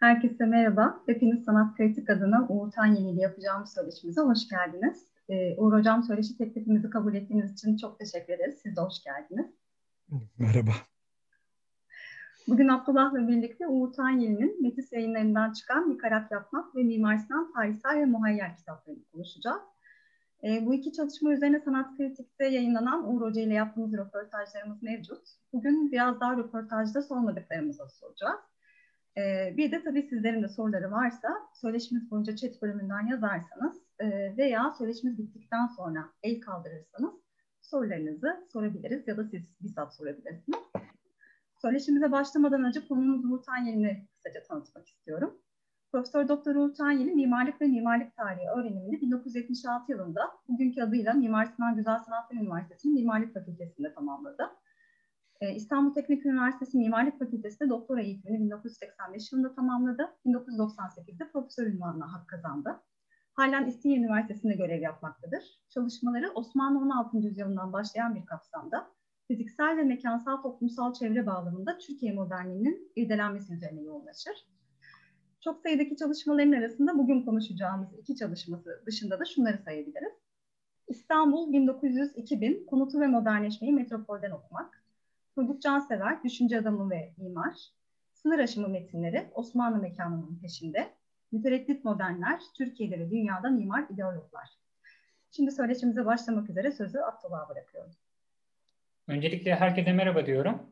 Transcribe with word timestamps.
Herkese 0.00 0.44
merhaba. 0.44 1.02
Hepiniz 1.06 1.44
Sanat 1.44 1.76
Kritik 1.76 2.10
adına 2.10 2.46
Uğur 2.48 2.70
Tanyeli 2.70 3.10
ile 3.10 3.20
yapacağımız 3.20 3.74
söyleşimize 3.74 4.20
hoş 4.20 4.48
geldiniz. 4.48 5.06
Ee, 5.28 5.56
Uğur 5.56 5.78
Hocam 5.78 6.02
söyleşi 6.02 6.38
teklifimizi 6.38 6.90
kabul 6.90 7.14
ettiğiniz 7.14 7.52
için 7.52 7.76
çok 7.76 7.98
teşekkür 7.98 8.32
ederiz. 8.32 8.60
Siz 8.62 8.76
de 8.76 8.80
hoş 8.80 8.94
geldiniz. 9.04 9.50
Merhaba. 10.38 10.70
Bugün 12.48 12.68
Abdullah'la 12.68 13.28
birlikte 13.28 13.66
Uğur 13.66 13.92
Tanyeli'nin 13.92 14.62
Metis 14.62 14.92
yayınlarından 14.92 15.52
çıkan 15.52 15.90
Yıkarak 15.90 16.30
Yapmak 16.30 16.76
ve 16.76 16.82
Mimar 16.82 17.16
Sinan 17.16 17.52
Tarihsel 17.52 17.96
ve 17.96 18.04
Muhayyer 18.04 18.56
kitaplarını 18.56 19.04
konuşacağız. 19.12 19.62
E, 20.44 20.66
bu 20.66 20.74
iki 20.74 20.92
çalışma 20.92 21.32
üzerine 21.32 21.60
Sanat 21.60 21.96
Kritik'te 21.96 22.46
yayınlanan 22.46 23.08
Uğur 23.08 23.20
Hoca 23.20 23.42
ile 23.42 23.54
yaptığımız 23.54 23.92
röportajlarımız 23.92 24.82
mevcut. 24.82 25.22
Bugün 25.52 25.92
biraz 25.92 26.20
daha 26.20 26.36
röportajda 26.36 27.02
sormadıklarımızı 27.02 27.88
soracağız. 27.88 28.40
E, 29.16 29.54
bir 29.56 29.72
de 29.72 29.82
tabii 29.82 30.02
sizlerin 30.02 30.42
de 30.42 30.48
soruları 30.48 30.90
varsa 30.90 31.28
söyleşimiz 31.54 32.10
boyunca 32.10 32.36
chat 32.36 32.62
bölümünden 32.62 33.06
yazarsanız 33.06 33.82
e, 33.98 34.36
veya 34.36 34.74
söyleşimiz 34.78 35.18
bittikten 35.18 35.66
sonra 35.66 36.12
el 36.22 36.40
kaldırırsanız 36.40 37.14
sorularınızı 37.62 38.46
sorabiliriz 38.52 39.08
ya 39.08 39.16
da 39.16 39.24
siz 39.24 39.42
bizzat 39.60 39.96
sorabilirsiniz. 39.96 40.58
Söyleşimize 41.62 42.12
başlamadan 42.12 42.64
önce 42.64 42.88
konumuz 42.88 43.24
Uğur 43.24 43.42
Tanyeli'ni 43.42 44.06
kısaca 44.14 44.42
tanıtmak 44.42 44.88
istiyorum. 44.88 45.40
Profesör 45.92 46.28
Doktor 46.28 46.54
Uğur 46.54 46.74
Tanyeli 46.74 47.14
mimarlık 47.14 47.60
ve 47.60 47.66
mimarlık 47.66 48.16
tarihi 48.16 48.48
öğrenimini 48.56 49.00
1976 49.00 49.92
yılında 49.92 50.20
bugünkü 50.48 50.82
adıyla 50.82 51.12
Mimar 51.12 51.46
Sinan 51.46 51.76
Güzel 51.76 51.98
Sanatlar 51.98 52.36
Üniversitesi'nin 52.36 52.94
Mimarlık 52.94 53.34
Fakültesi'nde 53.34 53.94
tamamladı. 53.94 54.50
Ee, 55.40 55.54
İstanbul 55.54 55.94
Teknik 55.94 56.26
Üniversitesi 56.26 56.78
Mimarlık 56.78 57.18
Fakültesi'nde 57.18 57.68
doktora 57.68 58.02
eğitimini 58.02 58.44
1985 58.44 59.32
yılında 59.32 59.54
tamamladı. 59.54 60.10
1998'de 60.26 61.28
profesör 61.32 61.66
ünvanına 61.66 62.12
hak 62.12 62.28
kazandı. 62.28 62.80
Halen 63.32 63.66
İstinye 63.66 63.98
Üniversitesi'nde 63.98 64.54
görev 64.54 64.82
yapmaktadır. 64.82 65.44
Çalışmaları 65.68 66.30
Osmanlı 66.34 66.78
16. 66.78 67.18
yüzyılından 67.18 67.72
başlayan 67.72 68.14
bir 68.14 68.26
kapsamda 68.26 68.90
fiziksel 69.28 69.76
ve 69.76 69.82
mekansal 69.82 70.42
toplumsal 70.42 70.92
çevre 70.92 71.26
bağlamında 71.26 71.78
Türkiye 71.78 72.12
modernliğinin 72.12 72.92
irdelenmesi 72.96 73.54
üzerine 73.54 73.82
yoğunlaşır. 73.82 74.46
Çok 75.40 75.60
sayıdaki 75.60 75.96
çalışmaların 75.96 76.52
arasında 76.52 76.98
bugün 76.98 77.22
konuşacağımız 77.22 77.88
iki 77.98 78.16
çalışması 78.16 78.82
dışında 78.86 79.20
da 79.20 79.24
şunları 79.24 79.58
sayabiliriz. 79.58 80.12
İstanbul 80.88 81.52
1900-2000 81.52 82.66
Konutu 82.66 83.00
ve 83.00 83.06
Modernleşmeyi 83.06 83.72
Metropolden 83.72 84.30
okumak. 84.30 84.83
Turgut 85.34 85.62
Cansever, 85.62 86.22
Düşünce 86.24 86.58
Adamı 86.58 86.90
ve 86.90 87.12
Mimar. 87.16 87.54
Sınır 88.12 88.38
aşımı 88.38 88.68
metinleri 88.68 89.26
Osmanlı 89.34 89.78
mekanının 89.78 90.38
peşinde. 90.42 90.90
Mütereddit 91.32 91.84
modernler, 91.84 92.40
Türkiye'de 92.58 92.98
ve 92.98 93.10
dünyada 93.10 93.50
mimar 93.50 93.84
ideologlar. 93.90 94.48
Şimdi 95.30 95.50
söyleşimize 95.50 96.06
başlamak 96.06 96.50
üzere 96.50 96.72
sözü 96.72 96.98
Abdullah'a 96.98 97.48
bırakıyorum. 97.48 97.92
Öncelikle 99.08 99.54
herkese 99.54 99.92
merhaba 99.92 100.26
diyorum. 100.26 100.62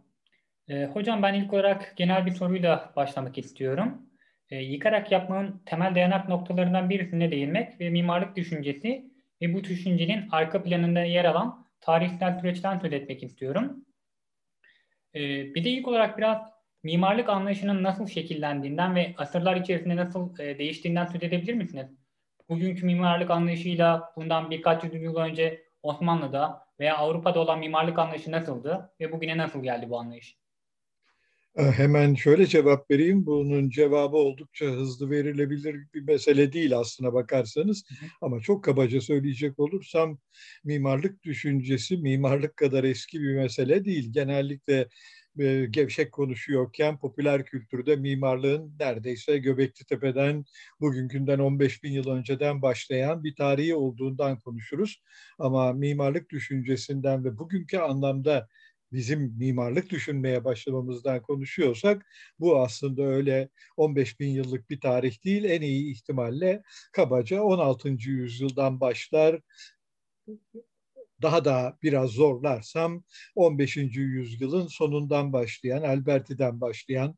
Ee, 0.69 0.85
hocam 0.85 1.23
ben 1.23 1.35
ilk 1.35 1.53
olarak 1.53 1.93
genel 1.97 2.27
bir 2.27 2.31
soruyla 2.31 2.93
başlamak 2.97 3.39
istiyorum. 3.39 4.03
Ee, 4.51 4.57
yıkarak 4.57 5.13
yapmanın 5.13 5.63
temel 5.67 5.95
dayanak 5.95 6.29
noktalarından 6.29 6.91
birisine 6.91 7.31
değinmek 7.31 7.81
ve 7.81 7.91
mimarlık 7.91 8.37
düşüncesi 8.37 9.11
ve 9.43 9.55
bu 9.55 9.65
düşüncenin 9.65 10.29
arka 10.31 10.63
planında 10.63 11.01
yer 11.01 11.25
alan 11.25 11.67
tarihsel 11.81 12.41
süreçten 12.41 12.79
söz 12.79 12.93
etmek 12.93 13.23
istiyorum. 13.23 13.85
Ee, 15.15 15.55
bir 15.55 15.65
de 15.65 15.71
ilk 15.71 15.89
olarak 15.89 16.19
biraz 16.19 16.43
mimarlık 16.83 17.29
anlayışının 17.29 17.83
nasıl 17.83 18.07
şekillendiğinden 18.07 18.95
ve 18.95 19.15
asırlar 19.19 19.57
içerisinde 19.57 19.97
nasıl 19.97 20.39
e, 20.39 20.59
değiştiğinden 20.59 21.07
söz 21.07 21.23
edebilir 21.23 21.55
misiniz? 21.55 21.87
Bugünkü 22.48 22.86
mimarlık 22.86 23.31
anlayışıyla 23.31 24.13
bundan 24.17 24.51
birkaç 24.51 24.85
yüz 24.85 24.95
yıl 24.95 25.17
önce 25.17 25.63
Osmanlı'da 25.83 26.67
veya 26.81 26.97
Avrupa'da 26.97 27.41
olan 27.41 27.59
mimarlık 27.59 27.98
anlayışı 27.98 28.33
nasıldı 28.33 28.92
ve 29.01 29.13
bugüne 29.13 29.39
nasıl 29.39 29.63
geldi 29.63 29.91
bu 29.91 29.98
anlayış? 29.98 30.42
Ee, 31.57 31.63
hemen 31.63 32.14
şöyle 32.14 32.46
cevap 32.46 32.90
vereyim. 32.90 33.27
Bunun 33.27 33.70
cevabı 33.70 34.17
oldukça 34.17 34.67
hızlı 34.67 35.11
verilebilir 35.11 35.77
bir 35.95 36.01
mesele 36.02 36.52
değil 36.52 36.79
aslına 36.79 37.13
bakarsanız. 37.13 37.85
Hı 37.89 37.95
hı. 38.07 38.08
Ama 38.20 38.40
çok 38.40 38.64
kabaca 38.64 39.01
söyleyecek 39.01 39.58
olursam 39.58 40.18
mimarlık 40.64 41.23
düşüncesi 41.24 41.96
mimarlık 41.96 42.57
kadar 42.57 42.85
eski 42.85 43.20
bir 43.23 43.35
mesele 43.36 43.85
değil. 43.85 44.12
Genellikle 44.12 44.89
e, 45.41 45.67
gevşek 45.70 46.12
konuşuyorken 46.12 46.98
popüler 46.98 47.45
kültürde 47.45 47.96
mimarlığın 47.96 48.74
neredeyse 48.80 49.39
Göbekli 49.39 49.85
Tepe'den 49.86 50.45
bugünkünden 50.80 51.39
15 51.39 51.83
bin 51.83 51.92
yıl 51.92 52.08
önceden 52.11 52.62
başlayan 52.62 53.24
bir 53.24 53.35
tarihi 53.36 53.74
olduğundan 53.74 54.39
konuşuruz. 54.39 55.02
Ama 55.39 55.73
mimarlık 55.73 56.30
düşüncesinden 56.30 57.24
ve 57.24 57.39
bugünkü 57.39 57.79
anlamda 57.79 58.48
bizim 58.92 59.35
mimarlık 59.39 59.91
düşünmeye 59.91 60.45
başlamamızdan 60.45 61.23
konuşuyorsak 61.23 62.07
bu 62.39 62.61
aslında 62.61 63.03
öyle 63.03 63.48
15 63.77 64.20
bin 64.20 64.29
yıllık 64.29 64.70
bir 64.70 64.80
tarih 64.80 65.25
değil. 65.25 65.45
En 65.45 65.63
iyi 65.63 65.92
ihtimalle 65.92 66.63
kabaca 66.92 67.42
16. 67.42 67.89
yüzyıldan 68.11 68.80
başlar 68.80 69.41
daha 71.23 71.45
da 71.45 71.79
biraz 71.83 72.11
zorlarsam 72.11 73.05
15. 73.35 73.77
yüzyılın 73.97 74.67
sonundan 74.67 75.33
başlayan, 75.33 75.83
Alberti'den 75.83 76.61
başlayan 76.61 77.17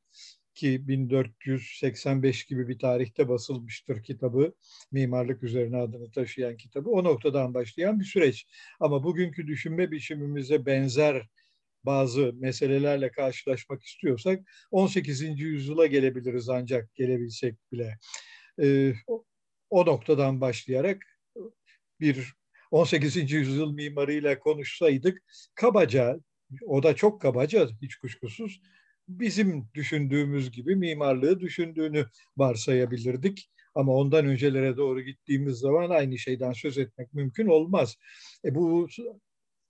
ki 0.54 0.88
1485 0.88 2.44
gibi 2.44 2.68
bir 2.68 2.78
tarihte 2.78 3.28
basılmıştır 3.28 4.02
kitabı. 4.02 4.54
Mimarlık 4.92 5.42
üzerine 5.42 5.76
adını 5.76 6.10
taşıyan 6.10 6.56
kitabı. 6.56 6.90
O 6.90 7.04
noktadan 7.04 7.54
başlayan 7.54 8.00
bir 8.00 8.04
süreç. 8.04 8.46
Ama 8.80 9.04
bugünkü 9.04 9.46
düşünme 9.46 9.90
biçimimize 9.90 10.66
benzer 10.66 11.28
bazı 11.84 12.32
meselelerle 12.34 13.10
karşılaşmak 13.10 13.82
istiyorsak 13.82 14.40
18. 14.70 15.40
yüzyıla 15.40 15.86
gelebiliriz 15.86 16.48
ancak 16.48 16.94
gelebilsek 16.94 17.54
bile. 17.72 17.98
Ee, 18.62 18.94
o 19.70 19.86
noktadan 19.86 20.40
başlayarak 20.40 21.02
bir 22.00 22.34
18. 22.70 23.32
yüzyıl 23.32 23.72
mimarıyla 23.72 24.38
konuşsaydık 24.38 25.22
kabaca, 25.54 26.20
o 26.66 26.82
da 26.82 26.96
çok 26.96 27.20
kabaca 27.20 27.68
hiç 27.82 27.96
kuşkusuz, 27.96 28.60
bizim 29.08 29.68
düşündüğümüz 29.74 30.50
gibi 30.50 30.76
mimarlığı 30.76 31.40
düşündüğünü 31.40 32.06
varsayabilirdik. 32.36 33.50
Ama 33.74 33.92
ondan 33.92 34.26
öncelere 34.26 34.76
doğru 34.76 35.00
gittiğimiz 35.02 35.58
zaman 35.58 35.90
aynı 35.90 36.18
şeyden 36.18 36.52
söz 36.52 36.78
etmek 36.78 37.14
mümkün 37.14 37.46
olmaz. 37.46 37.96
E 38.44 38.54
bu 38.54 38.88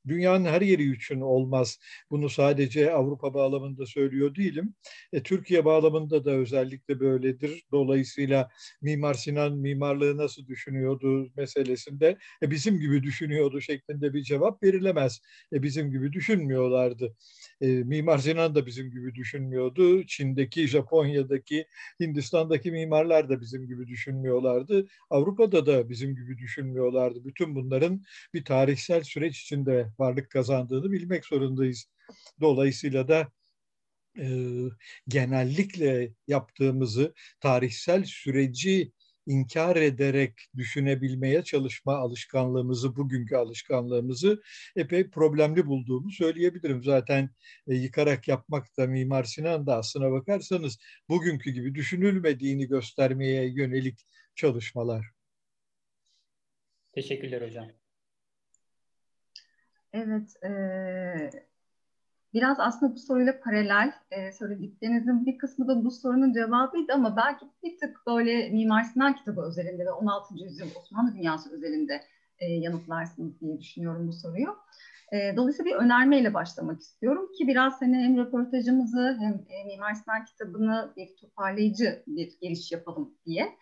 dünyanın 0.09 0.45
her 0.45 0.61
yeri 0.61 0.93
için 0.93 1.21
olmaz. 1.21 1.79
Bunu 2.11 2.29
sadece 2.29 2.93
Avrupa 2.93 3.35
bağlamında 3.35 3.87
söylüyor 3.87 4.35
değilim. 4.35 4.75
E, 5.13 5.23
Türkiye 5.23 5.65
bağlamında 5.65 6.25
da 6.25 6.31
özellikle 6.31 7.01
böyledir. 7.01 7.65
Dolayısıyla 7.73 8.49
Mimar 8.83 9.15
Sinan 9.15 9.57
mimarlığı 9.57 10.17
nasıl 10.17 10.47
düşünüyordu 10.47 11.31
meselesinde 11.37 12.19
e, 12.43 12.51
bizim 12.51 12.81
gibi 12.81 13.03
düşünüyordu 13.03 13.61
şeklinde 13.61 14.15
bir 14.15 14.23
cevap 14.23 14.63
verilemez. 14.63 15.21
E, 15.53 15.63
bizim 15.63 15.91
gibi 15.91 16.13
düşünmüyorlardı. 16.13 17.17
E, 17.61 17.67
Mimar 17.67 18.19
Sinan 18.19 18.55
da 18.55 18.67
bizim 18.67 18.91
gibi 18.91 19.15
düşünmüyordu. 19.15 20.07
Çin'deki, 20.07 20.69
Japonya'daki, 20.69 21.67
Hindistan'daki 22.01 22.71
mimarlar 22.73 23.29
da 23.29 23.41
bizim 23.41 23.67
gibi 23.67 23.87
düşünmüyorlardı. 23.87 24.87
Avrupa'da 25.11 25.67
da 25.67 25.89
bizim 25.89 26.17
gibi 26.17 26.39
düşünmüyorlardı. 26.39 27.25
Bütün 27.25 27.55
bunların 27.55 28.03
bir 28.35 28.45
tarihsel 28.45 29.03
süreç 29.03 29.41
içinde 29.41 29.89
varlık 30.01 30.31
kazandığını 30.31 30.93
bilmek 30.93 31.25
zorundayız. 31.25 31.85
Dolayısıyla 32.41 33.09
da 33.09 33.33
e, 34.19 34.27
genellikle 35.09 36.13
yaptığımızı 36.27 37.15
tarihsel 37.41 38.05
süreci 38.05 38.93
inkar 39.27 39.77
ederek 39.77 40.33
düşünebilmeye 40.57 41.43
çalışma 41.45 41.97
alışkanlığımızı, 41.97 42.97
bugünkü 42.97 43.37
alışkanlığımızı 43.37 44.43
epey 44.77 45.11
problemli 45.11 45.67
bulduğumu 45.67 46.11
söyleyebilirim. 46.11 46.83
Zaten 46.83 47.31
e, 47.67 47.75
yıkarak 47.75 48.29
yapmak 48.29 48.77
da 48.79 48.87
Mimar 48.87 49.25
Sinan 49.25 49.67
da 49.67 49.77
aslına 49.77 50.13
bakarsanız 50.13 50.79
bugünkü 51.09 51.51
gibi 51.51 51.75
düşünülmediğini 51.75 52.69
göstermeye 52.69 53.49
yönelik 53.49 54.07
çalışmalar. 54.35 55.07
Teşekkürler 56.93 57.43
hocam. 57.43 57.84
Evet, 59.95 60.43
e, 60.45 60.51
biraz 62.35 62.61
aslında 62.61 62.95
bu 62.95 62.99
soruyla 62.99 63.41
paralel 63.41 63.93
e, 64.11 64.33
söylediklerinizin 64.33 65.27
bir 65.27 65.39
kısmı 65.39 65.69
da 65.69 65.85
bu 65.85 65.91
sorunun 65.91 66.33
cevabıydı 66.33 66.93
ama 66.93 67.17
belki 67.17 67.47
bir 67.63 67.79
tık 67.79 68.07
böyle 68.07 68.51
Mimar 68.51 68.83
Sinan 68.83 69.17
kitabı 69.17 69.41
özelinde 69.41 69.87
ve 69.87 69.93
16. 69.93 70.35
yüzyıl 70.35 70.67
Osmanlı 70.77 71.15
dünyası 71.15 71.53
özelinde 71.53 72.01
e, 72.39 72.47
yanıtlarsınız 72.47 73.41
diye 73.41 73.61
düşünüyorum 73.61 74.09
bu 74.09 74.13
soruyu. 74.13 74.57
E, 75.13 75.37
dolayısıyla 75.37 75.71
bir 75.71 75.85
önermeyle 75.85 76.35
başlamak 76.35 76.81
istiyorum 76.81 77.31
ki 77.39 77.49
biraz 77.49 77.83
hani 77.83 77.97
hem 77.97 78.17
röportajımızı 78.17 79.17
hem 79.21 79.33
e, 79.49 79.65
Mimar 79.65 79.95
Sinan 79.95 80.25
kitabını 80.25 80.93
bir 80.97 81.17
toparlayıcı 81.21 82.03
bir 82.07 82.39
giriş 82.41 82.73
yapalım 82.73 83.15
diye. 83.27 83.57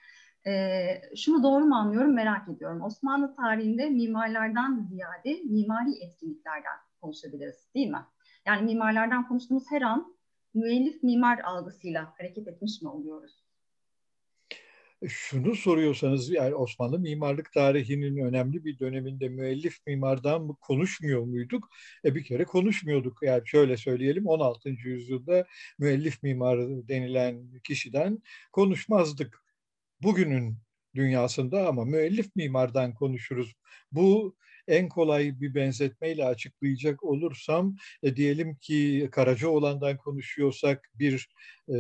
E, 0.46 1.16
şunu 1.16 1.42
doğru 1.42 1.64
mu 1.64 1.74
anlıyorum 1.74 2.14
merak 2.14 2.48
ediyorum. 2.48 2.82
Osmanlı 2.82 3.36
tarihinde 3.36 3.90
mimarlardan 3.90 4.86
ziyade 4.90 5.42
mimari 5.44 6.04
etkinliklerden 6.04 6.76
konuşabiliriz 7.00 7.68
değil 7.74 7.88
mi? 7.88 8.06
Yani 8.46 8.62
mimarlardan 8.62 9.28
konuştuğumuz 9.28 9.64
her 9.70 9.82
an 9.82 10.16
müellif 10.54 11.02
mimar 11.02 11.38
algısıyla 11.38 12.14
hareket 12.18 12.48
etmiş 12.48 12.82
mi 12.82 12.88
oluyoruz? 12.88 13.42
şunu 15.08 15.54
soruyorsanız 15.54 16.30
yani 16.30 16.54
Osmanlı 16.54 16.98
mimarlık 16.98 17.52
tarihinin 17.52 18.16
önemli 18.16 18.64
bir 18.64 18.78
döneminde 18.78 19.28
müellif 19.28 19.76
mimardan 19.86 20.42
mı 20.42 20.56
konuşmuyor 20.60 21.22
muyduk? 21.22 21.68
E 22.04 22.14
bir 22.14 22.24
kere 22.24 22.44
konuşmuyorduk. 22.44 23.18
Yani 23.22 23.42
şöyle 23.44 23.76
söyleyelim 23.76 24.26
16. 24.26 24.68
yüzyılda 24.68 25.46
müellif 25.78 26.22
mimar 26.22 26.58
denilen 26.88 27.60
kişiden 27.64 28.22
konuşmazdık. 28.52 29.42
Bugünün 30.02 30.58
dünyasında 30.94 31.68
ama 31.68 31.84
müellif 31.84 32.36
mimardan 32.36 32.94
konuşuruz. 32.94 33.54
Bu 33.92 34.36
en 34.68 34.88
kolay 34.88 35.40
bir 35.40 35.54
benzetmeyle 35.54 36.24
açıklayacak 36.24 37.04
olursam 37.04 37.76
e, 38.02 38.16
diyelim 38.16 38.56
ki 38.56 39.08
Karacaoğlan'dan 39.12 39.96
konuşuyorsak 39.96 40.90
bir 40.94 41.28
e, 41.68 41.74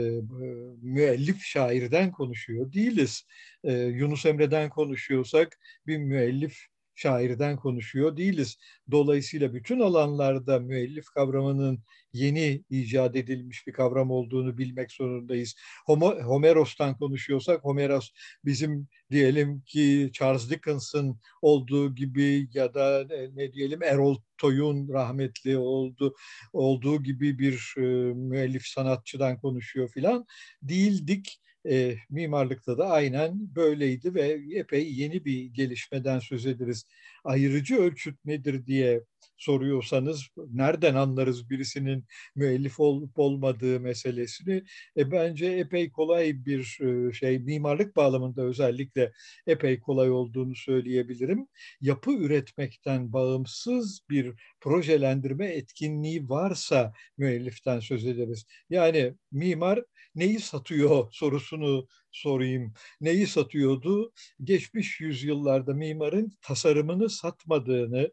müellif 0.82 1.42
şairden 1.42 2.12
konuşuyor 2.12 2.72
değiliz. 2.72 3.26
E, 3.64 3.72
Yunus 3.72 4.26
Emre'den 4.26 4.70
konuşuyorsak 4.70 5.58
bir 5.86 5.98
müellif 5.98 6.71
şairden 6.94 7.56
konuşuyor 7.56 8.16
değiliz. 8.16 8.56
Dolayısıyla 8.90 9.54
bütün 9.54 9.80
alanlarda 9.80 10.58
müellif 10.58 11.04
kavramının 11.04 11.82
yeni 12.12 12.64
icat 12.70 13.16
edilmiş 13.16 13.66
bir 13.66 13.72
kavram 13.72 14.10
olduğunu 14.10 14.58
bilmek 14.58 14.92
zorundayız. 14.92 15.54
Homeros'tan 15.86 16.98
konuşuyorsak 16.98 17.64
Homeros 17.64 18.10
bizim 18.44 18.88
diyelim 19.10 19.60
ki 19.60 20.10
Charles 20.12 20.50
Dickens'ın 20.50 21.20
olduğu 21.42 21.94
gibi 21.94 22.48
ya 22.52 22.74
da 22.74 23.06
ne 23.34 23.52
diyelim 23.52 23.82
Errol 23.82 24.16
Toy'un 24.38 24.88
rahmetli 24.88 25.58
oldu 25.58 26.14
olduğu 26.52 27.02
gibi 27.02 27.38
bir 27.38 27.74
e, 27.76 27.80
müellif 28.14 28.66
sanatçıdan 28.66 29.40
konuşuyor 29.40 29.88
filan 29.88 30.26
değildik 30.62 31.40
e, 31.70 31.96
mimarlıkta 32.10 32.78
da 32.78 32.90
aynen 32.90 33.54
böyleydi 33.56 34.14
ve 34.14 34.40
epey 34.54 34.94
yeni 34.94 35.24
bir 35.24 35.44
gelişmeden 35.44 36.18
söz 36.18 36.46
ederiz. 36.46 36.84
Ayrıcı 37.24 37.76
ölçüt 37.76 38.24
nedir 38.24 38.66
diye 38.66 39.02
soruyorsanız 39.36 40.28
nereden 40.36 40.94
anlarız 40.94 41.50
birisinin 41.50 42.04
müellif 42.36 42.80
olup 42.80 43.18
olmadığı 43.18 43.80
meselesini 43.80 44.64
e, 44.96 45.10
bence 45.10 45.46
epey 45.46 45.90
kolay 45.90 46.44
bir 46.46 46.78
e, 46.80 47.12
şey 47.12 47.38
mimarlık 47.38 47.96
bağlamında 47.96 48.42
özellikle 48.42 49.12
epey 49.46 49.80
kolay 49.80 50.10
olduğunu 50.10 50.54
söyleyebilirim. 50.54 51.48
Yapı 51.80 52.12
üretmekten 52.12 53.12
bağımsız 53.12 54.00
bir 54.10 54.34
projelendirme 54.60 55.46
etkinliği 55.46 56.28
varsa 56.28 56.92
müelliften 57.18 57.80
söz 57.80 58.06
ederiz. 58.06 58.46
Yani 58.70 59.14
mimar 59.32 59.84
neyi 60.14 60.40
satıyor 60.40 61.08
sorusunu 61.12 61.88
sorayım. 62.12 62.74
Neyi 63.00 63.26
satıyordu? 63.26 64.12
Geçmiş 64.44 65.00
yüzyıllarda 65.00 65.74
mimarın 65.74 66.32
tasarımını 66.42 67.10
satmadığını, 67.10 68.10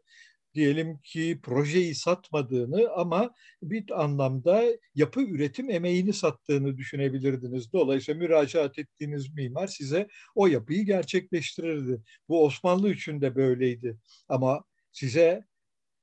diyelim 0.54 0.98
ki 0.98 1.40
projeyi 1.42 1.94
satmadığını 1.94 2.90
ama 2.96 3.34
bir 3.62 4.02
anlamda 4.02 4.64
yapı 4.94 5.20
üretim 5.22 5.70
emeğini 5.70 6.12
sattığını 6.12 6.76
düşünebilirdiniz. 6.76 7.72
Dolayısıyla 7.72 8.18
müracaat 8.20 8.78
ettiğiniz 8.78 9.34
mimar 9.34 9.66
size 9.66 10.08
o 10.34 10.46
yapıyı 10.46 10.86
gerçekleştirirdi. 10.86 12.02
Bu 12.28 12.44
Osmanlı 12.44 12.92
için 12.92 13.20
de 13.20 13.36
böyleydi. 13.36 13.98
Ama 14.28 14.64
size 14.92 15.44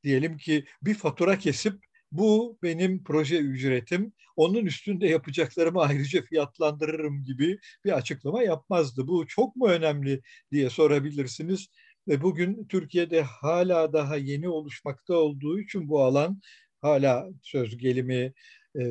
diyelim 0.03 0.37
ki 0.37 0.65
bir 0.81 0.93
fatura 0.93 1.39
kesip 1.39 1.86
bu 2.11 2.59
benim 2.63 3.03
proje 3.03 3.37
ücretim, 3.37 4.13
onun 4.35 4.65
üstünde 4.65 5.07
yapacaklarımı 5.07 5.81
ayrıca 5.81 6.21
fiyatlandırırım 6.21 7.23
gibi 7.23 7.59
bir 7.85 7.91
açıklama 7.91 8.43
yapmazdı. 8.43 9.07
Bu 9.07 9.27
çok 9.27 9.55
mu 9.55 9.67
önemli 9.67 10.21
diye 10.51 10.69
sorabilirsiniz. 10.69 11.67
Ve 12.07 12.21
bugün 12.21 12.67
Türkiye'de 12.67 13.21
hala 13.21 13.93
daha 13.93 14.17
yeni 14.17 14.49
oluşmakta 14.49 15.13
olduğu 15.13 15.59
için 15.59 15.89
bu 15.89 16.03
alan 16.03 16.41
hala 16.81 17.27
söz 17.43 17.77
gelimi 17.77 18.33
e, 18.75 18.81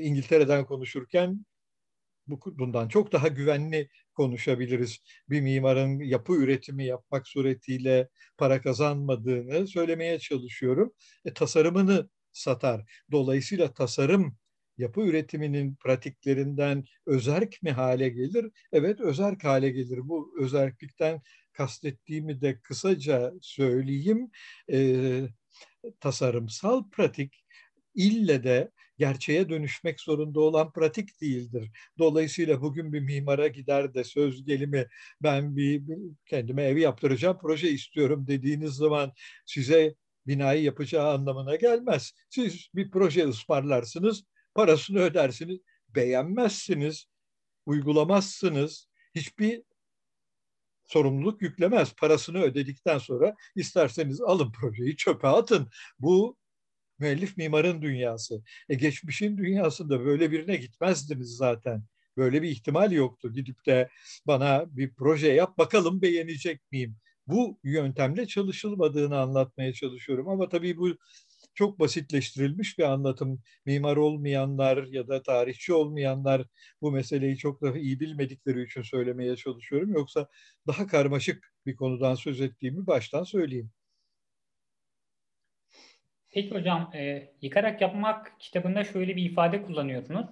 İngiltere'den 0.00 0.66
konuşurken 0.66 1.46
bu, 2.26 2.40
bundan 2.58 2.88
çok 2.88 3.12
daha 3.12 3.28
güvenli 3.28 3.88
konuşabiliriz. 4.14 4.98
Bir 5.30 5.40
mimarın 5.40 6.00
yapı 6.00 6.32
üretimi 6.34 6.86
yapmak 6.86 7.28
suretiyle 7.28 8.08
para 8.38 8.60
kazanmadığını 8.62 9.66
söylemeye 9.66 10.18
çalışıyorum. 10.18 10.92
E, 11.24 11.34
tasarımını 11.34 12.08
satar. 12.38 12.84
Dolayısıyla 13.12 13.74
tasarım 13.74 14.36
yapı 14.78 15.00
üretiminin 15.00 15.74
pratiklerinden 15.76 16.84
özerk 17.06 17.62
mi 17.62 17.70
hale 17.72 18.08
gelir? 18.08 18.50
Evet 18.72 19.00
özerk 19.00 19.44
hale 19.44 19.70
gelir. 19.70 19.98
Bu 20.08 20.34
özerklikten 20.40 21.22
kastettiğimi 21.52 22.40
de 22.40 22.60
kısaca 22.60 23.32
söyleyeyim. 23.40 24.30
E, 24.72 25.28
tasarımsal 26.00 26.90
pratik 26.90 27.44
ille 27.94 28.44
de 28.44 28.70
gerçeğe 28.98 29.48
dönüşmek 29.48 30.00
zorunda 30.00 30.40
olan 30.40 30.72
pratik 30.72 31.20
değildir. 31.20 31.70
Dolayısıyla 31.98 32.62
bugün 32.62 32.92
bir 32.92 33.00
mimara 33.00 33.48
gider 33.48 33.94
de 33.94 34.04
söz 34.04 34.44
gelimi 34.44 34.86
ben 35.22 35.56
bir, 35.56 35.82
kendime 36.26 36.62
evi 36.62 36.80
yaptıracağım 36.80 37.38
proje 37.40 37.70
istiyorum 37.70 38.26
dediğiniz 38.26 38.72
zaman 38.74 39.12
size 39.46 39.94
binayı 40.26 40.62
yapacağı 40.62 41.12
anlamına 41.14 41.56
gelmez. 41.56 42.12
Siz 42.30 42.68
bir 42.74 42.90
proje 42.90 43.28
ısmarlarsınız, 43.28 44.24
parasını 44.54 44.98
ödersiniz, 44.98 45.58
beğenmezsiniz, 45.88 47.06
uygulamazsınız. 47.66 48.88
Hiçbir 49.14 49.62
sorumluluk 50.84 51.42
yüklemez. 51.42 51.94
Parasını 51.94 52.42
ödedikten 52.42 52.98
sonra 52.98 53.34
isterseniz 53.54 54.20
alın 54.20 54.52
projeyi 54.52 54.96
çöpe 54.96 55.28
atın. 55.28 55.70
Bu 55.98 56.36
müellif 56.98 57.36
mimarın 57.36 57.82
dünyası. 57.82 58.42
E 58.68 58.74
geçmişin 58.74 59.38
dünyasında 59.38 60.04
böyle 60.04 60.30
birine 60.30 60.56
gitmezdiniz 60.56 61.36
zaten. 61.36 61.84
Böyle 62.16 62.42
bir 62.42 62.48
ihtimal 62.48 62.92
yoktu. 62.92 63.32
Gidip 63.32 63.66
de 63.66 63.88
bana 64.26 64.76
bir 64.76 64.94
proje 64.94 65.28
yap 65.28 65.58
bakalım 65.58 66.02
beğenecek 66.02 66.72
miyim? 66.72 66.96
Bu 67.26 67.58
yöntemle 67.64 68.26
çalışılmadığını 68.26 69.18
anlatmaya 69.20 69.72
çalışıyorum. 69.72 70.28
Ama 70.28 70.48
tabii 70.48 70.76
bu 70.76 70.96
çok 71.54 71.80
basitleştirilmiş 71.80 72.78
bir 72.78 72.84
anlatım. 72.84 73.42
Mimar 73.66 73.96
olmayanlar 73.96 74.84
ya 74.84 75.08
da 75.08 75.22
tarihçi 75.22 75.72
olmayanlar 75.74 76.42
bu 76.80 76.92
meseleyi 76.92 77.36
çok 77.36 77.62
daha 77.62 77.78
iyi 77.78 78.00
bilmedikleri 78.00 78.62
için 78.62 78.82
söylemeye 78.82 79.36
çalışıyorum. 79.36 79.92
Yoksa 79.92 80.28
daha 80.66 80.86
karmaşık 80.86 81.52
bir 81.66 81.76
konudan 81.76 82.14
söz 82.14 82.40
ettiğimi 82.40 82.86
baştan 82.86 83.22
söyleyeyim. 83.22 83.70
Peki 86.30 86.50
hocam, 86.54 86.90
e, 86.94 87.32
yıkarak 87.42 87.80
yapmak 87.80 88.40
kitabında 88.40 88.84
şöyle 88.84 89.16
bir 89.16 89.30
ifade 89.30 89.62
kullanıyorsunuz. 89.62 90.26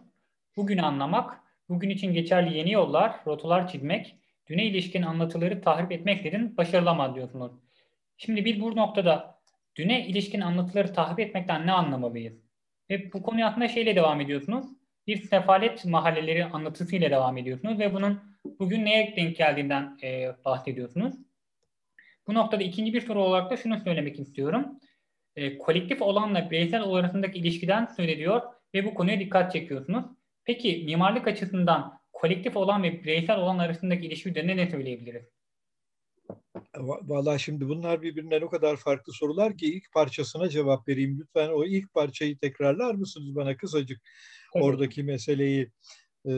Bugünü 0.57 0.83
anlamak, 0.83 1.41
bugün 1.69 1.91
için 1.91 2.13
geçerli 2.13 2.57
yeni 2.59 2.73
yollar, 2.73 3.21
rotalar 3.27 3.69
çizmek, 3.69 4.17
düne 4.49 4.65
ilişkin 4.65 5.03
anlatıları 5.03 5.63
tahrip 5.63 5.93
etmeklerin 5.93 6.57
başarılamaz 6.57 7.15
diyorsunuz. 7.15 7.53
Şimdi 8.17 8.45
biz 8.45 8.61
bu 8.61 8.77
noktada 8.77 9.41
düne 9.77 10.07
ilişkin 10.07 10.41
anlatıları 10.41 10.93
tahrip 10.93 11.21
etmekten 11.21 11.67
ne 11.67 11.73
anlamalıyız? 11.73 12.35
Ve 12.91 13.13
bu 13.13 13.23
konuya 13.23 13.49
aslında 13.49 13.69
şeyle 13.69 13.97
devam 13.97 14.21
ediyorsunuz. 14.21 14.67
Bir 15.07 15.23
sefalet 15.23 15.85
mahalleleri 15.85 16.45
anlatısıyla 16.45 17.11
devam 17.11 17.39
ediyorsunuz 17.39 17.79
ve 17.79 17.95
bunun 17.95 18.21
bugün 18.59 18.85
neye 18.85 19.17
denk 19.17 19.37
geldiğinden 19.37 19.99
e, 20.03 20.35
bahsediyorsunuz. 20.45 21.15
Bu 22.27 22.35
noktada 22.35 22.63
ikinci 22.63 22.93
bir 22.93 23.01
soru 23.01 23.23
olarak 23.23 23.51
da 23.51 23.57
şunu 23.57 23.81
söylemek 23.81 24.21
istiyorum. 24.21 24.81
E, 25.37 25.59
kolektif 25.59 26.03
olanla 26.03 26.51
bireysel 26.51 26.83
arasındaki 26.83 27.39
ilişkiden 27.39 27.87
söz 27.87 28.09
ediyor 28.09 28.43
ve 28.75 28.85
bu 28.85 28.95
konuya 28.95 29.21
dikkat 29.21 29.53
çekiyorsunuz. 29.53 30.05
Peki 30.45 30.83
mimarlık 30.87 31.29
açısından 31.29 32.01
kolektif 32.14 32.56
olan 32.56 32.83
ve 32.83 33.04
bireysel 33.04 33.38
olan 33.38 33.59
arasındaki 33.59 34.06
ilişki 34.06 34.28
üzerine 34.28 34.56
ne 34.56 34.71
söyleyebiliriz? 34.71 35.25
Vallahi 36.78 37.40
şimdi 37.40 37.68
bunlar 37.68 38.02
birbirinden 38.02 38.42
o 38.42 38.49
kadar 38.49 38.76
farklı 38.76 39.12
sorular 39.12 39.56
ki 39.56 39.75
ilk 39.75 39.92
parçasına 39.92 40.49
cevap 40.49 40.88
vereyim. 40.88 41.18
Lütfen 41.21 41.49
o 41.49 41.64
ilk 41.64 41.94
parçayı 41.94 42.38
tekrarlar 42.38 42.94
mısınız 42.94 43.37
bana 43.37 43.56
kısacık 43.56 44.00
Tabii. 44.52 44.64
oradaki 44.64 45.02
meseleyi? 45.02 45.71
E... 46.26 46.30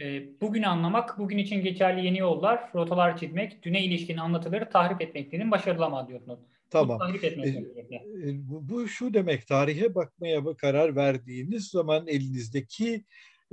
E, 0.00 0.40
bugün 0.40 0.62
anlamak, 0.62 1.18
bugün 1.18 1.38
için 1.38 1.62
geçerli 1.62 2.06
yeni 2.06 2.18
yollar, 2.18 2.70
rotalar 2.74 3.16
çizmek, 3.16 3.62
düne 3.62 3.84
ilişkin 3.84 4.16
anlatıları 4.16 4.70
tahrip 4.70 5.02
etmeklerin 5.02 5.50
başarılamaz 5.50 6.08
diyorsunuz. 6.08 6.38
Tamam. 6.70 7.00
E, 7.22 7.26
e, 7.26 8.48
bu, 8.48 8.68
bu 8.68 8.88
şu 8.88 9.14
demek 9.14 9.46
tarihe 9.46 9.94
bakmaya 9.94 10.44
karar 10.56 10.96
verdiğiniz 10.96 11.68
zaman 11.68 12.06
elinizdeki 12.08 13.04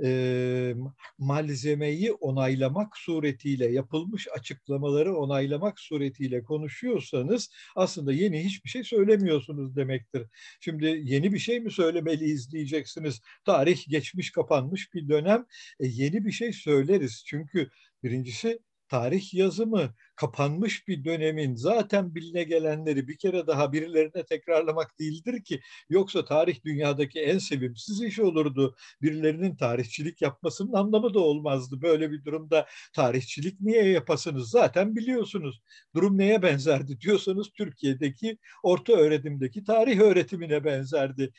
e, 0.04 0.74
malzemeyi 1.18 2.12
onaylamak 2.12 2.96
suretiyle 2.96 3.66
yapılmış 3.66 4.28
açıklamaları 4.38 5.16
onaylamak 5.16 5.80
suretiyle 5.80 6.42
konuşuyorsanız 6.42 7.50
aslında 7.76 8.12
yeni 8.12 8.44
hiçbir 8.44 8.70
şey 8.70 8.84
söylemiyorsunuz 8.84 9.76
demektir. 9.76 10.22
Şimdi 10.60 11.02
yeni 11.04 11.32
bir 11.32 11.38
şey 11.38 11.60
mi 11.60 11.70
söylemeliyiz 11.70 12.52
diyeceksiniz. 12.52 13.20
Tarih 13.44 13.88
geçmiş 13.88 14.30
kapanmış 14.30 14.94
bir 14.94 15.08
dönem. 15.08 15.46
E, 15.80 15.86
yeni 15.86 16.24
bir 16.24 16.32
şey 16.32 16.52
söyleriz. 16.52 17.24
Çünkü 17.26 17.70
birincisi 18.02 18.58
tarih 18.88 19.34
yazımı 19.34 19.94
kapanmış 20.16 20.88
bir 20.88 21.04
dönemin 21.04 21.54
zaten 21.54 22.14
biline 22.14 22.42
gelenleri 22.44 23.08
bir 23.08 23.18
kere 23.18 23.46
daha 23.46 23.72
birilerine 23.72 24.24
tekrarlamak 24.24 24.98
değildir 24.98 25.44
ki 25.44 25.60
yoksa 25.88 26.24
tarih 26.24 26.64
dünyadaki 26.64 27.20
en 27.20 27.38
sevimsiz 27.38 28.02
iş 28.02 28.18
olurdu. 28.20 28.76
Birilerinin 29.02 29.56
tarihçilik 29.56 30.22
yapmasının 30.22 30.72
anlamı 30.72 31.14
da 31.14 31.20
olmazdı. 31.20 31.82
Böyle 31.82 32.10
bir 32.10 32.24
durumda 32.24 32.66
tarihçilik 32.94 33.60
niye 33.60 33.88
yapasınız? 33.88 34.50
Zaten 34.50 34.96
biliyorsunuz. 34.96 35.62
Durum 35.94 36.18
neye 36.18 36.42
benzerdi 36.42 37.00
diyorsanız 37.00 37.50
Türkiye'deki 37.52 38.38
orta 38.62 38.92
öğretimdeki 38.92 39.64
tarih 39.64 40.00
öğretimine 40.00 40.64
benzerdi 40.64 41.32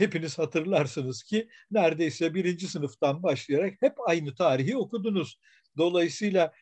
hepiniz 0.00 0.38
hatırlarsınız 0.38 1.22
ki 1.22 1.48
neredeyse 1.70 2.34
birinci 2.34 2.68
sınıftan 2.68 3.22
başlayarak 3.22 3.74
hep 3.80 3.94
aynı 4.06 4.34
tarihi 4.34 4.76
okudunuz. 4.76 5.38
Dolayısıyla 5.76 6.52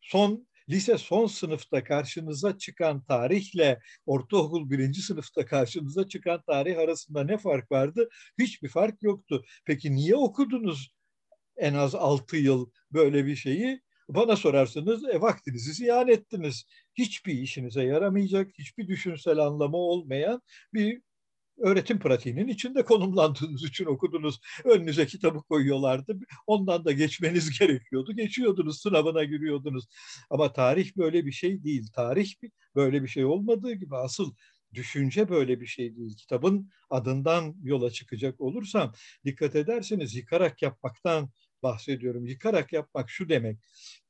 son 0.00 0.46
lise 0.68 0.98
son 0.98 1.26
sınıfta 1.26 1.84
karşınıza 1.84 2.58
çıkan 2.58 3.04
tarihle 3.04 3.80
ortaokul 4.06 4.70
birinci 4.70 5.02
sınıfta 5.02 5.46
karşınıza 5.46 6.08
çıkan 6.08 6.42
tarih 6.46 6.78
arasında 6.78 7.24
ne 7.24 7.38
fark 7.38 7.72
vardı? 7.72 8.08
Hiçbir 8.38 8.68
fark 8.68 9.02
yoktu. 9.02 9.44
Peki 9.66 9.94
niye 9.94 10.16
okudunuz 10.16 10.92
en 11.56 11.74
az 11.74 11.94
altı 11.94 12.36
yıl 12.36 12.70
böyle 12.92 13.26
bir 13.26 13.36
şeyi? 13.36 13.80
Bana 14.08 14.36
sorarsanız 14.36 15.04
e, 15.04 15.20
vaktinizi 15.20 15.72
ziyan 15.72 16.08
ettiniz. 16.08 16.64
Hiçbir 16.94 17.34
işinize 17.34 17.84
yaramayacak, 17.84 18.50
hiçbir 18.58 18.88
düşünsel 18.88 19.38
anlamı 19.38 19.76
olmayan 19.76 20.42
bir 20.74 21.02
öğretim 21.62 21.98
pratiğinin 21.98 22.48
içinde 22.48 22.84
konumlandığınız 22.84 23.64
için 23.64 23.84
okudunuz. 23.84 24.40
Önünüze 24.64 25.06
kitabı 25.06 25.42
koyuyorlardı. 25.42 26.18
Ondan 26.46 26.84
da 26.84 26.92
geçmeniz 26.92 27.50
gerekiyordu. 27.58 28.12
Geçiyordunuz, 28.16 28.80
sınavına 28.80 29.24
giriyordunuz. 29.24 29.84
Ama 30.30 30.52
tarih 30.52 30.96
böyle 30.96 31.26
bir 31.26 31.32
şey 31.32 31.64
değil. 31.64 31.88
Tarih 31.94 32.34
böyle 32.74 33.02
bir 33.02 33.08
şey 33.08 33.24
olmadığı 33.24 33.72
gibi 33.72 33.96
asıl 33.96 34.34
düşünce 34.74 35.28
böyle 35.28 35.60
bir 35.60 35.66
şey 35.66 35.96
değil. 35.96 36.16
Kitabın 36.16 36.70
adından 36.90 37.54
yola 37.62 37.90
çıkacak 37.90 38.40
olursam 38.40 38.92
dikkat 39.24 39.56
ederseniz 39.56 40.14
yıkarak 40.14 40.62
yapmaktan 40.62 41.30
bahsediyorum. 41.62 42.26
Yıkarak 42.26 42.72
yapmak 42.72 43.10
şu 43.10 43.28
demek. 43.28 43.58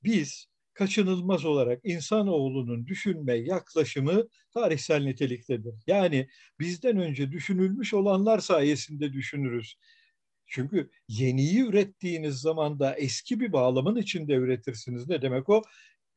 Biz 0.04 0.51
kaçınılmaz 0.74 1.44
olarak 1.44 1.80
insanoğlunun 1.84 2.86
düşünme 2.86 3.34
yaklaşımı 3.34 4.28
tarihsel 4.54 5.02
niteliktedir. 5.04 5.74
Yani 5.86 6.28
bizden 6.60 6.96
önce 6.96 7.32
düşünülmüş 7.32 7.94
olanlar 7.94 8.38
sayesinde 8.38 9.12
düşünürüz. 9.12 9.76
Çünkü 10.46 10.90
yeniyi 11.08 11.60
ürettiğiniz 11.64 12.34
zaman 12.40 12.80
da 12.80 12.96
eski 12.96 13.40
bir 13.40 13.52
bağlamın 13.52 13.96
içinde 13.96 14.34
üretirsiniz. 14.34 15.08
Ne 15.08 15.22
demek 15.22 15.48
o? 15.48 15.62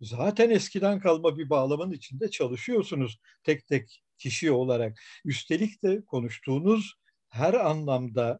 Zaten 0.01 0.49
eskiden 0.49 0.99
kalma 0.99 1.37
bir 1.37 1.49
bağlamın 1.49 1.91
içinde 1.91 2.29
çalışıyorsunuz 2.29 3.19
tek 3.43 3.67
tek 3.67 4.03
kişi 4.17 4.51
olarak. 4.51 4.99
Üstelik 5.25 5.83
de 5.83 6.05
konuştuğunuz 6.05 6.93
her 7.29 7.53
anlamda 7.53 8.39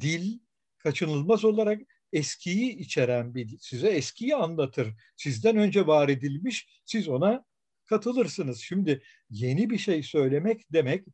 dil 0.00 0.38
kaçınılmaz 0.78 1.44
olarak 1.44 1.82
eskiyi 2.14 2.78
içeren 2.78 3.34
bir 3.34 3.58
size 3.58 3.88
eskiyi 3.88 4.36
anlatır. 4.36 4.94
Sizden 5.16 5.56
önce 5.56 5.86
var 5.86 6.08
edilmiş, 6.08 6.68
siz 6.84 7.08
ona 7.08 7.44
katılırsınız. 7.84 8.60
Şimdi 8.60 9.02
yeni 9.30 9.70
bir 9.70 9.78
şey 9.78 10.02
söylemek 10.02 10.72
demek 10.72 11.04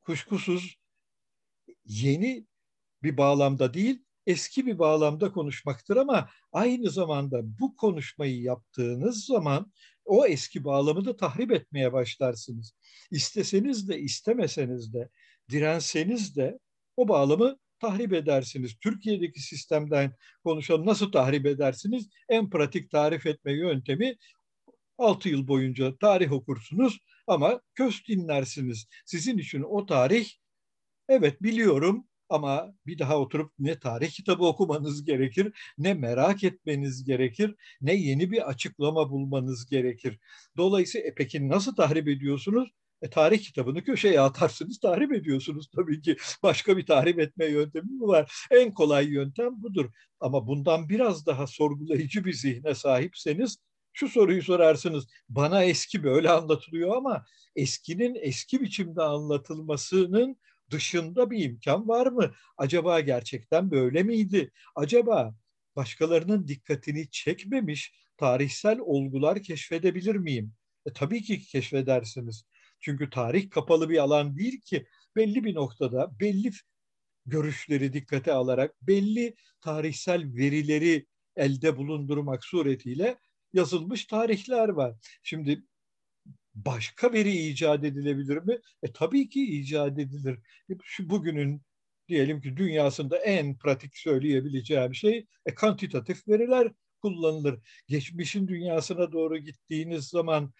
kuşkusuz 0.00 0.76
yeni 1.84 2.46
bir 3.02 3.16
bağlamda 3.16 3.74
değil, 3.74 4.04
eski 4.26 4.66
bir 4.66 4.78
bağlamda 4.78 5.32
konuşmaktır 5.32 5.96
ama 5.96 6.28
aynı 6.52 6.90
zamanda 6.90 7.58
bu 7.60 7.76
konuşmayı 7.76 8.42
yaptığınız 8.42 9.24
zaman 9.24 9.72
o 10.04 10.26
eski 10.26 10.64
bağlamı 10.64 11.04
da 11.04 11.16
tahrip 11.16 11.52
etmeye 11.52 11.92
başlarsınız. 11.92 12.74
İsteseniz 13.10 13.88
de 13.88 13.98
istemeseniz 13.98 14.94
de 14.94 15.08
direnseniz 15.50 16.36
de 16.36 16.58
o 16.96 17.08
bağlamı 17.08 17.58
tahrip 17.82 18.12
edersiniz? 18.12 18.76
Türkiye'deki 18.80 19.40
sistemden 19.40 20.12
konuşalım. 20.44 20.86
Nasıl 20.86 21.12
tahrip 21.12 21.46
edersiniz? 21.46 22.08
En 22.28 22.50
pratik 22.50 22.90
tarif 22.90 23.26
etme 23.26 23.52
yöntemi 23.52 24.16
6 24.98 25.28
yıl 25.28 25.48
boyunca 25.48 25.96
tarih 25.98 26.32
okursunuz 26.32 26.98
ama 27.26 27.60
köst 27.74 28.08
dinlersiniz. 28.08 28.86
Sizin 29.06 29.38
için 29.38 29.62
o 29.62 29.86
tarih 29.86 30.28
evet 31.08 31.42
biliyorum 31.42 32.08
ama 32.28 32.74
bir 32.86 32.98
daha 32.98 33.18
oturup 33.20 33.52
ne 33.58 33.78
tarih 33.80 34.10
kitabı 34.10 34.44
okumanız 34.44 35.04
gerekir, 35.04 35.52
ne 35.78 35.94
merak 35.94 36.44
etmeniz 36.44 37.04
gerekir, 37.04 37.54
ne 37.80 37.94
yeni 37.94 38.30
bir 38.30 38.48
açıklama 38.48 39.10
bulmanız 39.10 39.66
gerekir. 39.66 40.18
Dolayısıyla 40.56 41.08
e 41.08 41.14
peki 41.14 41.48
nasıl 41.48 41.76
tahrip 41.76 42.08
ediyorsunuz? 42.08 42.70
E, 43.02 43.10
tarih 43.10 43.38
kitabını 43.42 43.84
köşeye 43.84 44.20
atarsınız, 44.20 44.80
tahrip 44.80 45.12
ediyorsunuz 45.12 45.68
tabii 45.76 46.00
ki. 46.02 46.16
Başka 46.42 46.76
bir 46.76 46.86
tahrip 46.86 47.18
etme 47.20 47.46
yöntemi 47.46 47.90
mi 47.92 48.06
var? 48.06 48.32
En 48.50 48.74
kolay 48.74 49.06
yöntem 49.08 49.62
budur. 49.62 49.90
Ama 50.20 50.46
bundan 50.46 50.88
biraz 50.88 51.26
daha 51.26 51.46
sorgulayıcı 51.46 52.24
bir 52.24 52.32
zihne 52.32 52.74
sahipseniz 52.74 53.58
şu 53.92 54.08
soruyu 54.08 54.42
sorarsınız. 54.42 55.06
Bana 55.28 55.64
eski 55.64 56.04
böyle 56.04 56.30
anlatılıyor 56.30 56.96
ama 56.96 57.24
eskinin 57.56 58.16
eski 58.20 58.60
biçimde 58.60 59.02
anlatılmasının 59.02 60.36
dışında 60.70 61.30
bir 61.30 61.44
imkan 61.44 61.88
var 61.88 62.06
mı? 62.06 62.32
Acaba 62.56 63.00
gerçekten 63.00 63.70
böyle 63.70 64.02
miydi? 64.02 64.50
Acaba 64.76 65.34
başkalarının 65.76 66.48
dikkatini 66.48 67.10
çekmemiş 67.10 67.94
tarihsel 68.16 68.78
olgular 68.78 69.42
keşfedebilir 69.42 70.16
miyim? 70.16 70.52
E, 70.86 70.92
tabii 70.92 71.22
ki 71.22 71.40
keşfedersiniz. 71.46 72.44
Çünkü 72.82 73.10
tarih 73.10 73.50
kapalı 73.50 73.90
bir 73.90 73.98
alan 73.98 74.36
değil 74.36 74.60
ki 74.60 74.86
belli 75.16 75.44
bir 75.44 75.54
noktada 75.54 76.20
belli 76.20 76.50
görüşleri 77.26 77.92
dikkate 77.92 78.32
alarak 78.32 78.82
belli 78.82 79.34
tarihsel 79.60 80.34
verileri 80.34 81.06
elde 81.36 81.76
bulundurmak 81.76 82.44
suretiyle 82.44 83.18
yazılmış 83.52 84.04
tarihler 84.04 84.68
var. 84.68 84.94
Şimdi 85.22 85.62
başka 86.54 87.12
veri 87.12 87.32
icat 87.48 87.84
edilebilir 87.84 88.36
mi? 88.36 88.58
E 88.82 88.92
tabii 88.92 89.28
ki 89.28 89.60
icat 89.60 89.98
edilir. 89.98 90.38
E, 90.70 90.74
şu 90.82 91.10
bugünün 91.10 91.62
diyelim 92.08 92.40
ki 92.40 92.56
dünyasında 92.56 93.18
en 93.18 93.58
pratik 93.58 93.96
söyleyebileceğim 93.96 94.94
şey 94.94 95.26
e, 95.46 95.54
kantitatif 95.54 96.28
veriler 96.28 96.72
kullanılır. 97.02 97.60
Geçmişin 97.88 98.48
dünyasına 98.48 99.12
doğru 99.12 99.38
gittiğiniz 99.38 100.04
zaman 100.08 100.52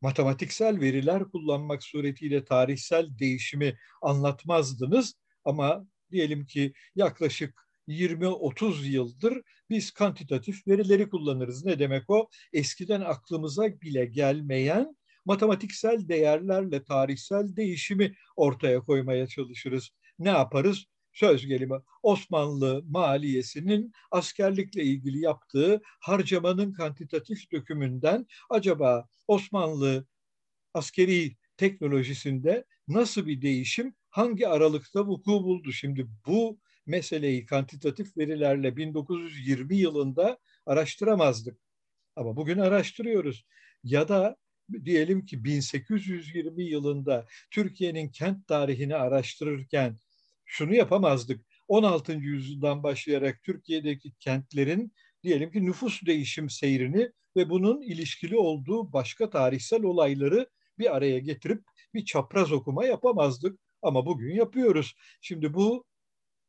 matematiksel 0.00 0.80
veriler 0.80 1.24
kullanmak 1.24 1.82
suretiyle 1.82 2.44
tarihsel 2.44 3.18
değişimi 3.18 3.78
anlatmazdınız 4.02 5.14
ama 5.44 5.86
diyelim 6.10 6.46
ki 6.46 6.72
yaklaşık 6.94 7.62
20-30 7.88 8.86
yıldır 8.86 9.42
biz 9.70 9.90
kantitatif 9.90 10.66
verileri 10.68 11.08
kullanırız. 11.08 11.64
Ne 11.64 11.78
demek 11.78 12.10
o? 12.10 12.28
Eskiden 12.52 13.00
aklımıza 13.00 13.80
bile 13.80 14.04
gelmeyen 14.04 14.96
matematiksel 15.24 16.08
değerlerle 16.08 16.84
tarihsel 16.84 17.56
değişimi 17.56 18.14
ortaya 18.36 18.80
koymaya 18.80 19.26
çalışırız. 19.26 19.90
Ne 20.18 20.28
yaparız? 20.28 20.84
Söz 21.12 21.46
gelimi 21.46 21.74
Osmanlı 22.02 22.82
maliyesinin 22.88 23.92
askerlikle 24.10 24.82
ilgili 24.84 25.20
yaptığı 25.20 25.80
harcamanın 26.00 26.72
kantitatif 26.72 27.52
dökümünden 27.52 28.26
acaba 28.50 29.08
Osmanlı 29.28 30.06
askeri 30.74 31.36
teknolojisinde 31.56 32.64
nasıl 32.88 33.26
bir 33.26 33.42
değişim 33.42 33.94
hangi 34.10 34.48
aralıkta 34.48 35.06
vuku 35.06 35.32
buldu? 35.32 35.72
Şimdi 35.72 36.06
bu 36.26 36.58
meseleyi 36.86 37.46
kantitatif 37.46 38.16
verilerle 38.16 38.76
1920 38.76 39.76
yılında 39.76 40.38
araştıramazdık. 40.66 41.58
Ama 42.16 42.36
bugün 42.36 42.58
araştırıyoruz. 42.58 43.46
Ya 43.84 44.08
da 44.08 44.36
diyelim 44.84 45.24
ki 45.26 45.44
1820 45.44 46.64
yılında 46.64 47.26
Türkiye'nin 47.50 48.08
kent 48.08 48.46
tarihini 48.46 48.96
araştırırken 48.96 49.98
şunu 50.52 50.74
yapamazdık. 50.74 51.46
16. 51.68 52.12
yüzyıldan 52.12 52.82
başlayarak 52.82 53.42
Türkiye'deki 53.42 54.12
kentlerin 54.20 54.92
diyelim 55.22 55.52
ki 55.52 55.64
nüfus 55.64 56.06
değişim 56.06 56.50
seyrini 56.50 57.10
ve 57.36 57.50
bunun 57.50 57.82
ilişkili 57.82 58.36
olduğu 58.36 58.92
başka 58.92 59.30
tarihsel 59.30 59.82
olayları 59.82 60.50
bir 60.78 60.96
araya 60.96 61.18
getirip 61.18 61.64
bir 61.94 62.04
çapraz 62.04 62.52
okuma 62.52 62.84
yapamazdık. 62.84 63.60
Ama 63.82 64.06
bugün 64.06 64.34
yapıyoruz. 64.34 64.94
Şimdi 65.20 65.54
bu 65.54 65.84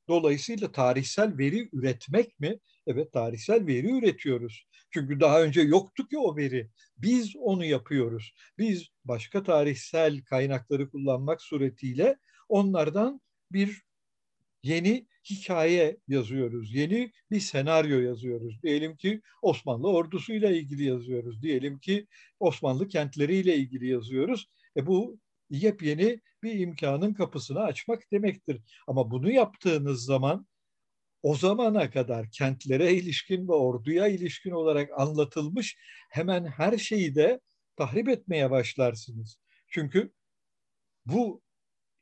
dolayısıyla 0.08 0.72
tarihsel 0.72 1.38
veri 1.38 1.70
üretmek 1.74 2.40
mi? 2.40 2.60
Evet 2.88 3.14
tarihsel 3.14 3.68
veri 3.68 3.98
üretiyoruz. 3.98 4.68
Çünkü 4.92 5.20
daha 5.20 5.44
önce 5.44 5.62
yoktu 5.62 6.08
ki 6.08 6.18
o 6.18 6.38
veri. 6.38 6.70
Biz 6.98 7.36
onu 7.36 7.66
yapıyoruz. 7.66 8.34
Biz 8.58 8.88
başka 9.06 9.44
tarihsel 9.44 10.24
kaynakları 10.24 10.90
kullanmak 10.90 11.42
suretiyle 11.42 12.18
onlardan 12.50 13.22
bir 13.52 13.84
yeni 14.64 15.08
hikaye 15.30 15.98
yazıyoruz. 16.08 16.76
Yeni 16.76 17.12
bir 17.32 17.40
senaryo 17.40 18.00
yazıyoruz. 18.00 18.64
Diyelim 18.64 18.98
ki 18.98 19.22
Osmanlı 19.42 19.88
ordusuyla 19.88 20.52
ilgili 20.52 20.84
yazıyoruz. 20.84 21.42
Diyelim 21.42 21.80
ki 21.80 22.08
Osmanlı 22.40 22.88
kentleriyle 22.88 23.56
ilgili 23.56 23.88
yazıyoruz. 23.88 24.48
E 24.78 24.86
bu 24.86 25.20
yepyeni 25.50 26.22
bir 26.44 26.60
imkanın 26.60 27.14
kapısını 27.14 27.60
açmak 27.60 28.12
demektir. 28.12 28.62
Ama 28.88 29.12
bunu 29.12 29.32
yaptığınız 29.32 30.06
zaman 30.06 30.48
o 31.24 31.36
zamana 31.36 31.90
kadar 31.90 32.32
kentlere 32.32 32.94
ilişkin 32.94 33.48
ve 33.48 33.54
orduya 33.54 34.08
ilişkin 34.08 34.52
olarak 34.52 34.90
anlatılmış 34.98 35.78
hemen 36.10 36.46
her 36.46 36.78
şeyi 36.78 37.16
de 37.16 37.40
tahrip 37.76 38.10
etmeye 38.10 38.52
başlarsınız. 38.52 39.38
Çünkü 39.68 40.12
bu 41.06 41.42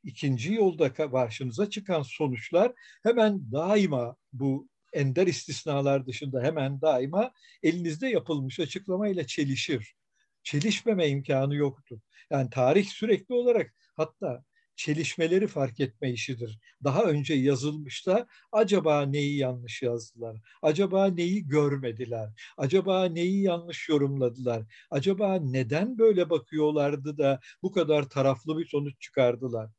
ikinci 0.04 0.54
yolda 0.54 0.92
karşınıza 0.92 1.70
çıkan 1.70 2.02
sonuçlar 2.02 2.72
hemen 3.02 3.52
daima 3.52 4.16
bu 4.32 4.68
ender 4.92 5.26
istisnalar 5.26 6.06
dışında 6.06 6.42
hemen 6.42 6.80
daima 6.80 7.32
elinizde 7.62 8.08
yapılmış 8.08 8.60
açıklamayla 8.60 9.26
çelişir. 9.26 9.94
Çelişmeme 10.42 11.08
imkanı 11.08 11.54
yoktur. 11.54 11.98
Yani 12.30 12.50
tarih 12.50 12.86
sürekli 12.86 13.34
olarak 13.34 13.74
hatta 13.96 14.44
çelişmeleri 14.76 15.46
fark 15.46 15.80
etme 15.80 16.12
işidir. 16.12 16.58
Daha 16.84 17.02
önce 17.02 17.34
yazılmışta 17.34 18.26
acaba 18.52 19.02
neyi 19.02 19.36
yanlış 19.36 19.82
yazdılar? 19.82 20.40
Acaba 20.62 21.06
neyi 21.06 21.48
görmediler? 21.48 22.28
Acaba 22.56 23.04
neyi 23.04 23.42
yanlış 23.42 23.88
yorumladılar? 23.88 24.62
Acaba 24.90 25.34
neden 25.42 25.98
böyle 25.98 26.30
bakıyorlardı 26.30 27.18
da 27.18 27.40
bu 27.62 27.72
kadar 27.72 28.08
taraflı 28.08 28.58
bir 28.58 28.66
sonuç 28.66 29.00
çıkardılar? 29.00 29.70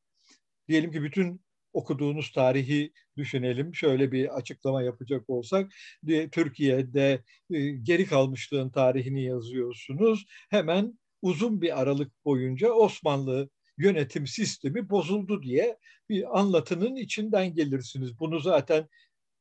Diyelim 0.67 0.91
ki 0.91 1.03
bütün 1.03 1.41
okuduğunuz 1.73 2.31
tarihi 2.31 2.93
düşünelim. 3.17 3.75
Şöyle 3.75 4.11
bir 4.11 4.37
açıklama 4.37 4.83
yapacak 4.83 5.29
olsak, 5.29 5.71
Türkiye'de 6.31 7.23
e, 7.51 7.69
geri 7.69 8.05
kalmışlığın 8.05 8.69
tarihini 8.69 9.23
yazıyorsunuz. 9.23 10.25
Hemen 10.49 10.99
uzun 11.21 11.61
bir 11.61 11.81
aralık 11.81 12.25
boyunca 12.25 12.71
Osmanlı 12.71 13.49
yönetim 13.77 14.27
sistemi 14.27 14.89
bozuldu 14.89 15.43
diye 15.43 15.77
bir 16.09 16.39
anlatının 16.39 16.95
içinden 16.95 17.53
gelirsiniz. 17.53 18.19
Bunu 18.19 18.39
zaten 18.39 18.87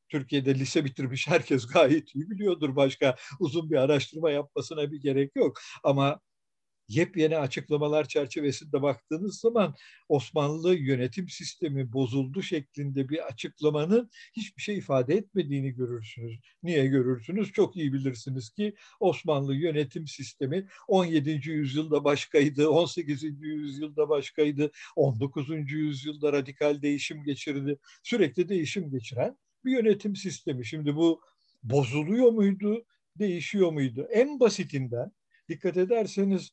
Türkiye'de 0.09 0.55
lise 0.55 0.85
bitirmiş 0.85 1.29
herkes 1.29 1.67
gayet 1.67 2.14
iyi 2.14 2.31
biliyordur. 2.31 2.76
Başka 2.76 3.17
uzun 3.41 3.71
bir 3.71 3.76
araştırma 3.76 4.31
yapmasına 4.31 4.93
bir 4.93 5.00
gerek 5.00 5.37
yok. 5.37 5.61
Ama 5.85 6.21
yepyeni 6.89 7.37
açıklamalar 7.37 8.09
çerçevesinde 8.09 8.83
baktığınız 8.83 9.41
zaman 9.41 9.75
Osmanlı 10.09 10.75
yönetim 10.75 11.29
sistemi 11.29 11.93
bozuldu 11.93 12.43
şeklinde 12.43 13.09
bir 13.09 13.27
açıklamanın 13.27 14.11
hiçbir 14.37 14.62
şey 14.62 14.79
ifade 14.79 15.15
etmediğini 15.15 15.71
görürsünüz. 15.71 16.41
Niye 16.62 16.87
görürsünüz? 16.87 17.53
Çok 17.53 17.77
iyi 17.77 17.93
bilirsiniz 17.93 18.51
ki 18.51 18.75
Osmanlı 19.01 19.55
yönetim 19.55 20.07
sistemi 20.07 20.67
17. 20.89 21.51
yüzyılda 21.51 22.05
başkaydı, 22.05 22.71
18. 22.71 23.23
yüzyılda 23.41 24.09
başkaydı, 24.09 24.71
19. 24.97 25.73
yüzyılda 25.73 26.33
radikal 26.33 26.83
değişim 26.83 27.25
geçirdi. 27.25 27.79
Sürekli 28.03 28.49
değişim 28.49 28.91
geçiren 28.91 29.37
bir 29.64 29.73
yönetim 29.73 30.16
sistemi. 30.16 30.66
Şimdi 30.66 30.97
bu 30.97 31.21
bozuluyor 31.62 32.33
muydu, 32.33 32.85
değişiyor 33.18 33.73
muydu? 33.73 34.09
En 34.11 34.40
basitinden 34.40 35.12
dikkat 35.49 35.77
ederseniz 35.77 36.51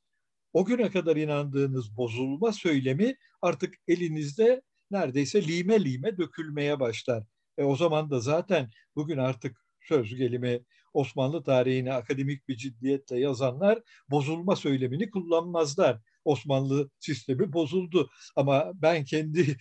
o 0.53 0.65
güne 0.65 0.91
kadar 0.91 1.15
inandığınız 1.15 1.97
bozulma 1.97 2.53
söylemi 2.53 3.15
artık 3.41 3.75
elinizde 3.87 4.61
neredeyse 4.91 5.47
lime 5.47 5.83
lime 5.83 6.17
dökülmeye 6.17 6.79
başlar. 6.79 7.23
E 7.57 7.63
o 7.63 7.75
zaman 7.75 8.09
da 8.09 8.19
zaten 8.19 8.69
bugün 8.95 9.17
artık 9.17 9.57
söz 9.81 10.15
gelimi 10.15 10.61
Osmanlı 10.93 11.43
tarihini 11.43 11.93
akademik 11.93 12.47
bir 12.47 12.57
ciddiyetle 12.57 13.19
yazanlar 13.19 13.81
bozulma 14.09 14.55
söylemini 14.55 15.09
kullanmazlar. 15.09 15.99
Osmanlı 16.25 16.89
sistemi 16.99 17.53
bozuldu. 17.53 18.09
Ama 18.35 18.71
ben 18.75 19.05
kendi 19.05 19.57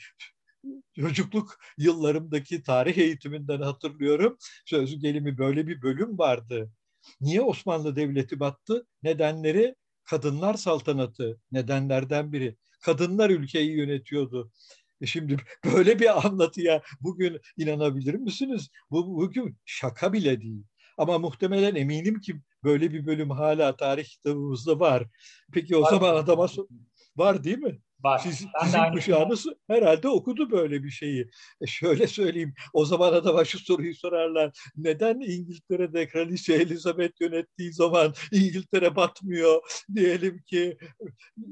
çocukluk 1.01 1.59
yıllarımdaki 1.79 2.63
tarih 2.63 2.99
eğitiminden 2.99 3.61
hatırlıyorum. 3.61 4.37
Söz 4.67 4.99
gelimi 5.01 5.39
böyle 5.39 5.67
bir 5.67 5.83
bölüm 5.83 6.19
vardı. 6.19 6.73
Niye 7.21 7.43
Osmanlı 7.43 7.97
Devleti 7.97 8.41
battı? 8.41 8.87
Nedenleri 9.03 9.75
kadınlar 10.11 10.55
saltanatı 10.55 11.41
nedenlerden 11.53 12.33
biri. 12.33 12.57
Kadınlar 12.81 13.31
ülkeyi 13.31 13.71
yönetiyordu. 13.71 14.53
E 15.01 15.07
şimdi 15.07 15.37
böyle 15.75 16.01
bir 16.01 16.27
anlatıya 16.27 16.83
bugün 17.01 17.41
inanabilir 17.57 18.15
misiniz? 18.15 18.69
Bu 18.91 19.17
bugün 19.17 19.57
şaka 19.65 20.13
bile 20.13 20.41
değil. 20.41 20.63
Ama 20.99 21.19
muhtemelen 21.19 21.75
eminim 21.75 22.21
ki 22.21 22.41
böyle 22.65 22.93
bir 22.93 23.07
bölüm 23.07 23.31
hala 23.31 23.77
tarih 23.77 24.05
kitabımızda 24.05 24.81
var. 24.81 25.05
Peki 25.53 25.77
o 25.77 25.83
var. 25.83 25.91
zaman 25.91 26.15
adama 26.15 26.47
var 27.17 27.45
değil 27.45 27.59
mi? 27.59 27.81
Var. 28.05 28.19
Siz, 28.19 28.47
sizin 28.65 28.93
kuşağınız 28.93 29.47
herhalde 29.67 30.09
okudu 30.09 30.51
böyle 30.51 30.83
bir 30.85 30.91
şeyi. 30.91 31.31
E 31.61 31.67
şöyle 31.67 32.07
söyleyeyim, 32.07 32.55
o 32.73 32.85
zaman 32.85 33.13
adama 33.13 33.45
şu 33.45 33.59
soruyu 33.59 33.95
sorarlar. 33.95 34.59
Neden 34.77 35.21
İngiltere'de 35.21 36.09
Kraliçe 36.09 36.55
Elizabeth 36.55 37.21
yönettiği 37.21 37.73
zaman 37.73 38.15
İngiltere 38.33 38.97
batmıyor? 38.97 39.85
Diyelim 39.95 40.43
ki 40.43 40.79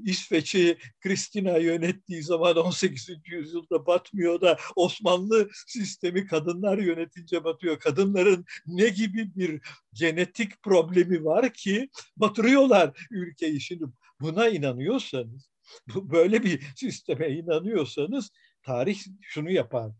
İsveç'i 0.04 0.78
Kristina 1.00 1.58
yönettiği 1.58 2.22
zaman 2.22 2.56
18. 2.56 3.08
yüzyılda 3.24 3.86
batmıyor 3.86 4.40
da 4.40 4.56
Osmanlı 4.76 5.48
sistemi 5.66 6.26
kadınlar 6.26 6.78
yönetince 6.78 7.44
batıyor. 7.44 7.78
Kadınların 7.78 8.44
ne 8.66 8.88
gibi 8.88 9.36
bir 9.36 9.60
genetik 9.92 10.62
problemi 10.62 11.24
var 11.24 11.52
ki 11.52 11.88
batırıyorlar 12.16 13.08
ülkeyi. 13.10 13.60
Şimdi 13.60 13.84
buna 14.20 14.48
inanıyorsanız 14.48 15.55
böyle 15.96 16.42
bir 16.42 16.62
sisteme 16.76 17.28
inanıyorsanız 17.28 18.30
tarih 18.62 18.98
şunu 19.20 19.50
yapar. 19.50 19.92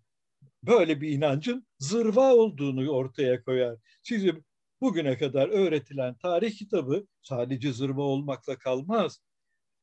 Böyle 0.63 1.01
bir 1.01 1.09
inancın 1.09 1.67
zırva 1.79 2.35
olduğunu 2.35 2.91
ortaya 2.91 3.43
koyar. 3.43 3.77
Sizi 4.03 4.43
bugüne 4.81 5.19
kadar 5.19 5.49
öğretilen 5.49 6.15
tarih 6.15 6.59
kitabı 6.59 7.07
sadece 7.23 7.73
zırva 7.73 8.03
olmakla 8.03 8.59
kalmaz. 8.59 9.21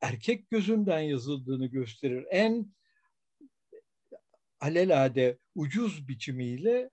Erkek 0.00 0.50
gözünden 0.50 1.00
yazıldığını 1.00 1.66
gösterir. 1.66 2.26
En 2.30 2.74
alelade 4.60 5.38
ucuz 5.54 6.08
biçimiyle 6.08 6.90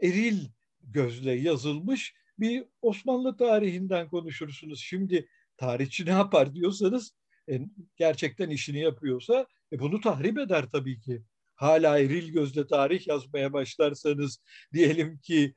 eril 0.00 0.48
gözle 0.80 1.32
yazılmış 1.32 2.14
bir 2.38 2.64
Osmanlı 2.82 3.36
tarihinden 3.36 4.08
konuşursunuz. 4.08 4.80
Şimdi 4.80 5.28
tarihçi 5.56 6.06
ne 6.06 6.10
yapar 6.10 6.54
diyorsanız 6.54 7.14
e, 7.50 7.60
gerçekten 7.96 8.50
işini 8.50 8.80
yapıyorsa 8.80 9.46
e, 9.72 9.78
bunu 9.78 10.00
tahrip 10.00 10.38
eder 10.38 10.64
tabii 10.72 11.00
ki. 11.00 11.22
Hala 11.54 11.98
eril 11.98 12.32
gözle 12.32 12.66
tarih 12.66 13.06
yazmaya 13.06 13.52
başlarsanız 13.52 14.38
diyelim 14.72 15.18
ki 15.18 15.54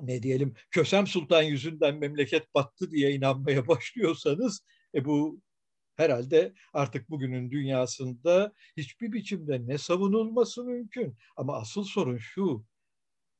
ne 0.00 0.22
diyelim 0.22 0.54
Kösem 0.70 1.06
Sultan 1.06 1.42
yüzünden 1.42 1.98
memleket 1.98 2.54
battı 2.54 2.90
diye 2.90 3.14
inanmaya 3.14 3.66
başlıyorsanız 3.68 4.64
e 4.94 5.04
bu 5.04 5.40
herhalde 5.96 6.54
artık 6.72 7.10
bugünün 7.10 7.50
dünyasında 7.50 8.52
hiçbir 8.76 9.12
biçimde 9.12 9.66
ne 9.66 9.78
savunulması 9.78 10.64
mümkün. 10.64 11.16
Ama 11.36 11.56
asıl 11.56 11.84
sorun 11.84 12.18
şu, 12.18 12.66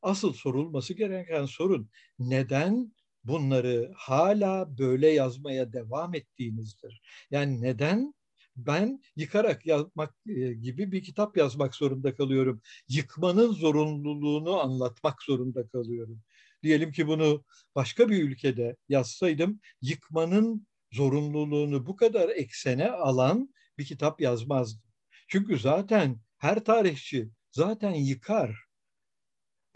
asıl 0.03 0.33
sorulması 0.33 0.95
gereken 0.95 1.45
sorun 1.45 1.91
neden 2.19 2.93
bunları 3.25 3.93
hala 3.97 4.79
böyle 4.79 5.09
yazmaya 5.09 5.73
devam 5.73 6.15
ettiğinizdir. 6.15 7.03
Yani 7.31 7.63
neden 7.63 8.15
ben 8.57 9.03
yıkarak 9.17 9.67
yazmak 9.67 10.15
e, 10.27 10.53
gibi 10.53 10.93
bir 10.93 11.03
kitap 11.03 11.37
yazmak 11.37 11.75
zorunda 11.75 12.15
kalıyorum. 12.15 12.63
Yıkmanın 12.89 13.53
zorunluluğunu 13.53 14.61
anlatmak 14.61 15.23
zorunda 15.23 15.69
kalıyorum. 15.69 16.23
Diyelim 16.63 16.93
ki 16.93 17.07
bunu 17.07 17.45
başka 17.75 18.09
bir 18.09 18.23
ülkede 18.23 18.77
yazsaydım 18.89 19.61
yıkmanın 19.83 20.67
zorunluluğunu 20.93 21.87
bu 21.87 21.97
kadar 21.97 22.29
eksene 22.29 22.91
alan 22.91 23.55
bir 23.79 23.85
kitap 23.85 24.21
yazmazdım. 24.21 24.83
Çünkü 25.29 25.59
zaten 25.59 26.21
her 26.39 26.65
tarihçi 26.65 27.29
zaten 27.51 27.95
yıkar. 27.95 28.72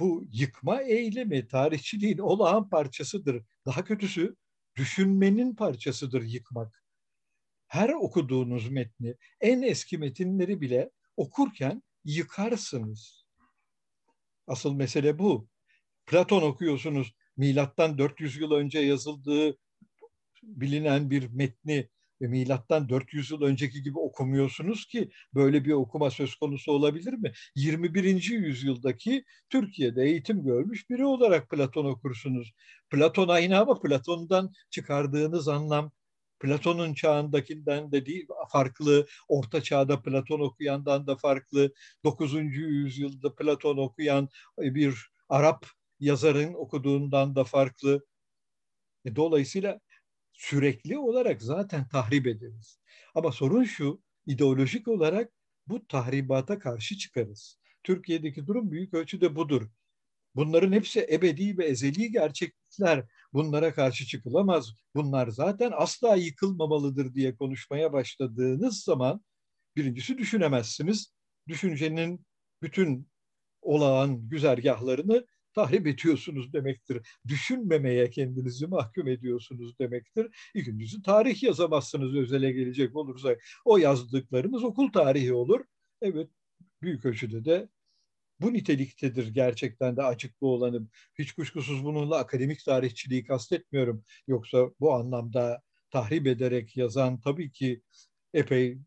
Bu 0.01 0.25
yıkma 0.33 0.83
eylemi 0.83 1.49
tarihçiliğin 1.49 2.19
olağan 2.19 2.69
parçasıdır. 2.69 3.43
Daha 3.67 3.85
kötüsü 3.85 4.37
düşünmenin 4.77 5.55
parçasıdır 5.55 6.23
yıkmak. 6.23 6.85
Her 7.67 7.89
okuduğunuz 7.89 8.69
metni, 8.69 9.15
en 9.41 9.63
eski 9.63 9.99
metinleri 9.99 10.61
bile 10.61 10.91
okurken 11.17 11.83
yıkarsınız. 12.05 13.27
Asıl 14.47 14.75
mesele 14.75 15.19
bu. 15.19 15.49
Platon 16.07 16.43
okuyorsunuz. 16.43 17.15
Milattan 17.37 17.99
400 17.99 18.37
yıl 18.37 18.51
önce 18.51 18.79
yazıldığı 18.79 19.59
bilinen 20.43 21.11
bir 21.11 21.29
metni 21.29 21.89
milattan 22.21 22.89
400 22.89 23.31
yıl 23.31 23.43
önceki 23.43 23.83
gibi 23.83 23.99
okumuyorsunuz 23.99 24.87
ki 24.87 25.11
böyle 25.35 25.65
bir 25.65 25.73
okuma 25.73 26.11
söz 26.11 26.35
konusu 26.35 26.73
olabilir 26.73 27.13
mi? 27.13 27.33
21. 27.55 28.35
yüzyıldaki 28.35 29.25
Türkiye'de 29.51 30.03
eğitim 30.03 30.45
görmüş 30.45 30.91
biri 30.91 31.05
olarak 31.05 31.51
Platon 31.51 31.85
okursunuz. 31.85 32.53
Platon 32.91 33.29
aynı 33.29 33.59
ama 33.59 33.81
Platon'dan 33.81 34.53
çıkardığınız 34.71 35.49
anlam 35.49 35.93
Platon'un 36.41 36.95
çağındakinden 36.95 37.93
de 37.93 38.07
değil, 38.07 38.27
farklı, 38.53 39.07
orta 39.29 39.63
çağda 39.63 40.03
Platon 40.03 40.41
okuyandan 40.41 41.07
da 41.07 41.17
farklı, 41.17 41.73
9. 42.05 42.35
yüzyılda 42.61 43.35
Platon 43.35 43.77
okuyan 43.77 44.29
bir 44.59 44.95
Arap 45.29 45.67
yazarın 46.01 46.55
okuduğundan 46.55 47.37
da 47.37 47.45
farklı. 47.45 48.07
E, 49.05 49.17
dolayısıyla 49.17 49.81
sürekli 50.37 50.99
olarak 50.99 51.43
zaten 51.43 51.89
tahrip 51.89 52.27
ederiz. 52.27 52.81
Ama 53.15 53.33
sorun 53.33 53.65
şu, 53.65 54.03
ideolojik 54.27 54.89
olarak 54.89 55.33
bu 55.67 55.87
tahribata 55.87 56.59
karşı 56.59 56.99
çıkarız. 56.99 57.59
Türkiye'deki 57.85 58.47
durum 58.47 58.71
büyük 58.71 58.95
ölçüde 58.95 59.37
budur. 59.37 59.69
Bunların 60.35 60.73
hepsi 60.73 61.07
ebedi 61.11 61.59
ve 61.59 61.67
ezeli 61.67 62.13
gerçeklikler. 62.13 63.07
Bunlara 63.33 63.75
karşı 63.75 64.07
çıkılamaz. 64.07 64.73
Bunlar 64.95 65.29
zaten 65.29 65.73
asla 65.75 66.17
yıkılmamalıdır 66.17 67.15
diye 67.15 67.37
konuşmaya 67.37 67.93
başladığınız 67.93 68.83
zaman 68.83 69.25
birincisi 69.77 70.19
düşünemezsiniz. 70.19 71.13
Düşüncenin 71.49 72.27
bütün 72.63 73.09
olağan 73.63 74.29
güzergahlarını 74.29 75.27
tahrip 75.57 75.87
ediyorsunuz 75.87 76.53
demektir. 76.53 77.07
Düşünmemeye 77.29 78.11
kendinizi 78.11 78.67
mahkum 78.67 79.09
ediyorsunuz 79.09 79.79
demektir. 79.79 80.51
İkincisi 80.55 81.03
tarih 81.03 81.43
yazamazsınız 81.43 82.17
özele 82.17 82.53
gelecek 82.53 82.97
olursa. 82.97 83.37
O 83.65 83.79
yazdıklarınız 83.79 84.65
okul 84.65 84.93
tarihi 84.93 85.33
olur. 85.33 85.61
Evet 86.03 86.31
büyük 86.83 87.05
ölçüde 87.05 87.45
de 87.45 87.69
bu 88.41 88.53
niteliktedir 88.53 89.29
gerçekten 89.35 89.97
de 89.97 90.03
açıklı 90.03 90.47
olanım. 90.47 90.91
Hiç 91.19 91.33
kuşkusuz 91.33 91.85
bununla 91.85 92.17
akademik 92.17 92.65
tarihçiliği 92.65 93.25
kastetmiyorum. 93.25 94.05
Yoksa 94.27 94.71
bu 94.81 94.95
anlamda 94.95 95.63
tahrip 95.91 96.27
ederek 96.27 96.77
yazan 96.77 97.21
tabii 97.21 97.53
ki 97.53 97.83
epey 98.35 98.79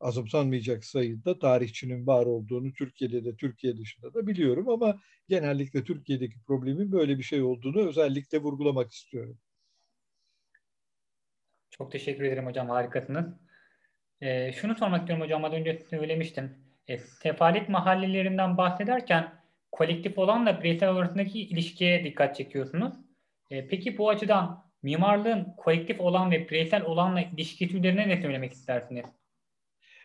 azımsanmayacak 0.00 0.84
sayıda 0.84 1.38
tarihçinin 1.38 2.06
var 2.06 2.26
olduğunu 2.26 2.72
Türkiye'de 2.72 3.24
de 3.24 3.36
Türkiye 3.36 3.78
dışında 3.78 4.14
da 4.14 4.26
biliyorum 4.26 4.68
ama 4.68 5.00
genellikle 5.28 5.84
Türkiye'deki 5.84 6.40
problemin 6.46 6.92
böyle 6.92 7.18
bir 7.18 7.22
şey 7.22 7.42
olduğunu 7.42 7.88
özellikle 7.88 8.38
vurgulamak 8.38 8.92
istiyorum. 8.92 9.38
Çok 11.70 11.92
teşekkür 11.92 12.24
ederim 12.24 12.46
hocam 12.46 12.68
harikasınız. 12.68 13.26
Ee, 14.20 14.52
şunu 14.52 14.74
sormak 14.74 15.00
istiyorum 15.00 15.24
hocam 15.24 15.44
az 15.44 15.52
önce 15.52 15.78
söylemiştim. 15.90 16.58
E, 16.88 16.98
sefalet 16.98 17.68
mahallelerinden 17.68 18.56
bahsederken 18.56 19.32
kolektif 19.72 20.18
olanla 20.18 20.60
bireysel 20.60 20.90
arasındaki 20.90 21.40
ilişkiye 21.40 22.04
dikkat 22.04 22.36
çekiyorsunuz. 22.36 22.94
E, 23.50 23.68
peki 23.68 23.98
bu 23.98 24.10
açıdan 24.10 24.64
mimarlığın 24.82 25.54
kolektif 25.56 26.00
olan 26.00 26.30
ve 26.30 26.48
bireysel 26.48 26.82
olanla 26.82 27.20
ilişki 27.20 27.68
türlerine 27.68 28.08
ne 28.08 28.22
söylemek 28.22 28.52
istersiniz? 28.52 29.17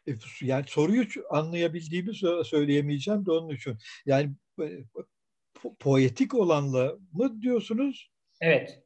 E, 0.08 0.12
yani 0.42 0.66
soruyu 0.68 1.06
anlayabildiğimi 1.30 2.16
söyleyemeyeceğim 2.46 3.26
de 3.26 3.32
onun 3.32 3.50
için. 3.56 3.78
Yani 4.06 4.36
e, 4.62 4.84
po 5.54 5.76
poetik 5.76 6.34
olanla 6.34 6.98
mı 7.12 7.42
diyorsunuz? 7.42 8.12
Evet. 8.42 8.84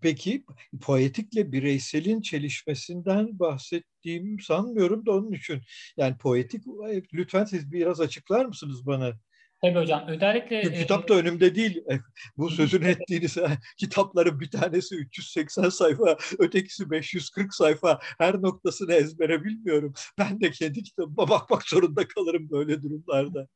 Peki 0.00 0.44
poetikle 0.80 1.52
bireyselin 1.52 2.20
çelişmesinden 2.20 3.38
bahsettiğim 3.38 4.40
sanmıyorum 4.40 5.06
da 5.06 5.12
onun 5.12 5.32
için. 5.32 5.62
Yani 5.96 6.18
poetik 6.18 6.64
lütfen 7.14 7.44
siz 7.44 7.72
biraz 7.72 8.00
açıklar 8.00 8.44
mısınız 8.44 8.86
bana? 8.86 9.18
Tabii 9.62 9.78
hocam. 9.78 10.04
Özellikle... 10.08 10.62
Çünkü 10.62 10.78
kitap 10.78 11.08
da 11.08 11.14
önümde 11.14 11.54
değil. 11.54 11.84
Bu 12.36 12.50
sözünü 12.50 12.88
ettiğiniz 12.88 13.36
kitapların 13.78 14.40
bir 14.40 14.50
tanesi 14.50 14.94
380 14.94 15.68
sayfa, 15.68 16.16
ötekisi 16.38 16.90
540 16.90 17.54
sayfa. 17.54 17.98
Her 18.18 18.42
noktasını 18.42 18.94
ezbere 18.94 19.44
bilmiyorum. 19.44 19.94
Ben 20.18 20.40
de 20.40 20.50
kendi 20.50 20.82
kitabıma 20.82 21.28
bakmak 21.28 21.62
zorunda 21.62 22.08
kalırım 22.08 22.50
böyle 22.50 22.82
durumlarda. 22.82 23.48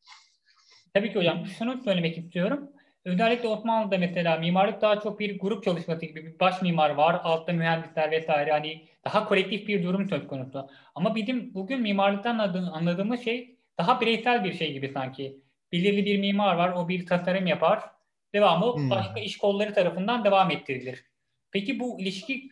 Tabii 0.95 1.13
ki 1.13 1.19
hocam. 1.19 1.47
Şunu 1.59 1.83
söylemek 1.85 2.19
istiyorum. 2.19 2.71
Özellikle 3.05 3.49
Osmanlı'da 3.49 3.99
mesela 3.99 4.37
mimarlık 4.37 4.83
daha 4.83 5.01
çok 5.01 5.21
bir 5.21 5.39
grup 5.39 5.65
çalışması 5.65 6.07
gibi 6.07 6.27
bir 6.27 6.41
baş 6.41 6.63
mimar 6.63 6.91
var, 6.91 7.21
altta 7.25 7.53
mühendisler 7.53 8.11
vesaire 8.11 8.51
hani 8.51 8.89
daha 9.05 9.29
kolektif 9.29 9.69
bir 9.69 9.83
durum 9.83 10.09
söz 10.09 10.27
konusu. 10.27 10.69
Ama 10.95 11.15
bizim 11.15 11.55
bugün 11.55 11.81
mimarlıktan 11.81 12.39
anladığımız 12.39 13.25
şey 13.25 13.57
daha 13.79 14.01
bireysel 14.01 14.45
bir 14.45 14.53
şey 14.53 14.73
gibi 14.73 14.89
sanki. 14.89 15.41
Belirli 15.73 16.05
bir 16.05 16.19
mimar 16.19 16.55
var, 16.55 16.73
o 16.73 16.89
bir 16.89 17.07
tasarım 17.07 17.47
yapar, 17.47 17.91
devamı 18.35 18.77
hmm. 18.77 18.91
başka 18.91 19.21
iş 19.21 19.39
kolları 19.39 19.75
tarafından 19.75 20.25
devam 20.25 20.51
ettirilir. 20.51 21.05
Peki 21.51 21.81
bu 21.81 22.01
ilişki 22.01 22.51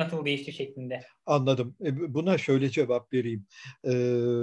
nasıl 0.00 0.24
değişti 0.24 0.52
şeklinde. 0.52 1.00
Anladım. 1.26 1.76
E, 1.84 2.14
buna 2.14 2.38
şöyle 2.38 2.70
cevap 2.70 3.12
vereyim. 3.12 3.46
E, 3.84 3.92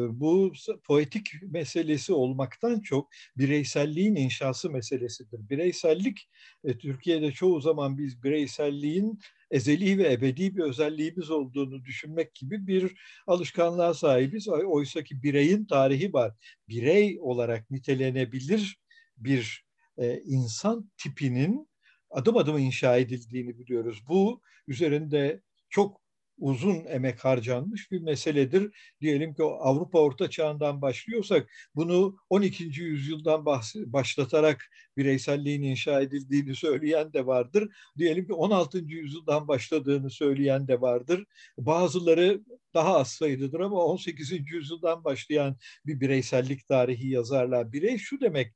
bu 0.10 0.54
poetik 0.88 1.28
meselesi 1.42 2.14
olmaktan 2.14 2.80
çok 2.80 3.10
bireyselliğin 3.38 4.16
inşası 4.16 4.70
meselesidir. 4.70 5.50
Bireysellik 5.50 6.30
e, 6.64 6.78
Türkiye'de 6.78 7.32
çoğu 7.32 7.62
zaman 7.62 7.98
biz 7.98 8.24
bireyselliğin 8.24 9.20
ezeli 9.52 9.98
ve 9.98 10.14
ebedi 10.14 10.58
bir 10.58 10.64
özelliğimiz 10.64 11.30
olduğunu 11.30 11.86
düşünmek 11.86 12.36
gibi 12.36 12.68
bir 12.68 12.96
alışkanlığa 13.28 13.94
sahibiz. 13.94 14.48
Oysa 14.50 15.04
ki 15.04 15.24
bireyin 15.24 15.66
tarihi 15.66 16.14
var. 16.14 16.34
Birey 16.70 17.18
olarak 17.22 17.72
nitelenebilir 17.72 18.78
bir 19.18 19.68
insan 20.26 20.92
tipinin 20.98 21.68
adım 22.10 22.38
adım 22.38 22.58
inşa 22.58 22.98
edildiğini 22.98 23.60
biliyoruz. 23.60 24.04
Bu 24.10 24.42
üzerinde 24.68 25.42
çok 25.70 26.02
uzun 26.40 26.86
emek 26.86 27.26
harcanmış 27.26 27.92
bir 27.92 28.02
meseledir. 28.02 28.76
Diyelim 29.02 29.34
ki 29.34 29.44
Avrupa 29.44 30.00
Orta 30.00 30.30
Çağı'ndan 30.30 30.82
başlıyorsak 30.82 31.50
bunu 31.76 32.18
12. 32.30 32.64
yüzyıldan 32.64 33.46
başlatarak 33.76 34.70
bireyselliğin 34.98 35.62
inşa 35.62 36.02
edildiğini 36.02 36.56
söyleyen 36.56 37.14
de 37.14 37.26
vardır. 37.26 37.70
Diyelim 37.98 38.28
ki 38.28 38.34
16. 38.34 38.78
yüzyıldan 38.78 39.48
başladığını 39.48 40.10
söyleyen 40.10 40.68
de 40.68 40.82
vardır. 40.82 41.26
Bazıları 41.58 42.42
daha 42.74 42.98
az 42.98 43.08
sayıdadır 43.08 43.60
ama 43.60 43.86
18. 43.86 44.52
yüzyıldan 44.52 45.04
başlayan 45.04 45.58
bir 45.86 46.00
bireysellik 46.00 46.68
tarihi 46.68 47.10
yazarlar. 47.10 47.72
Birey 47.72 47.98
şu 47.98 48.22
demek 48.22 48.54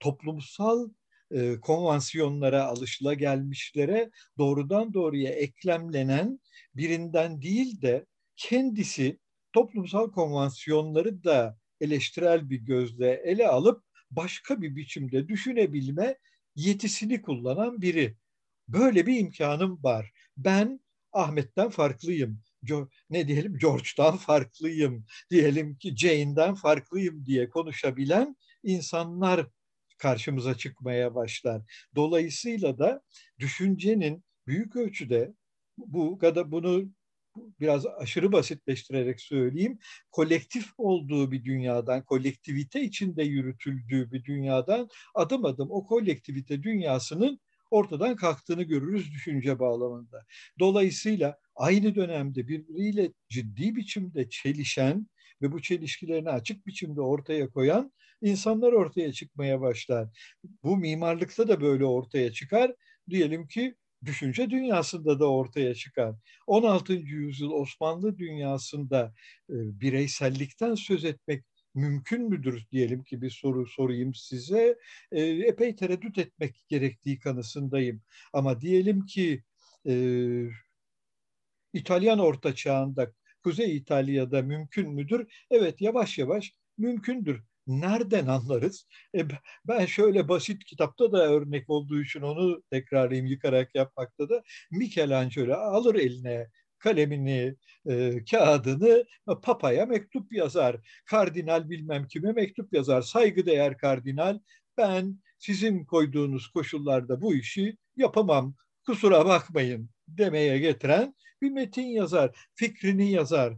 toplumsal 0.00 0.88
e, 1.30 1.60
konvansiyonlara, 1.60 2.64
alışılagelmişlere 2.64 4.10
doğrudan 4.38 4.94
doğruya 4.94 5.30
eklemlenen 5.30 6.40
birinden 6.74 7.42
değil 7.42 7.82
de 7.82 8.06
kendisi 8.36 9.18
toplumsal 9.52 10.10
konvansiyonları 10.12 11.24
da 11.24 11.58
eleştirel 11.80 12.50
bir 12.50 12.58
gözle 12.58 13.22
ele 13.24 13.48
alıp 13.48 13.84
başka 14.10 14.62
bir 14.62 14.76
biçimde 14.76 15.28
düşünebilme 15.28 16.18
yetisini 16.56 17.22
kullanan 17.22 17.82
biri. 17.82 18.16
Böyle 18.68 19.06
bir 19.06 19.18
imkanım 19.18 19.82
var. 19.82 20.12
Ben 20.36 20.80
Ahmet'ten 21.12 21.70
farklıyım. 21.70 22.42
Ne 23.10 23.28
diyelim 23.28 23.58
George'dan 23.58 24.16
farklıyım. 24.16 25.06
Diyelim 25.30 25.76
ki 25.76 25.96
Jane'den 25.96 26.54
farklıyım 26.54 27.26
diye 27.26 27.48
konuşabilen 27.48 28.36
insanlar 28.62 29.46
karşımıza 29.98 30.54
çıkmaya 30.54 31.14
başlar. 31.14 31.62
Dolayısıyla 31.96 32.78
da 32.78 33.02
düşüncenin 33.38 34.24
büyük 34.46 34.76
ölçüde 34.76 35.34
bu 35.78 36.18
kadar 36.18 36.52
bunu 36.52 36.84
biraz 37.60 37.86
aşırı 37.86 38.32
basitleştirerek 38.32 39.20
söyleyeyim, 39.20 39.78
kolektif 40.10 40.66
olduğu 40.78 41.32
bir 41.32 41.44
dünyadan, 41.44 42.04
kolektivite 42.04 42.82
içinde 42.82 43.22
yürütüldüğü 43.22 44.12
bir 44.12 44.24
dünyadan 44.24 44.88
adım 45.14 45.44
adım 45.44 45.68
o 45.70 45.86
kolektivite 45.86 46.62
dünyasının 46.62 47.40
ortadan 47.70 48.16
kalktığını 48.16 48.62
görürüz 48.62 49.12
düşünce 49.12 49.58
bağlamında. 49.58 50.24
Dolayısıyla 50.58 51.38
aynı 51.56 51.94
dönemde 51.94 52.48
birbiriyle 52.48 53.12
ciddi 53.28 53.76
biçimde 53.76 54.28
çelişen 54.28 55.06
ve 55.44 55.52
bu 55.52 55.62
çelişkilerini 55.62 56.30
açık 56.30 56.66
biçimde 56.66 57.00
ortaya 57.00 57.50
koyan 57.50 57.92
insanlar 58.22 58.72
ortaya 58.72 59.12
çıkmaya 59.12 59.60
başlar. 59.60 60.08
Bu 60.62 60.76
mimarlıkta 60.76 61.48
da 61.48 61.60
böyle 61.60 61.84
ortaya 61.84 62.32
çıkar. 62.32 62.74
Diyelim 63.10 63.46
ki 63.48 63.74
düşünce 64.04 64.50
dünyasında 64.50 65.20
da 65.20 65.30
ortaya 65.30 65.74
çıkar. 65.74 66.14
16. 66.46 66.92
yüzyıl 66.92 67.50
Osmanlı 67.50 68.18
dünyasında 68.18 69.14
e, 69.50 69.54
bireysellikten 69.80 70.74
söz 70.74 71.04
etmek 71.04 71.44
mümkün 71.74 72.28
müdür 72.28 72.66
diyelim 72.72 73.04
ki 73.04 73.22
bir 73.22 73.30
soru 73.30 73.66
sorayım 73.66 74.14
size. 74.14 74.78
E, 75.12 75.22
epey 75.22 75.76
tereddüt 75.76 76.18
etmek 76.18 76.64
gerektiği 76.68 77.18
kanısındayım. 77.18 78.02
Ama 78.32 78.60
diyelim 78.60 79.06
ki 79.06 79.42
e, 79.88 79.94
İtalyan 81.72 82.18
Orta 82.18 82.54
Çağı'nda 82.54 83.12
Kuzey 83.44 83.76
İtalya'da 83.76 84.42
mümkün 84.42 84.90
müdür? 84.90 85.26
Evet 85.50 85.80
yavaş 85.80 86.18
yavaş 86.18 86.52
mümkündür. 86.78 87.42
Nereden 87.66 88.26
anlarız? 88.26 88.86
E, 89.16 89.20
ben 89.68 89.86
şöyle 89.86 90.28
basit 90.28 90.64
kitapta 90.64 91.12
da 91.12 91.28
örnek 91.28 91.70
olduğu 91.70 92.02
için 92.02 92.20
onu 92.20 92.62
tekrarlayayım 92.70 93.26
yıkarak 93.26 93.74
yapmakta 93.74 94.28
da 94.28 94.42
Michelangelo 94.70 95.54
alır 95.54 95.94
eline 95.94 96.48
kalemini, 96.78 97.56
e, 97.88 98.24
kağıdını 98.30 99.04
papaya 99.42 99.86
mektup 99.86 100.32
yazar. 100.32 100.76
Kardinal 101.06 101.70
bilmem 101.70 102.06
kime 102.08 102.32
mektup 102.32 102.74
yazar. 102.74 103.02
Saygıdeğer 103.02 103.78
kardinal 103.78 104.38
ben 104.76 105.18
sizin 105.38 105.84
koyduğunuz 105.84 106.48
koşullarda 106.48 107.20
bu 107.20 107.34
işi 107.34 107.76
yapamam. 107.96 108.54
Kusura 108.86 109.26
bakmayın 109.26 109.90
demeye 110.08 110.58
getiren 110.58 111.14
bir 111.44 111.50
metin 111.50 111.86
yazar. 111.86 112.36
Fikrini 112.54 113.10
yazar. 113.10 113.54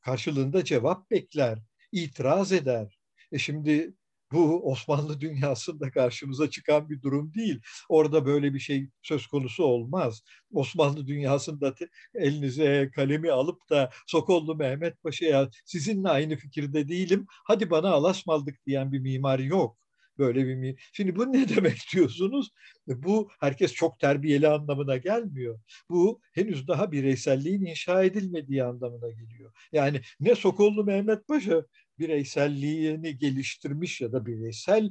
Karşılığında 0.00 0.64
cevap 0.64 1.10
bekler. 1.10 1.58
itiraz 1.92 2.52
eder. 2.52 2.98
E 3.32 3.38
şimdi 3.38 3.94
bu 4.32 4.70
Osmanlı 4.70 5.20
dünyasında 5.20 5.90
karşımıza 5.90 6.50
çıkan 6.50 6.90
bir 6.90 7.02
durum 7.02 7.34
değil. 7.34 7.60
Orada 7.88 8.26
böyle 8.26 8.54
bir 8.54 8.58
şey 8.58 8.88
söz 9.02 9.26
konusu 9.26 9.64
olmaz. 9.64 10.22
Osmanlı 10.52 11.06
dünyasında 11.06 11.74
elinize 12.14 12.90
kalemi 12.94 13.30
alıp 13.30 13.70
da 13.70 13.90
Sokollu 14.06 14.56
Mehmet 14.56 15.02
Paşa'ya 15.02 15.50
sizinle 15.64 16.08
aynı 16.08 16.36
fikirde 16.36 16.88
değilim, 16.88 17.26
hadi 17.28 17.70
bana 17.70 17.90
alasmaldık 17.90 18.66
diyen 18.66 18.92
bir 18.92 18.98
mimar 19.00 19.38
yok. 19.38 19.83
Böyle 20.18 20.46
bir? 20.46 20.90
Şimdi 20.92 21.16
bu 21.16 21.32
ne 21.32 21.48
demek 21.56 21.78
diyorsunuz? 21.92 22.50
Bu 22.86 23.30
herkes 23.40 23.72
çok 23.72 24.00
terbiyeli 24.00 24.48
anlamına 24.48 24.96
gelmiyor. 24.96 25.60
Bu 25.90 26.20
henüz 26.32 26.68
daha 26.68 26.92
bireyselliğin 26.92 27.64
inşa 27.64 28.04
edilmediği 28.04 28.64
anlamına 28.64 29.10
geliyor. 29.10 29.52
Yani 29.72 30.00
ne 30.20 30.34
Sokollu 30.34 30.84
Mehmet 30.84 31.28
Paşa 31.28 31.64
bireyselliğini 31.98 33.18
geliştirmiş 33.18 34.00
ya 34.00 34.12
da 34.12 34.26
bireysel 34.26 34.90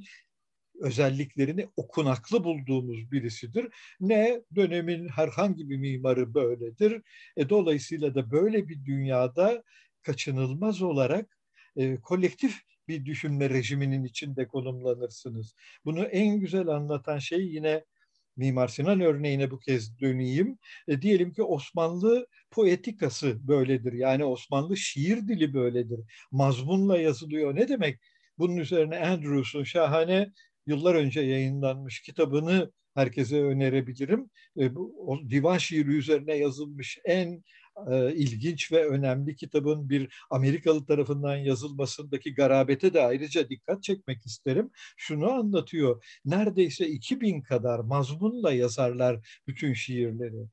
özelliklerini 0.82 1.68
okunaklı 1.76 2.44
bulduğumuz 2.44 3.12
birisidir. 3.12 3.68
Ne 4.00 4.42
dönemin 4.56 5.08
herhangi 5.08 5.70
bir 5.70 5.78
mimarı 5.78 6.34
böyledir. 6.34 7.02
E, 7.38 7.50
dolayısıyla 7.50 8.16
da 8.16 8.32
böyle 8.32 8.68
bir 8.68 8.86
dünyada 8.86 9.64
kaçınılmaz 10.02 10.82
olarak 10.82 11.38
e, 11.76 11.96
kolektif 11.96 12.62
bir 12.88 13.06
düşünme 13.06 13.50
rejiminin 13.50 14.04
içinde 14.04 14.48
konumlanırsınız. 14.48 15.56
Bunu 15.86 16.04
en 16.04 16.40
güzel 16.40 16.68
anlatan 16.68 17.20
şey 17.20 17.48
yine 17.48 17.84
Mimar 18.38 18.68
Sinan 18.68 19.02
örneğine 19.02 19.52
bu 19.52 19.60
kez 19.60 20.00
döneyim. 20.00 20.58
E, 20.88 21.02
diyelim 21.02 21.34
ki 21.34 21.44
Osmanlı 21.44 22.28
poetikası 22.52 23.48
böyledir. 23.48 23.94
Yani 23.94 24.26
Osmanlı 24.26 24.78
şiir 24.78 25.28
dili 25.28 25.54
böyledir. 25.54 26.00
Mazmunla 26.32 26.98
yazılıyor. 26.98 27.56
Ne 27.56 27.68
demek? 27.68 28.00
Bunun 28.38 28.58
üzerine 28.58 29.00
Andrews'un 29.00 29.64
şahane 29.64 30.32
yıllar 30.68 30.96
önce 30.96 31.22
yayınlanmış 31.22 32.02
kitabını 32.02 32.72
herkese 32.96 33.42
önerebilirim. 33.44 34.30
E, 34.58 34.76
bu 34.76 34.96
o, 35.08 35.30
divan 35.30 35.58
şiiri 35.58 35.98
üzerine 35.98 36.36
yazılmış 36.36 37.00
en 37.06 37.44
e, 37.92 38.16
ilginç 38.16 38.72
ve 38.72 38.86
önemli 38.86 39.36
kitabın 39.36 39.90
bir 39.90 40.14
Amerikalı 40.30 40.86
tarafından 40.86 41.36
yazılmasındaki 41.36 42.34
garabete 42.34 42.94
de 42.94 43.02
ayrıca 43.02 43.50
dikkat 43.50 43.84
çekmek 43.84 44.26
isterim. 44.26 44.72
Şunu 44.98 45.32
anlatıyor. 45.32 46.06
Neredeyse 46.26 46.88
2000 46.88 47.42
kadar 47.42 47.80
mazmunla 47.80 48.54
yazarlar 48.54 49.42
bütün 49.48 49.74
şiirleri. 49.74 50.48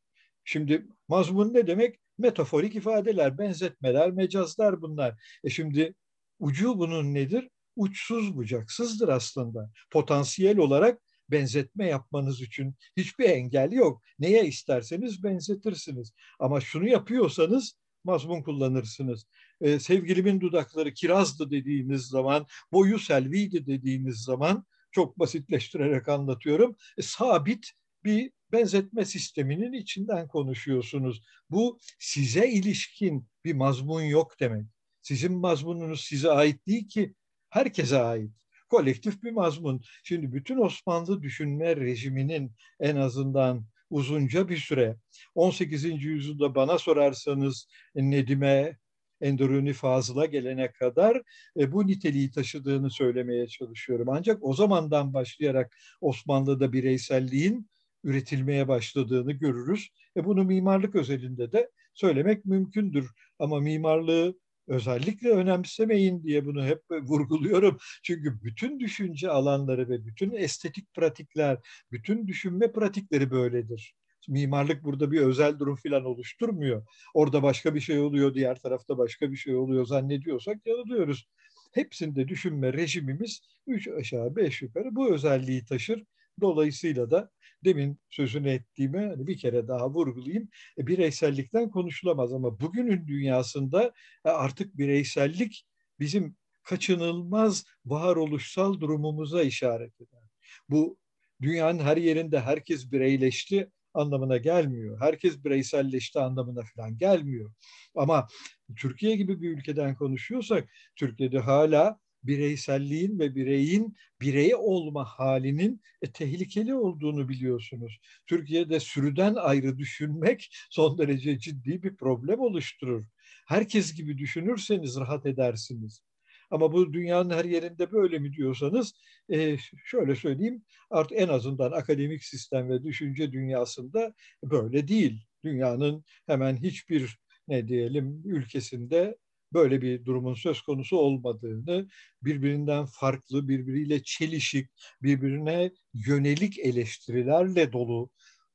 Şimdi 0.44 0.86
mazmun 1.08 1.54
ne 1.54 1.66
demek? 1.66 2.00
Metaforik 2.18 2.74
ifadeler, 2.76 3.38
benzetmeler, 3.38 4.10
mecazlar 4.10 4.82
bunlar. 4.82 5.14
E 5.44 5.50
şimdi 5.50 5.94
ucu 6.38 6.78
bunun 6.78 7.14
nedir? 7.14 7.48
Uçsuz 7.76 8.36
bucaksızdır 8.36 9.08
aslında. 9.08 9.70
Potansiyel 9.90 10.58
olarak 10.58 11.02
benzetme 11.30 11.86
yapmanız 11.86 12.40
için 12.40 12.74
hiçbir 12.96 13.24
engel 13.24 13.72
yok. 13.72 14.02
Neye 14.18 14.46
isterseniz 14.46 15.22
benzetirsiniz. 15.22 16.12
Ama 16.38 16.60
şunu 16.60 16.88
yapıyorsanız 16.88 17.74
mazmun 18.04 18.42
kullanırsınız. 18.42 19.26
Ee, 19.60 19.78
sevgilimin 19.78 20.40
dudakları 20.40 20.94
kirazdı 20.94 21.50
dediğiniz 21.50 22.02
zaman, 22.02 22.46
boyu 22.72 22.98
selviydi 22.98 23.66
dediğiniz 23.66 24.16
zaman 24.16 24.66
çok 24.92 25.18
basitleştirerek 25.18 26.08
anlatıyorum. 26.08 26.76
E, 26.98 27.02
sabit 27.02 27.70
bir 28.04 28.32
benzetme 28.52 29.04
sisteminin 29.04 29.72
içinden 29.72 30.28
konuşuyorsunuz. 30.28 31.22
Bu 31.50 31.78
size 31.98 32.48
ilişkin 32.48 33.28
bir 33.44 33.54
mazmun 33.54 34.02
yok 34.02 34.40
demek. 34.40 34.66
Sizin 35.02 35.32
mazmununuz 35.32 36.00
size 36.00 36.30
ait 36.30 36.66
değil 36.66 36.88
ki 36.88 37.14
herkese 37.50 37.98
ait 37.98 38.30
kolektif 38.70 39.22
bir 39.22 39.30
mazmun. 39.32 39.82
Şimdi 40.04 40.32
bütün 40.32 40.58
Osmanlı 40.58 41.22
düşünme 41.22 41.76
rejiminin 41.76 42.52
en 42.80 42.96
azından 42.96 43.64
uzunca 43.90 44.48
bir 44.48 44.56
süre 44.56 44.96
18. 45.34 45.84
yüzyılda 45.84 46.54
bana 46.54 46.78
sorarsanız 46.78 47.66
Nedim'e 47.94 48.76
Endoruni 49.20 49.72
Fazıl'a 49.72 50.26
gelene 50.26 50.72
kadar 50.72 51.22
e, 51.56 51.72
bu 51.72 51.86
niteliği 51.86 52.30
taşıdığını 52.30 52.90
söylemeye 52.90 53.46
çalışıyorum. 53.46 54.08
Ancak 54.08 54.38
o 54.44 54.54
zamandan 54.54 55.14
başlayarak 55.14 55.76
Osmanlı'da 56.00 56.72
bireyselliğin 56.72 57.70
üretilmeye 58.04 58.68
başladığını 58.68 59.32
görürüz. 59.32 59.88
E, 60.16 60.24
bunu 60.24 60.44
mimarlık 60.44 60.94
özelinde 60.94 61.52
de 61.52 61.70
söylemek 61.94 62.44
mümkündür. 62.44 63.10
Ama 63.38 63.60
mimarlığı 63.60 64.34
özellikle 64.68 65.30
önemsemeyin 65.30 66.22
diye 66.22 66.46
bunu 66.46 66.64
hep 66.64 66.82
vurguluyorum. 66.90 67.78
Çünkü 68.02 68.42
bütün 68.42 68.80
düşünce 68.80 69.30
alanları 69.30 69.88
ve 69.88 70.06
bütün 70.06 70.30
estetik 70.30 70.94
pratikler, 70.94 71.58
bütün 71.92 72.26
düşünme 72.26 72.72
pratikleri 72.72 73.30
böyledir. 73.30 73.94
Mimarlık 74.28 74.84
burada 74.84 75.12
bir 75.12 75.20
özel 75.20 75.58
durum 75.58 75.76
falan 75.76 76.04
oluşturmuyor. 76.04 76.86
Orada 77.14 77.42
başka 77.42 77.74
bir 77.74 77.80
şey 77.80 77.98
oluyor, 77.98 78.34
diğer 78.34 78.60
tarafta 78.60 78.98
başka 78.98 79.30
bir 79.30 79.36
şey 79.36 79.56
oluyor 79.56 79.86
zannediyorsak 79.86 80.66
yanılıyoruz. 80.66 81.28
Hepsinde 81.72 82.28
düşünme 82.28 82.72
rejimimiz 82.72 83.40
üç 83.66 83.88
aşağı 83.88 84.36
beş 84.36 84.62
yukarı 84.62 84.94
bu 84.94 85.14
özelliği 85.14 85.64
taşır. 85.64 86.04
Dolayısıyla 86.40 87.10
da 87.10 87.30
demin 87.64 88.00
sözünü 88.10 88.50
ettiğimi 88.50 88.98
hani 88.98 89.26
bir 89.26 89.38
kere 89.38 89.68
daha 89.68 89.90
vurgulayayım. 89.90 90.48
E, 90.78 90.86
bireysellikten 90.86 91.70
konuşulamaz 91.70 92.32
ama 92.32 92.60
bugünün 92.60 93.06
dünyasında 93.06 93.92
e, 94.24 94.28
artık 94.28 94.78
bireysellik 94.78 95.66
bizim 96.00 96.36
kaçınılmaz 96.62 97.64
varoluşsal 97.84 98.80
durumumuza 98.80 99.42
işaret 99.42 100.00
eder. 100.00 100.22
Bu 100.68 100.98
dünyanın 101.42 101.78
her 101.78 101.96
yerinde 101.96 102.40
herkes 102.40 102.92
bireyleşti 102.92 103.70
anlamına 103.94 104.36
gelmiyor. 104.36 105.00
Herkes 105.00 105.44
bireyselleşti 105.44 106.20
anlamına 106.20 106.62
falan 106.76 106.98
gelmiyor. 106.98 107.52
Ama 107.94 108.28
Türkiye 108.76 109.16
gibi 109.16 109.42
bir 109.42 109.50
ülkeden 109.50 109.94
konuşuyorsak 109.94 110.68
Türkiye'de 110.96 111.38
hala 111.38 111.98
bireyselliğin 112.22 113.18
ve 113.18 113.34
bireyin 113.34 113.96
birey 114.20 114.54
olma 114.54 115.04
halinin 115.04 115.80
e, 116.02 116.12
tehlikeli 116.12 116.74
olduğunu 116.74 117.28
biliyorsunuz. 117.28 118.00
Türkiye'de 118.26 118.80
sürüden 118.80 119.34
ayrı 119.34 119.78
düşünmek 119.78 120.50
son 120.70 120.98
derece 120.98 121.38
ciddi 121.38 121.82
bir 121.82 121.96
problem 121.96 122.40
oluşturur. 122.40 123.04
Herkes 123.48 123.94
gibi 123.94 124.18
düşünürseniz 124.18 124.96
rahat 124.96 125.26
edersiniz. 125.26 126.02
Ama 126.50 126.72
bu 126.72 126.92
dünyanın 126.92 127.30
her 127.30 127.44
yerinde 127.44 127.92
böyle 127.92 128.18
mi 128.18 128.32
diyorsanız 128.32 128.92
e, 129.32 129.56
şöyle 129.84 130.16
söyleyeyim 130.16 130.62
artık 130.90 131.18
en 131.20 131.28
azından 131.28 131.72
akademik 131.72 132.24
sistem 132.24 132.68
ve 132.70 132.84
düşünce 132.84 133.32
dünyasında 133.32 134.14
böyle 134.44 134.88
değil. 134.88 135.26
Dünyanın 135.44 136.04
hemen 136.26 136.56
hiçbir 136.56 137.18
ne 137.48 137.68
diyelim 137.68 138.22
ülkesinde 138.24 139.16
böyle 139.52 139.82
bir 139.82 140.04
durumun 140.04 140.34
söz 140.34 140.62
konusu 140.62 140.96
olmadığını, 140.96 141.88
birbirinden 142.22 142.86
farklı, 142.86 143.48
birbiriyle 143.48 144.02
çelişik, 144.02 144.70
birbirine 145.02 145.70
yönelik 145.94 146.58
eleştirilerle 146.58 147.72
dolu, 147.72 148.10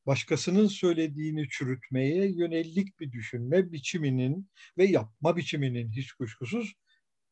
başkasının 0.05 0.67
söylediğini 0.67 1.49
çürütmeye 1.49 2.31
yönelik 2.31 2.99
bir 2.99 3.11
düşünme 3.11 3.71
biçiminin 3.71 4.49
ve 4.77 4.85
yapma 4.85 5.37
biçiminin 5.37 5.91
hiç 5.91 6.11
kuşkusuz 6.13 6.73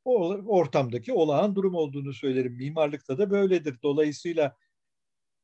ortamdaki 0.06 1.14
olağan 1.14 1.56
durum 1.56 1.76
olduğunu 1.76 2.14
söylerim. 2.14 2.54
Mimarlıkta 2.54 3.18
da 3.18 3.32
böyledir. 3.32 3.76
Dolayısıyla 3.84 4.56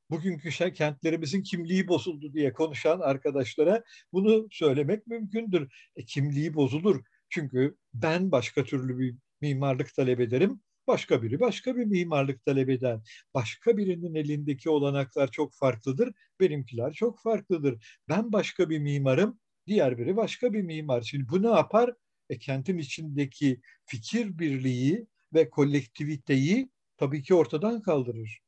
bugünkü 0.10 0.74
kentlerimizin 0.74 1.44
kimliği 1.44 1.88
bozuldu 1.88 2.34
diye 2.34 2.54
konuşan 2.54 3.00
arkadaşlara 3.00 3.84
bunu 4.14 4.48
söylemek 4.52 5.08
mümkündür. 5.08 5.74
E, 5.96 6.06
kimliği 6.06 6.54
bozulur. 6.54 7.02
Çünkü 7.30 7.76
ben 7.94 8.32
başka 8.32 8.64
türlü 8.64 9.00
bir 9.00 9.16
mimarlık 9.42 9.94
talep 9.94 10.20
ederim. 10.20 10.62
Başka 10.88 11.24
biri 11.24 11.40
başka 11.40 11.76
bir 11.76 11.86
mimarlık 11.86 12.46
talep 12.46 12.70
eder. 12.70 13.00
Başka 13.34 13.78
birinin 13.78 14.16
elindeki 14.16 14.70
olanaklar 14.70 15.32
çok 15.32 15.54
farklıdır. 15.54 16.14
Benimkiler 16.40 16.94
çok 16.94 17.22
farklıdır. 17.22 18.00
Ben 18.10 18.32
başka 18.32 18.70
bir 18.70 18.80
mimarım. 18.80 19.40
Diğer 19.68 19.98
biri 19.98 20.16
başka 20.18 20.54
bir 20.54 20.62
mimar. 20.62 21.02
Şimdi 21.02 21.30
bu 21.30 21.44
ne 21.44 21.48
yapar? 21.48 21.94
E, 22.30 22.40
kentin 22.40 22.78
içindeki 22.78 23.62
fikir 23.86 24.40
birliği 24.40 25.08
ve 25.34 25.50
kolektiviteyi 25.50 26.70
tabii 26.98 27.24
ki 27.24 27.34
ortadan 27.36 27.82
kaldırır. 27.82 28.42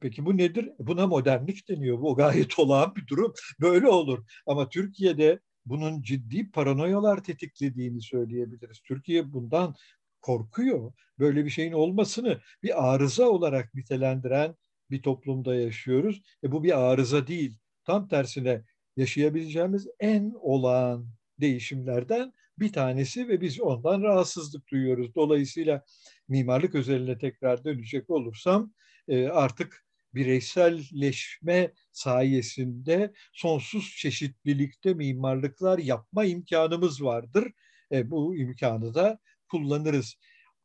Peki 0.00 0.26
bu 0.26 0.36
nedir? 0.36 0.64
E, 0.66 0.86
buna 0.86 1.06
modernlik 1.06 1.68
deniyor. 1.68 2.00
Bu 2.00 2.16
gayet 2.16 2.58
olağan 2.58 2.96
bir 2.96 3.06
durum. 3.06 3.32
Böyle 3.60 3.88
olur. 3.88 4.24
Ama 4.46 4.68
Türkiye'de 4.68 5.40
bunun 5.66 6.02
ciddi 6.02 6.50
paranoyalar 6.50 7.24
tetiklediğini 7.24 8.02
söyleyebiliriz. 8.02 8.80
Türkiye 8.80 9.32
bundan 9.32 9.74
korkuyor. 10.20 10.92
Böyle 11.18 11.44
bir 11.44 11.50
şeyin 11.50 11.72
olmasını 11.72 12.40
bir 12.62 12.94
arıza 12.94 13.28
olarak 13.28 13.74
nitelendiren 13.74 14.54
bir 14.90 15.02
toplumda 15.02 15.54
yaşıyoruz. 15.54 16.22
E 16.44 16.52
bu 16.52 16.64
bir 16.64 16.78
arıza 16.78 17.26
değil. 17.26 17.58
Tam 17.84 18.08
tersine 18.08 18.62
yaşayabileceğimiz 18.96 19.88
en 20.00 20.32
olağan 20.40 21.08
değişimlerden 21.40 22.32
bir 22.58 22.72
tanesi 22.72 23.28
ve 23.28 23.40
biz 23.40 23.60
ondan 23.60 24.02
rahatsızlık 24.02 24.68
duyuyoruz. 24.68 25.14
Dolayısıyla 25.14 25.84
mimarlık 26.28 26.74
özeline 26.74 27.18
tekrar 27.18 27.64
dönecek 27.64 28.10
olursam 28.10 28.72
e, 29.08 29.28
artık 29.28 29.85
bireyselleşme 30.16 31.72
sayesinde 31.92 33.12
sonsuz 33.32 33.96
çeşitlilikte 33.96 34.94
mimarlıklar 34.94 35.78
yapma 35.78 36.24
imkanımız 36.24 37.02
vardır. 37.02 37.52
E, 37.92 38.10
bu 38.10 38.36
imkanı 38.36 38.94
da 38.94 39.18
kullanırız. 39.50 40.16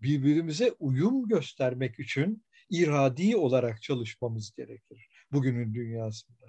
Birbirimize 0.02 0.72
uyum 0.80 1.28
göstermek 1.28 2.00
için 2.00 2.46
iradi 2.70 3.38
olarak 3.38 3.82
çalışmamız 3.82 4.52
gerekir 4.52 5.08
bugünün 5.32 5.74
dünyasında. 5.74 6.46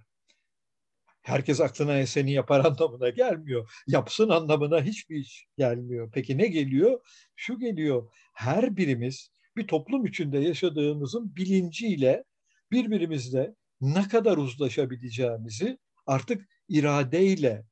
Herkes 1.22 1.60
aklına 1.60 1.98
eseni 1.98 2.32
yapar 2.32 2.64
anlamına 2.64 3.08
gelmiyor. 3.08 3.70
Yapsın 3.86 4.28
anlamına 4.28 4.82
hiçbir 4.82 5.16
iş 5.16 5.46
gelmiyor. 5.58 6.10
Peki 6.14 6.38
ne 6.38 6.46
geliyor? 6.46 7.00
Şu 7.36 7.58
geliyor. 7.58 8.08
Her 8.34 8.76
birimiz 8.76 9.30
bir 9.56 9.66
toplum 9.66 10.06
içinde 10.06 10.38
yaşadığımızın 10.38 11.36
bilinciyle 11.36 12.24
birbirimizle 12.72 13.54
ne 13.80 14.08
kadar 14.08 14.36
uzlaşabileceğimizi 14.36 15.78
artık 16.06 16.48
iradeyle, 16.68 17.66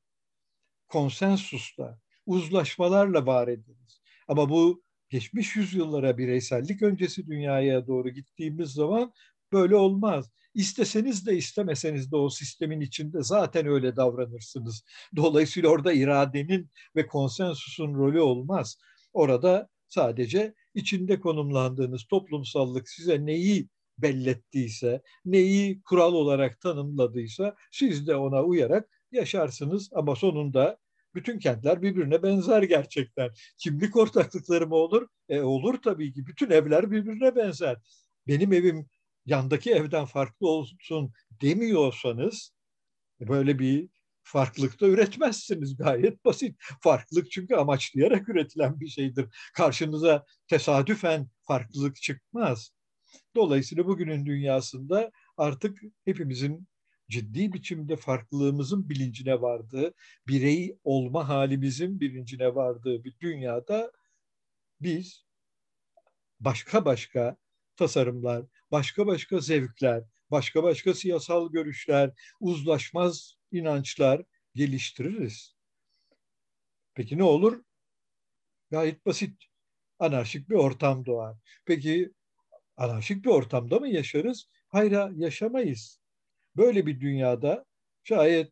konsensusla, 0.87 1.99
uzlaşmalarla 2.25 3.25
var 3.25 3.47
ederiz. 3.47 4.01
Ama 4.27 4.49
bu 4.49 4.83
geçmiş 5.09 5.55
yüzyıllara 5.55 6.17
bireysellik 6.17 6.81
öncesi 6.81 7.27
dünyaya 7.27 7.87
doğru 7.87 8.09
gittiğimiz 8.09 8.69
zaman 8.69 9.13
böyle 9.51 9.75
olmaz. 9.75 10.31
İsteseniz 10.53 11.27
de 11.27 11.37
istemeseniz 11.37 12.11
de 12.11 12.15
o 12.15 12.29
sistemin 12.29 12.81
içinde 12.81 13.23
zaten 13.23 13.67
öyle 13.67 13.95
davranırsınız. 13.95 14.83
Dolayısıyla 15.15 15.69
orada 15.69 15.93
iradenin 15.93 16.69
ve 16.95 17.07
konsensusun 17.07 17.93
rolü 17.93 18.19
olmaz. 18.19 18.77
Orada 19.13 19.69
sadece 19.87 20.53
içinde 20.73 21.19
konumlandığınız 21.19 22.03
toplumsallık 22.09 22.89
size 22.89 23.25
neyi 23.25 23.69
bellettiyse, 24.01 25.01
neyi 25.25 25.81
kural 25.81 26.13
olarak 26.13 26.61
tanımladıysa 26.61 27.55
siz 27.71 28.07
de 28.07 28.15
ona 28.15 28.43
uyarak 28.43 28.89
yaşarsınız 29.11 29.89
ama 29.93 30.15
sonunda 30.15 30.77
bütün 31.15 31.39
kentler 31.39 31.81
birbirine 31.81 32.23
benzer 32.23 32.63
gerçekten. 32.63 33.29
Kimlik 33.57 33.95
ortaklıkları 33.95 34.67
mı 34.67 34.75
olur? 34.75 35.07
E 35.29 35.41
olur 35.41 35.81
tabii 35.83 36.13
ki. 36.13 36.27
Bütün 36.27 36.49
evler 36.49 36.91
birbirine 36.91 37.35
benzer. 37.35 37.77
Benim 38.27 38.53
evim 38.53 38.87
yandaki 39.25 39.71
evden 39.71 40.05
farklı 40.05 40.47
olsun 40.47 41.13
demiyorsanız 41.41 42.53
böyle 43.19 43.59
bir 43.59 43.89
farklılıkta 44.23 44.87
üretmezsiniz. 44.87 45.77
Gayet 45.77 46.25
basit. 46.25 46.55
Farklılık 46.81 47.31
çünkü 47.31 47.55
amaçlayarak 47.55 48.29
üretilen 48.29 48.79
bir 48.79 48.87
şeydir. 48.87 49.25
Karşınıza 49.53 50.25
tesadüfen 50.47 51.27
farklılık 51.47 51.95
çıkmaz. 51.95 52.71
Dolayısıyla 53.35 53.85
bugünün 53.87 54.25
dünyasında 54.25 55.11
artık 55.37 55.79
hepimizin 56.05 56.67
ciddi 57.09 57.53
biçimde 57.53 57.95
farklılığımızın 57.95 58.89
bilincine 58.89 59.41
vardığı, 59.41 59.93
birey 60.27 60.77
olma 60.83 61.29
halimizin 61.29 61.99
bilincine 61.99 62.55
vardığı 62.55 63.03
bir 63.03 63.19
dünyada 63.19 63.91
biz 64.81 65.25
başka 66.39 66.85
başka 66.85 67.37
tasarımlar, 67.75 68.45
başka 68.71 69.07
başka 69.07 69.39
zevkler, 69.39 70.03
başka 70.31 70.63
başka 70.63 70.93
siyasal 70.93 71.51
görüşler, 71.51 72.11
uzlaşmaz 72.39 73.35
inançlar 73.51 74.21
geliştiririz. 74.55 75.55
Peki 76.95 77.17
ne 77.17 77.23
olur? 77.23 77.63
Gayet 78.71 79.05
basit. 79.05 79.43
Anarşik 79.99 80.49
bir 80.49 80.55
ortam 80.55 81.05
doğar. 81.05 81.37
Peki 81.65 82.11
anarşik 82.81 83.25
bir 83.25 83.29
ortamda 83.29 83.79
mı 83.79 83.87
yaşarız? 83.87 84.47
Hayır 84.67 85.15
yaşamayız. 85.15 85.99
Böyle 86.55 86.85
bir 86.85 86.99
dünyada 86.99 87.65
şayet 88.03 88.51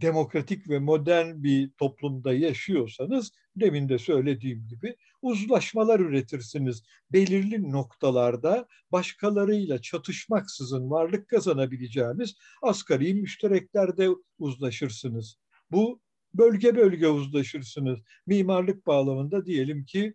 demokratik 0.00 0.68
ve 0.68 0.78
modern 0.78 1.42
bir 1.42 1.70
toplumda 1.70 2.34
yaşıyorsanız 2.34 3.32
demin 3.56 3.88
de 3.88 3.98
söylediğim 3.98 4.66
gibi 4.68 4.96
uzlaşmalar 5.22 6.00
üretirsiniz. 6.00 6.82
Belirli 7.12 7.72
noktalarda 7.72 8.68
başkalarıyla 8.92 9.82
çatışmaksızın 9.82 10.90
varlık 10.90 11.28
kazanabileceğiniz 11.28 12.34
asgari 12.62 13.14
müştereklerde 13.14 14.08
uzlaşırsınız. 14.38 15.36
Bu 15.70 16.00
bölge 16.34 16.76
bölge 16.76 17.08
uzlaşırsınız. 17.08 17.98
Mimarlık 18.26 18.86
bağlamında 18.86 19.46
diyelim 19.46 19.84
ki 19.84 20.14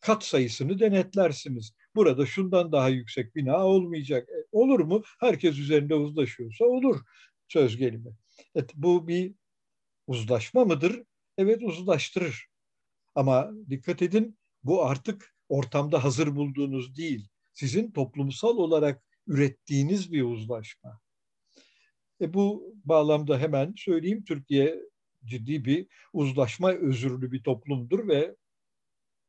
kat 0.00 0.24
sayısını 0.24 0.78
denetlersiniz. 0.78 1.72
Burada 1.94 2.26
şundan 2.26 2.72
daha 2.72 2.88
yüksek 2.88 3.36
bina 3.36 3.66
olmayacak. 3.66 4.28
E, 4.28 4.36
olur 4.52 4.80
mu? 4.80 5.02
Herkes 5.20 5.58
üzerinde 5.58 5.94
uzlaşıyorsa 5.94 6.64
olur 6.64 7.00
söz 7.48 7.76
gelimi. 7.76 8.10
Evet, 8.54 8.72
bu 8.74 9.08
bir 9.08 9.34
uzlaşma 10.06 10.64
mıdır? 10.64 11.02
Evet 11.38 11.62
uzlaştırır. 11.62 12.46
Ama 13.14 13.50
dikkat 13.70 14.02
edin 14.02 14.38
bu 14.62 14.84
artık 14.84 15.34
ortamda 15.48 16.04
hazır 16.04 16.36
bulduğunuz 16.36 16.96
değil. 16.96 17.28
Sizin 17.54 17.90
toplumsal 17.90 18.56
olarak 18.56 19.02
ürettiğiniz 19.26 20.12
bir 20.12 20.22
uzlaşma. 20.22 21.00
E 22.20 22.34
bu 22.34 22.74
bağlamda 22.84 23.38
hemen 23.38 23.74
söyleyeyim 23.76 24.24
Türkiye 24.24 24.80
ciddi 25.24 25.64
bir 25.64 25.86
uzlaşma 26.12 26.72
özürlü 26.72 27.32
bir 27.32 27.42
toplumdur 27.42 28.08
ve 28.08 28.36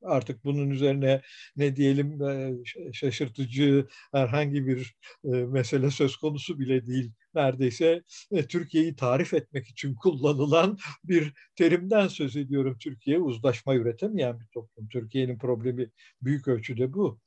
artık 0.04 0.44
bunun 0.44 0.70
üzerine 0.70 1.22
ne 1.56 1.76
diyelim 1.76 2.24
e, 2.24 2.54
şaşırtıcı 2.94 3.88
herhangi 4.14 4.68
bir 4.68 4.96
e, 5.24 5.28
mesele 5.30 5.92
söz 5.92 6.18
konusu 6.18 6.60
bile 6.60 6.88
değil. 6.88 7.12
Neredeyse 7.36 8.04
e, 8.32 8.48
Türkiye'yi 8.48 8.96
tarif 8.96 9.34
etmek 9.34 9.68
için 9.68 9.96
kullanılan 9.96 10.78
bir 11.04 11.34
terimden 11.56 12.08
söz 12.08 12.36
ediyorum. 12.36 12.78
Türkiye 12.80 13.20
uzlaşma 13.20 13.76
üretemeyen 13.76 14.40
bir 14.40 14.46
toplum. 14.54 14.88
Türkiye'nin 14.90 15.38
problemi 15.38 15.90
büyük 16.22 16.48
ölçüde 16.48 16.94
bu. 16.94 17.20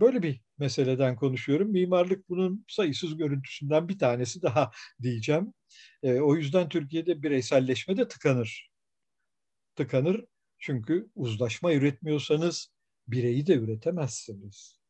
Böyle 0.00 0.22
bir 0.22 0.40
meseleden 0.58 1.16
konuşuyorum. 1.16 1.70
Mimarlık 1.70 2.28
bunun 2.28 2.64
sayısız 2.68 3.16
görüntüsünden 3.16 3.88
bir 3.88 3.98
tanesi 3.98 4.42
daha 4.42 4.70
diyeceğim. 5.02 5.54
o 6.04 6.36
yüzden 6.36 6.68
Türkiye'de 6.68 7.22
bireyselleşme 7.22 7.96
de 7.96 8.08
tıkanır. 8.08 8.70
Tıkanır 9.76 10.24
çünkü 10.62 11.10
uzlaşma 11.14 11.72
üretmiyorsanız 11.72 12.72
bireyi 13.08 13.46
de 13.46 13.54
üretemezsiniz. 13.54 14.80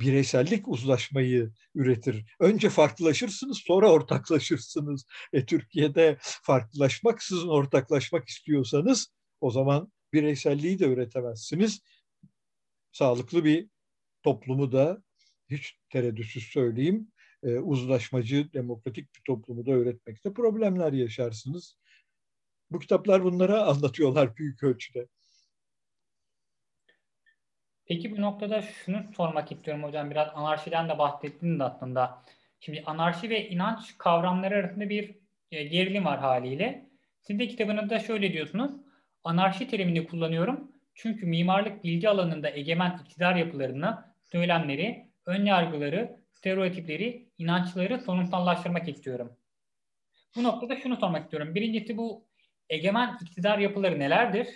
Bireysellik 0.00 0.68
uzlaşmayı 0.68 1.52
üretir. 1.74 2.24
Önce 2.40 2.70
farklılaşırsınız, 2.70 3.58
sonra 3.58 3.92
ortaklaşırsınız. 3.92 5.06
E, 5.32 5.46
Türkiye'de 5.46 6.18
farklılaşmaksızın 6.20 7.48
ortaklaşmak 7.48 8.28
istiyorsanız 8.28 9.12
o 9.40 9.50
zaman 9.50 9.92
bireyselliği 10.12 10.78
de 10.78 10.84
üretemezsiniz. 10.84 11.80
Sağlıklı 12.92 13.44
bir 13.44 13.68
toplumu 14.22 14.72
da 14.72 15.02
hiç 15.50 15.76
tereddütsüz 15.90 16.44
söyleyeyim, 16.44 17.12
e, 17.42 17.58
uzlaşmacı, 17.58 18.52
demokratik 18.52 19.14
bir 19.14 19.20
toplumu 19.26 19.66
da 19.66 19.70
öğretmekte 19.70 20.32
problemler 20.32 20.92
yaşarsınız. 20.92 21.76
Bu 22.70 22.78
kitaplar 22.78 23.24
bunlara 23.24 23.62
anlatıyorlar 23.66 24.36
büyük 24.36 24.62
ölçüde. 24.62 25.08
Peki 27.86 28.16
bu 28.16 28.20
noktada 28.20 28.62
şunu 28.62 29.02
sormak 29.16 29.52
istiyorum 29.52 29.82
hocam. 29.82 30.10
Biraz 30.10 30.28
anarşiden 30.34 30.88
de 30.88 30.98
bahsettiniz 30.98 31.60
aslında. 31.60 32.22
Şimdi 32.60 32.82
anarşi 32.86 33.30
ve 33.30 33.48
inanç 33.48 33.98
kavramları 33.98 34.54
arasında 34.54 34.88
bir 34.88 35.18
e, 35.50 35.64
gerilim 35.64 36.04
var 36.04 36.18
haliyle. 36.18 36.88
Siz 37.20 37.38
de 37.38 37.48
kitabınızda 37.48 37.98
şöyle 37.98 38.32
diyorsunuz. 38.32 38.72
Anarşi 39.24 39.68
terimini 39.68 40.06
kullanıyorum. 40.06 40.72
Çünkü 40.94 41.26
mimarlık 41.26 41.84
bilgi 41.84 42.08
alanında 42.08 42.50
egemen 42.50 42.98
iktidar 43.04 43.36
yapılarını, 43.36 44.04
söylemleri, 44.24 45.08
ön 45.26 45.44
yargıları, 45.44 46.20
stereotipleri, 46.32 47.28
inançları 47.38 47.98
sorunsallaştırmak 47.98 48.88
istiyorum. 48.88 49.36
Bu 50.36 50.42
noktada 50.42 50.76
şunu 50.76 50.96
sormak 50.96 51.24
istiyorum. 51.24 51.54
Birincisi 51.54 51.96
bu 51.96 52.27
egemen 52.70 53.18
iktidar 53.22 53.58
yapıları 53.58 53.98
nelerdir? 53.98 54.48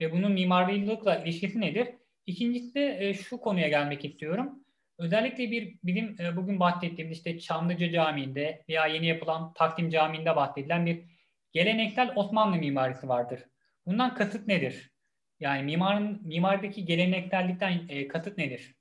Ve 0.00 0.12
bunun 0.12 0.32
mimarlıkla 0.32 1.16
ilişkisi 1.16 1.60
nedir? 1.60 1.88
İkincisi 2.26 2.96
e, 2.98 3.14
şu 3.14 3.40
konuya 3.40 3.68
gelmek 3.68 4.04
istiyorum. 4.04 4.64
Özellikle 4.98 5.50
bir 5.50 5.78
bizim 5.84 6.16
e, 6.20 6.36
bugün 6.36 6.60
bahsettiğimiz 6.60 7.16
işte 7.16 7.38
Çamlıca 7.38 7.90
Camii'nde 7.90 8.64
veya 8.68 8.86
yeni 8.86 9.06
yapılan 9.06 9.52
Taksim 9.52 9.90
Camii'nde 9.90 10.36
bahsedilen 10.36 10.86
bir 10.86 11.04
geleneksel 11.52 12.12
Osmanlı 12.16 12.56
mimarisi 12.56 13.08
vardır. 13.08 13.40
Bundan 13.86 14.14
kasıt 14.14 14.46
nedir? 14.46 14.92
Yani 15.40 15.62
mimarın 15.62 16.20
mimardaki 16.26 16.84
geleneksellikten 16.84 17.86
e, 17.88 18.08
kasıt 18.08 18.38
nedir? 18.38 18.74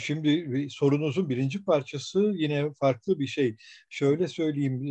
Şimdi 0.00 0.66
sorunuzun 0.70 1.28
birinci 1.28 1.64
parçası 1.64 2.32
yine 2.36 2.72
farklı 2.80 3.18
bir 3.18 3.26
şey. 3.26 3.56
Şöyle 3.90 4.28
söyleyeyim, 4.28 4.82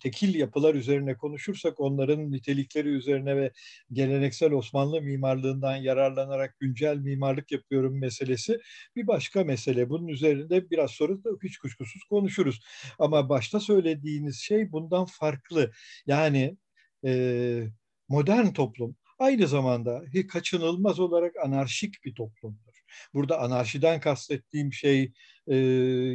tekil 0.00 0.34
yapılar 0.34 0.74
üzerine 0.74 1.16
konuşursak 1.16 1.80
onların 1.80 2.32
nitelikleri 2.32 2.88
üzerine 2.88 3.36
ve 3.36 3.52
geleneksel 3.92 4.52
Osmanlı 4.52 5.02
mimarlığından 5.02 5.76
yararlanarak 5.76 6.58
güncel 6.60 6.96
mimarlık 6.96 7.52
yapıyorum 7.52 8.00
meselesi 8.00 8.58
bir 8.96 9.06
başka 9.06 9.44
mesele. 9.44 9.88
Bunun 9.88 10.08
üzerinde 10.08 10.70
biraz 10.70 10.90
sonra 10.90 11.24
da 11.24 11.30
hiç 11.42 11.58
kuşkusuz 11.58 12.04
konuşuruz. 12.04 12.60
Ama 12.98 13.28
başta 13.28 13.60
söylediğiniz 13.60 14.36
şey 14.40 14.72
bundan 14.72 15.06
farklı. 15.06 15.72
Yani 16.06 16.56
modern 18.08 18.46
toplum 18.52 18.96
aynı 19.18 19.46
zamanda 19.48 20.02
kaçınılmaz 20.28 21.00
olarak 21.00 21.36
anarşik 21.44 22.04
bir 22.04 22.14
toplumdur. 22.14 22.71
Burada 23.14 23.40
anarşiden 23.40 24.00
kastettiğim 24.00 24.72
şey 24.72 25.12
e, 25.46 25.56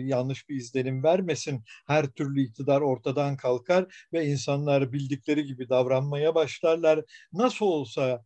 yanlış 0.06 0.50
bir 0.50 0.56
izlenim 0.56 1.04
vermesin. 1.04 1.64
Her 1.88 2.08
türlü 2.08 2.42
iktidar 2.42 2.82
ortadan 2.82 3.38
kalkar 3.38 4.08
ve 4.14 4.26
insanlar 4.28 4.94
bildikleri 4.94 5.46
gibi 5.46 5.70
davranmaya 5.70 6.36
başlarlar. 6.36 7.06
Nasıl 7.34 7.66
olsa 7.66 8.26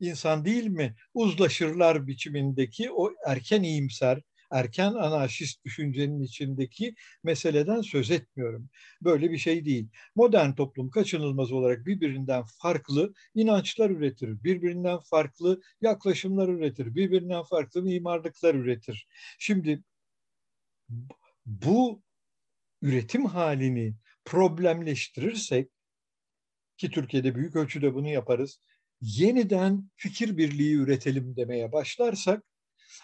insan 0.00 0.44
değil 0.44 0.66
mi 0.66 0.94
uzlaşırlar 1.14 2.06
biçimindeki 2.06 2.92
o 2.92 3.10
erken 3.26 3.62
iyimser, 3.62 4.20
erken 4.50 4.94
anarşist 4.94 5.64
düşüncenin 5.64 6.22
içindeki 6.22 6.94
meseleden 7.22 7.80
söz 7.80 8.10
etmiyorum. 8.10 8.68
Böyle 9.02 9.30
bir 9.30 9.38
şey 9.38 9.64
değil. 9.64 9.88
Modern 10.14 10.52
toplum 10.52 10.90
kaçınılmaz 10.90 11.52
olarak 11.52 11.86
birbirinden 11.86 12.44
farklı 12.62 13.12
inançlar 13.34 13.90
üretir, 13.90 14.44
birbirinden 14.44 14.98
farklı 15.10 15.60
yaklaşımlar 15.80 16.48
üretir, 16.48 16.94
birbirinden 16.94 17.42
farklı 17.42 17.82
mimarlıklar 17.82 18.54
üretir. 18.54 19.06
Şimdi 19.38 19.82
bu 21.46 22.02
üretim 22.82 23.26
halini 23.26 23.94
problemleştirirsek 24.24 25.70
ki 26.76 26.90
Türkiye'de 26.90 27.34
büyük 27.34 27.56
ölçüde 27.56 27.94
bunu 27.94 28.08
yaparız. 28.08 28.60
Yeniden 29.00 29.90
fikir 29.96 30.36
birliği 30.36 30.74
üretelim 30.74 31.36
demeye 31.36 31.72
başlarsak 31.72 32.44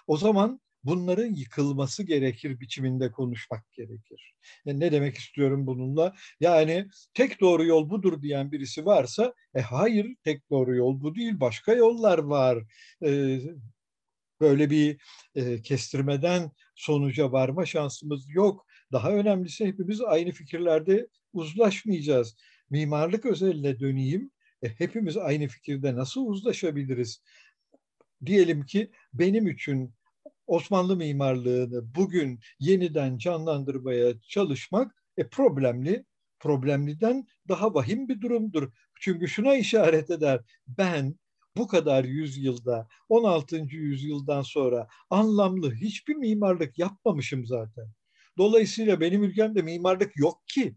o 0.07 0.16
zaman 0.16 0.61
bunların 0.84 1.34
yıkılması 1.34 2.02
gerekir 2.02 2.60
biçiminde 2.60 3.12
konuşmak 3.12 3.72
gerekir. 3.72 4.34
Yani 4.64 4.80
ne 4.80 4.92
demek 4.92 5.16
istiyorum 5.16 5.66
bununla? 5.66 6.14
Yani 6.40 6.88
tek 7.14 7.40
doğru 7.40 7.64
yol 7.64 7.90
budur 7.90 8.22
diyen 8.22 8.52
birisi 8.52 8.86
varsa, 8.86 9.34
e 9.54 9.60
hayır 9.60 10.16
tek 10.24 10.50
doğru 10.50 10.76
yol 10.76 11.00
bu 11.00 11.14
değil, 11.14 11.40
başka 11.40 11.72
yollar 11.72 12.18
var. 12.18 12.64
E, 13.04 13.40
böyle 14.40 14.70
bir 14.70 15.00
e, 15.34 15.62
kestirmeden 15.62 16.50
sonuca 16.74 17.32
varma 17.32 17.66
şansımız 17.66 18.30
yok. 18.34 18.66
Daha 18.92 19.12
önemlisi 19.12 19.66
hepimiz 19.66 20.00
aynı 20.00 20.30
fikirlerde 20.30 21.08
uzlaşmayacağız. 21.32 22.36
Mimarlık 22.70 23.26
özeline 23.26 23.80
döneyim. 23.80 24.30
E, 24.62 24.68
hepimiz 24.68 25.16
aynı 25.16 25.48
fikirde 25.48 25.94
nasıl 25.94 26.26
uzlaşabiliriz? 26.26 27.22
Diyelim 28.26 28.66
ki 28.66 28.90
benim 29.14 29.48
için 29.48 29.94
Osmanlı 30.47 30.97
mimarlığını 30.97 31.95
bugün 31.95 32.41
yeniden 32.59 33.18
canlandırmaya 33.18 34.20
çalışmak 34.20 34.95
e, 35.16 35.28
problemli, 35.28 36.05
problemliden 36.41 37.26
daha 37.49 37.74
vahim 37.74 38.09
bir 38.09 38.20
durumdur. 38.20 38.72
Çünkü 39.01 39.28
şuna 39.28 39.55
işaret 39.55 40.11
eder. 40.11 40.41
Ben 40.66 41.14
bu 41.57 41.66
kadar 41.66 42.05
yüzyılda, 42.05 42.88
16. 43.09 43.57
yüzyıldan 43.57 44.43
sonra 44.43 44.88
anlamlı 45.11 45.74
hiçbir 45.74 46.14
mimarlık 46.14 46.78
yapmamışım 46.78 47.47
zaten. 47.47 47.93
Dolayısıyla 48.38 49.01
benim 49.01 49.24
ülkemde 49.24 49.62
mimarlık 49.62 50.16
yok 50.16 50.43
ki. 50.47 50.76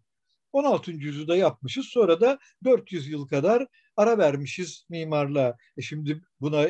16. 0.51 0.91
yüzyılda 0.91 1.36
yapmışız. 1.36 1.86
Sonra 1.86 2.22
da 2.22 2.39
400 2.64 3.07
yıl 3.07 3.28
kadar 3.28 3.68
ara 3.97 4.18
vermişiz 4.18 4.86
mimarlığa. 4.89 5.57
E 5.78 5.82
şimdi 5.82 6.22
buna 6.41 6.68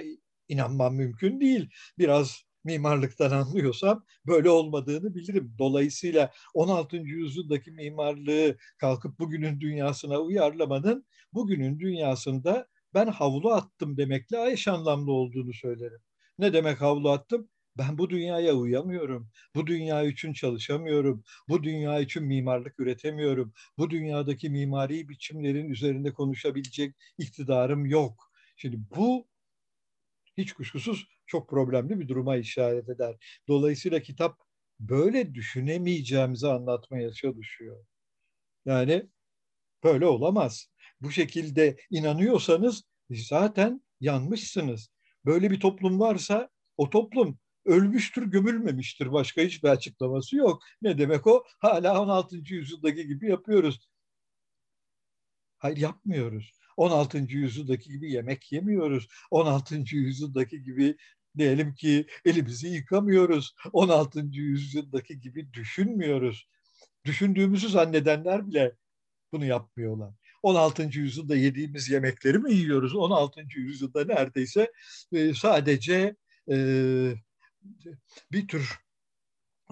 inanmam 0.48 0.96
mümkün 0.96 1.42
değil. 1.42 1.70
Biraz 1.98 2.44
mimarlıktan 2.64 3.32
anlıyorsam 3.32 4.06
böyle 4.28 4.50
olmadığını 4.50 5.16
bilirim. 5.16 5.56
Dolayısıyla 5.60 6.32
16. 6.54 6.98
yüzyıldaki 6.98 7.72
mimarlığı 7.72 8.58
kalkıp 8.78 9.20
bugünün 9.20 9.62
dünyasına 9.62 10.20
uyarlamanın 10.20 11.06
bugünün 11.34 11.80
dünyasında 11.80 12.68
ben 12.94 13.08
havlu 13.08 13.52
attım 13.54 13.98
demekle 13.98 14.52
eş 14.52 14.68
anlamlı 14.68 15.12
olduğunu 15.12 15.54
söylerim. 15.54 16.00
Ne 16.40 16.54
demek 16.54 16.82
havlu 16.82 17.10
attım? 17.10 17.50
Ben 17.78 17.98
bu 17.98 18.10
dünyaya 18.10 18.54
uyamıyorum. 18.54 19.30
Bu 19.56 19.68
dünya 19.68 20.04
için 20.04 20.34
çalışamıyorum. 20.34 21.24
Bu 21.50 21.64
dünya 21.64 22.00
için 22.00 22.24
mimarlık 22.24 22.80
üretemiyorum. 22.80 23.54
Bu 23.78 23.90
dünyadaki 23.90 24.50
mimari 24.50 25.10
biçimlerin 25.10 25.70
üzerinde 25.70 26.14
konuşabilecek 26.14 26.96
iktidarım 27.18 27.86
yok. 27.86 28.32
Şimdi 28.56 28.80
bu 28.96 29.28
hiç 30.38 30.54
kuşkusuz 30.54 31.08
çok 31.34 31.50
problemli 31.50 32.00
bir 32.00 32.08
duruma 32.08 32.38
işaret 32.38 32.90
eder. 32.90 33.16
Dolayısıyla 33.48 34.00
kitap 34.02 34.40
böyle 34.80 35.34
düşünemeyeceğimizi 35.34 36.48
anlatmaya 36.48 37.14
çalışıyor. 37.14 37.86
Yani 38.66 39.10
böyle 39.84 40.06
olamaz. 40.06 40.68
Bu 41.02 41.12
şekilde 41.12 41.78
inanıyorsanız 41.90 42.84
zaten 43.10 43.82
yanmışsınız. 44.00 44.90
Böyle 45.26 45.52
bir 45.52 45.60
toplum 45.60 46.00
varsa 46.00 46.50
o 46.78 46.90
toplum 46.90 47.40
ölmüştür, 47.66 48.24
gömülmemiştir. 48.24 49.12
Başka 49.12 49.42
hiçbir 49.42 49.70
açıklaması 49.70 50.36
yok. 50.36 50.64
Ne 50.82 50.98
demek 50.98 51.28
o? 51.28 51.44
Hala 51.60 52.02
16. 52.02 52.36
yüzyıldaki 52.36 53.08
gibi 53.08 53.30
yapıyoruz. 53.30 53.88
Hayır 55.58 55.78
yapmıyoruz. 55.78 56.52
16. 56.78 57.18
yüzyıldaki 57.18 57.90
gibi 57.90 58.12
yemek 58.12 58.52
yemiyoruz. 58.52 59.08
16. 59.32 59.76
yüzyıldaki 59.96 60.64
gibi 60.64 60.98
diyelim 61.38 61.76
ki 61.76 62.08
elimizi 62.26 62.68
yıkamıyoruz. 62.68 63.56
16. 63.74 64.20
yüzyıldaki 64.32 65.20
gibi 65.20 65.54
düşünmüyoruz. 65.54 66.48
Düşündüğümüzü 67.06 67.70
zannedenler 67.70 68.48
bile 68.48 68.76
bunu 69.32 69.46
yapmıyorlar. 69.46 70.14
16. 70.44 71.00
yüzyılda 71.00 71.36
yediğimiz 71.36 71.90
yemekleri 71.90 72.40
mi 72.40 72.54
yiyoruz? 72.54 72.96
16. 72.96 73.46
yüzyılda 73.56 74.06
neredeyse 74.06 74.72
sadece 75.36 76.16
bir 78.32 78.48
tür 78.48 78.83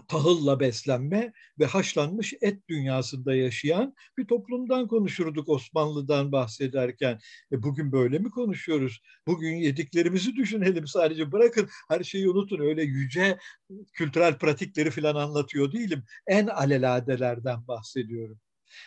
tahılla 0.07 0.59
beslenme 0.59 1.33
ve 1.59 1.65
haşlanmış 1.65 2.33
et 2.41 2.69
dünyasında 2.69 3.35
yaşayan 3.35 3.95
bir 4.17 4.27
toplumdan 4.27 4.87
konuşurduk 4.87 5.49
Osmanlı'dan 5.49 6.31
bahsederken. 6.31 7.19
E 7.51 7.63
bugün 7.63 7.91
böyle 7.91 8.19
mi 8.19 8.29
konuşuyoruz? 8.29 9.01
Bugün 9.27 9.55
yediklerimizi 9.55 10.35
düşünelim 10.35 10.87
sadece. 10.87 11.31
Bırakın 11.31 11.69
her 11.89 12.03
şeyi 12.03 12.29
unutun. 12.29 12.59
Öyle 12.59 12.83
yüce 12.83 13.37
kültürel 13.93 14.37
pratikleri 14.37 14.91
falan 14.91 15.15
anlatıyor 15.15 15.71
değilim. 15.71 16.03
En 16.27 16.47
aleladelerden 16.47 17.67
bahsediyorum. 17.67 18.39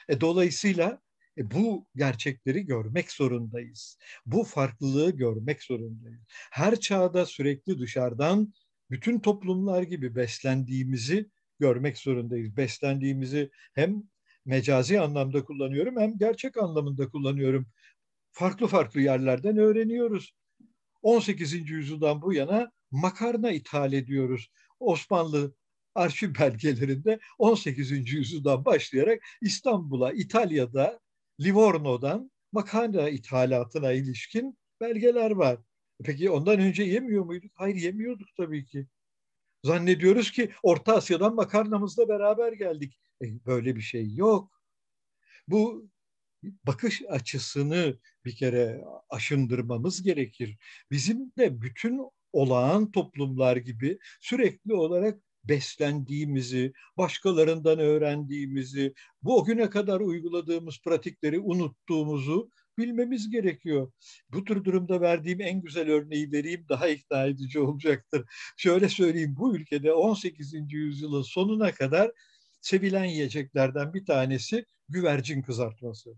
E, 0.08 0.20
dolayısıyla 0.20 1.00
e, 1.38 1.50
bu 1.50 1.86
gerçekleri 1.96 2.66
görmek 2.66 3.12
zorundayız. 3.12 3.98
Bu 4.26 4.44
farklılığı 4.44 5.10
görmek 5.10 5.62
zorundayız. 5.62 6.20
Her 6.50 6.80
çağda 6.80 7.26
sürekli 7.26 7.78
dışarıdan 7.78 8.54
bütün 8.90 9.20
toplumlar 9.20 9.82
gibi 9.82 10.16
beslendiğimizi 10.16 11.30
görmek 11.60 11.98
zorundayız. 11.98 12.56
Beslendiğimizi 12.56 13.50
hem 13.74 14.02
mecazi 14.44 15.00
anlamda 15.00 15.44
kullanıyorum 15.44 16.00
hem 16.00 16.18
gerçek 16.18 16.56
anlamında 16.56 17.08
kullanıyorum. 17.08 17.66
Farklı 18.32 18.66
farklı 18.66 19.00
yerlerden 19.00 19.56
öğreniyoruz. 19.56 20.32
18. 21.02 21.70
yüzyıldan 21.70 22.22
bu 22.22 22.32
yana 22.32 22.72
makarna 22.90 23.50
ithal 23.50 23.92
ediyoruz. 23.92 24.50
Osmanlı 24.80 25.54
arşiv 25.94 26.34
belgelerinde 26.40 27.18
18. 27.38 28.12
yüzyıldan 28.12 28.64
başlayarak 28.64 29.22
İstanbul'a, 29.40 30.12
İtalya'da, 30.12 31.00
Livorno'dan 31.40 32.30
makarna 32.52 33.08
ithalatına 33.08 33.92
ilişkin 33.92 34.58
belgeler 34.80 35.30
var. 35.30 35.58
Peki 36.04 36.30
ondan 36.30 36.60
önce 36.60 36.82
yemiyor 36.82 37.24
muyduk? 37.24 37.52
Hayır 37.54 37.76
yemiyorduk 37.76 38.28
tabii 38.36 38.64
ki. 38.64 38.86
Zannediyoruz 39.64 40.30
ki 40.30 40.52
Orta 40.62 40.96
Asya'dan 40.96 41.34
makarnamızla 41.34 42.08
beraber 42.08 42.52
geldik. 42.52 42.98
E, 43.22 43.46
böyle 43.46 43.76
bir 43.76 43.80
şey 43.80 44.14
yok. 44.14 44.62
Bu 45.48 45.90
bakış 46.64 47.02
açısını 47.08 47.98
bir 48.24 48.36
kere 48.36 48.84
aşındırmamız 49.10 50.02
gerekir. 50.02 50.58
Bizim 50.90 51.32
de 51.38 51.62
bütün 51.62 52.00
olağan 52.32 52.90
toplumlar 52.90 53.56
gibi 53.56 53.98
sürekli 54.20 54.74
olarak 54.74 55.20
beslendiğimizi, 55.44 56.72
başkalarından 56.96 57.78
öğrendiğimizi, 57.78 58.94
bu 59.22 59.38
o 59.38 59.44
güne 59.44 59.70
kadar 59.70 60.00
uyguladığımız 60.00 60.80
pratikleri 60.84 61.40
unuttuğumuzu 61.40 62.50
bilmemiz 62.78 63.30
gerekiyor. 63.30 63.92
Bu 64.30 64.44
tür 64.44 64.64
durumda 64.64 65.00
verdiğim 65.00 65.40
en 65.40 65.62
güzel 65.62 65.90
örneği 65.90 66.32
vereyim 66.32 66.66
daha 66.68 66.88
ikna 66.88 67.26
edici 67.26 67.60
olacaktır. 67.60 68.24
Şöyle 68.56 68.88
söyleyeyim 68.88 69.34
bu 69.38 69.56
ülkede 69.56 69.92
18. 69.92 70.54
yüzyılın 70.72 71.22
sonuna 71.22 71.72
kadar 71.72 72.10
sevilen 72.60 73.04
yiyeceklerden 73.04 73.94
bir 73.94 74.06
tanesi 74.06 74.64
güvercin 74.88 75.42
kızartması. 75.42 76.10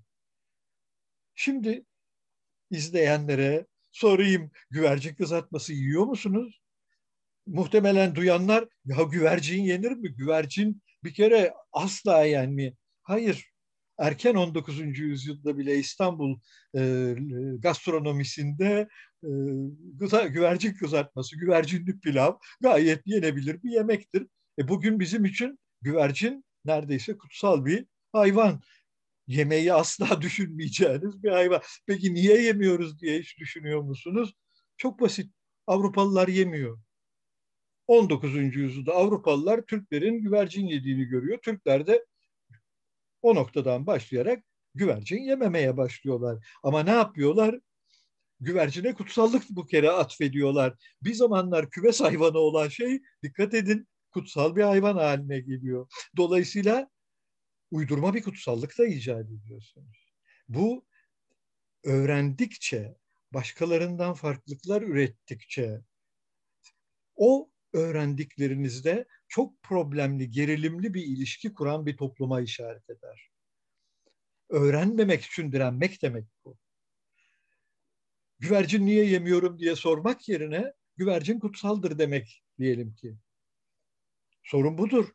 Şimdi 1.35 1.85
izleyenlere 2.71 3.67
sorayım 3.93 4.51
güvercin 4.71 5.15
kızartması 5.15 5.73
yiyor 5.73 6.05
musunuz? 6.07 6.61
Muhtemelen 7.47 8.15
duyanlar 8.15 8.69
ya 8.85 9.03
güvercin 9.03 9.63
yenir 9.63 9.93
mi? 9.93 10.15
Güvercin 10.15 10.83
bir 11.05 11.15
kere 11.15 11.53
asla 11.73 12.25
yenmiyor. 12.25 12.73
Hayır. 13.03 13.56
Erken 13.99 14.35
19. 14.35 14.99
yüzyılda 14.99 15.59
bile 15.59 15.79
İstanbul 15.79 16.39
e, 16.77 17.15
gastronomisinde 17.59 18.89
e, 19.25 19.29
gıza, 19.95 20.27
güvercin 20.27 20.75
kızartması, 20.75 21.39
güvercinli 21.39 22.01
pilav 22.01 22.33
gayet 22.61 23.03
yenebilir 23.07 23.63
bir 23.63 23.71
yemektir. 23.71 24.27
E, 24.59 24.69
bugün 24.69 25.01
bizim 25.01 25.25
için 25.25 25.59
güvercin 25.83 26.45
neredeyse 26.65 27.19
kutsal 27.19 27.65
bir 27.65 27.87
hayvan 28.13 28.61
yemeği 29.27 29.73
asla 29.73 30.21
düşünmeyeceğiniz 30.23 31.23
bir 31.23 31.31
hayvan. 31.31 31.61
Peki 31.87 32.15
niye 32.15 32.43
yemiyoruz 32.43 33.01
diye 33.01 33.21
hiç 33.21 33.39
düşünüyor 33.39 33.83
musunuz? 33.83 34.35
Çok 34.77 35.01
basit. 35.01 35.33
Avrupalılar 35.67 36.29
yemiyor. 36.29 36.79
19. 37.87 38.57
yüzyılda 38.57 38.93
Avrupalılar 38.93 39.63
Türklerin 39.63 40.23
güvercin 40.23 40.67
yediğini 40.67 41.05
görüyor. 41.05 41.39
Türkler 41.43 41.87
de 41.87 42.05
o 43.23 43.35
noktadan 43.35 43.87
başlayarak 43.87 44.45
güvercin 44.75 45.23
yememeye 45.23 45.77
başlıyorlar. 45.77 46.47
Ama 46.63 46.83
ne 46.83 46.91
yapıyorlar? 46.91 47.61
Güvercine 48.41 48.95
kutsallık 48.95 49.43
bu 49.51 49.67
kere 49.67 49.91
atfediyorlar. 49.91 50.75
Bir 51.03 51.15
zamanlar 51.15 51.71
küves 51.71 52.01
hayvanı 52.01 52.39
olan 52.39 52.69
şey 52.69 53.03
dikkat 53.23 53.55
edin 53.55 53.89
kutsal 54.11 54.57
bir 54.57 54.63
hayvan 54.63 54.97
haline 54.97 55.41
geliyor. 55.41 55.89
Dolayısıyla 56.17 56.91
uydurma 57.71 58.15
bir 58.15 58.23
kutsallık 58.23 58.79
da 58.79 58.87
icat 58.87 59.27
ediyorsunuz. 59.27 60.13
Bu 60.49 60.87
öğrendikçe, 61.85 62.97
başkalarından 63.33 64.15
farklılıklar 64.15 64.83
ürettikçe 64.83 65.81
o 67.17 67.51
öğrendiklerinizde 67.77 69.07
çok 69.29 69.63
problemli, 69.63 70.31
gerilimli 70.31 70.95
bir 70.95 71.03
ilişki 71.03 71.55
kuran 71.55 71.87
bir 71.87 71.97
topluma 71.97 72.41
işaret 72.41 72.91
eder. 72.91 73.31
Öğrenmemek 74.49 75.23
için 75.23 75.53
direnmek 75.53 76.03
demek 76.03 76.25
bu. 76.45 76.57
Güvercin 78.39 78.87
niye 78.87 79.05
yemiyorum 79.05 79.59
diye 79.59 79.77
sormak 79.77 80.29
yerine 80.29 80.73
güvercin 80.97 81.39
kutsaldır 81.39 81.99
demek 81.99 82.43
diyelim 82.59 82.95
ki. 82.95 83.17
Sorun 84.43 84.79
budur. 84.79 85.09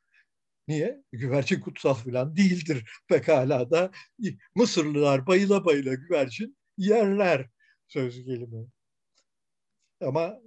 Niye? 0.68 1.04
Güvercin 1.12 1.62
kutsal 1.62 1.94
falan 1.94 2.36
değildir. 2.36 2.90
Pekala 3.08 3.72
da 3.72 3.92
Mısırlılar 4.56 5.28
bayıla 5.28 5.66
bayıla 5.66 5.94
güvercin 5.94 6.58
yerler 6.78 7.50
söz 7.88 8.26
gelimi. 8.26 8.68
Ama 10.02 10.40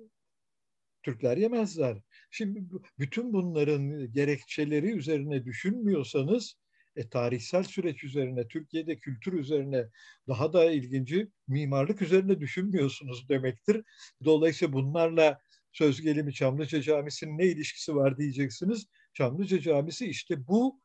Türkler 1.04 1.36
yemezler. 1.36 1.98
Şimdi 2.30 2.62
bütün 2.98 3.32
bunların 3.32 4.12
gerekçeleri 4.12 4.92
üzerine 4.92 5.44
düşünmüyorsanız 5.44 6.56
e, 6.96 7.08
tarihsel 7.08 7.62
süreç 7.64 8.04
üzerine, 8.04 8.48
Türkiye'de 8.48 8.98
kültür 8.98 9.32
üzerine, 9.32 9.88
daha 10.28 10.52
da 10.52 10.70
ilginci 10.70 11.28
mimarlık 11.48 12.02
üzerine 12.02 12.40
düşünmüyorsunuz 12.40 13.28
demektir. 13.28 13.84
Dolayısıyla 14.24 14.72
bunlarla 14.72 15.38
söz 15.72 16.00
gelimi 16.00 16.34
Çamlıca 16.34 16.82
Camisi'nin 16.82 17.38
ne 17.38 17.46
ilişkisi 17.46 17.96
var 17.96 18.18
diyeceksiniz. 18.18 18.86
Çamlıca 19.14 19.60
Camisi 19.60 20.06
işte 20.06 20.46
bu 20.46 20.80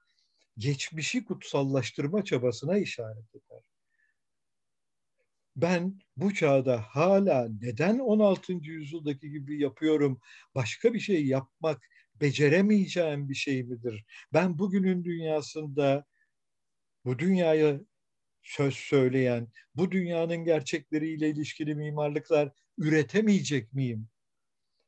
geçmişi 0.58 1.26
kutsallaştırma 1.26 2.24
çabasına 2.24 2.78
işaret 2.78 3.36
eder. 3.36 3.64
Ben 5.62 6.00
bu 6.18 6.34
çağda 6.34 6.82
hala 6.82 7.50
neden 7.62 8.00
16. 8.00 8.72
yüzyıldaki 8.72 9.32
gibi 9.32 9.62
yapıyorum, 9.62 10.22
başka 10.56 10.94
bir 10.94 11.00
şey 11.00 11.26
yapmak 11.26 11.90
beceremeyeceğim 12.22 13.30
bir 13.30 13.36
şey 13.36 13.64
midir? 13.64 14.06
Ben 14.34 14.60
bugünün 14.60 15.04
dünyasında 15.04 16.06
bu 17.06 17.20
dünyaya 17.20 17.82
söz 18.44 18.74
söyleyen, 18.74 19.48
bu 19.76 19.92
dünyanın 19.92 20.46
gerçekleriyle 20.46 21.30
ilişkili 21.30 21.76
mimarlıklar 21.76 22.52
üretemeyecek 22.78 23.74
miyim? 23.74 24.10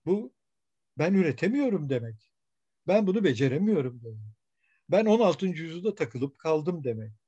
Bu 0.05 0.33
ben 0.97 1.13
üretemiyorum 1.13 1.89
demek. 1.89 2.33
Ben 2.87 3.07
bunu 3.07 3.23
beceremiyorum 3.23 4.01
demek. 4.03 4.35
Ben 4.89 5.05
16. 5.05 5.63
yüzyılda 5.63 5.95
takılıp 5.95 6.39
kaldım 6.39 6.83
demek. 6.83 7.20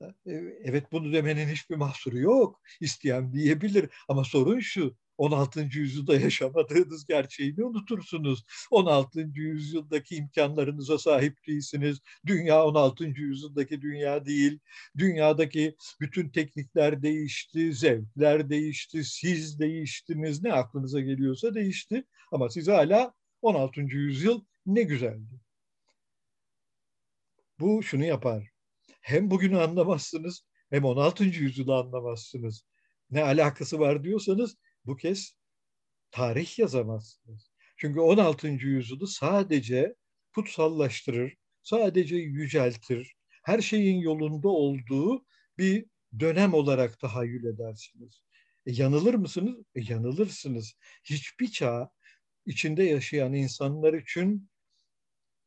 E, 0.00 0.32
evet 0.64 0.92
bunu 0.92 1.12
demenin 1.12 1.48
hiçbir 1.48 1.76
mahsuru 1.76 2.18
yok. 2.18 2.60
İsteyen 2.80 3.32
diyebilir 3.32 3.90
ama 4.08 4.24
sorun 4.24 4.60
şu. 4.60 4.96
16. 5.18 5.60
yüzyılda 5.60 6.20
yaşamadığınız 6.20 7.06
gerçeğini 7.06 7.64
unutursunuz. 7.64 8.44
16. 8.70 9.20
yüzyıldaki 9.34 10.16
imkanlarınıza 10.16 10.98
sahip 10.98 11.46
değilsiniz. 11.46 12.00
Dünya 12.26 12.64
16. 12.64 13.04
yüzyıldaki 13.04 13.82
dünya 13.82 14.26
değil. 14.26 14.58
Dünyadaki 14.98 15.76
bütün 16.00 16.28
teknikler 16.28 17.02
değişti, 17.02 17.72
zevkler 17.74 18.50
değişti, 18.50 19.04
siz 19.04 19.58
değiştiniz. 19.58 20.42
Ne 20.42 20.52
aklınıza 20.52 21.00
geliyorsa 21.00 21.54
değişti. 21.54 22.04
Ama 22.32 22.48
siz 22.48 22.68
hala 22.68 23.14
16. 23.42 23.80
yüzyıl 23.80 24.44
ne 24.66 24.82
güzeldi. 24.82 25.40
Bu 27.60 27.82
şunu 27.82 28.04
yapar. 28.04 28.55
Hem 29.06 29.30
bugünü 29.30 29.58
anlamazsınız 29.58 30.42
hem 30.70 30.84
16. 30.84 31.24
yüzyılı 31.24 31.76
anlamazsınız. 31.76 32.66
Ne 33.10 33.22
alakası 33.22 33.78
var 33.78 34.04
diyorsanız 34.04 34.56
bu 34.84 34.96
kez 34.96 35.36
tarih 36.10 36.58
yazamazsınız. 36.58 37.50
Çünkü 37.76 38.00
16. 38.00 38.48
yüzyılı 38.48 39.08
sadece 39.08 39.94
kutsallaştırır, 40.34 41.36
sadece 41.62 42.16
yüceltir, 42.16 43.14
her 43.44 43.60
şeyin 43.60 44.00
yolunda 44.00 44.48
olduğu 44.48 45.24
bir 45.58 45.86
dönem 46.20 46.54
olarak 46.54 46.98
tahayyül 46.98 47.44
edersiniz. 47.44 48.22
E, 48.66 48.72
yanılır 48.72 49.14
mısınız? 49.14 49.56
E, 49.74 49.80
yanılırsınız. 49.80 50.72
Hiçbir 51.04 51.48
çağ 51.48 51.90
içinde 52.46 52.84
yaşayan 52.84 53.34
insanlar 53.34 53.94
için 53.94 54.50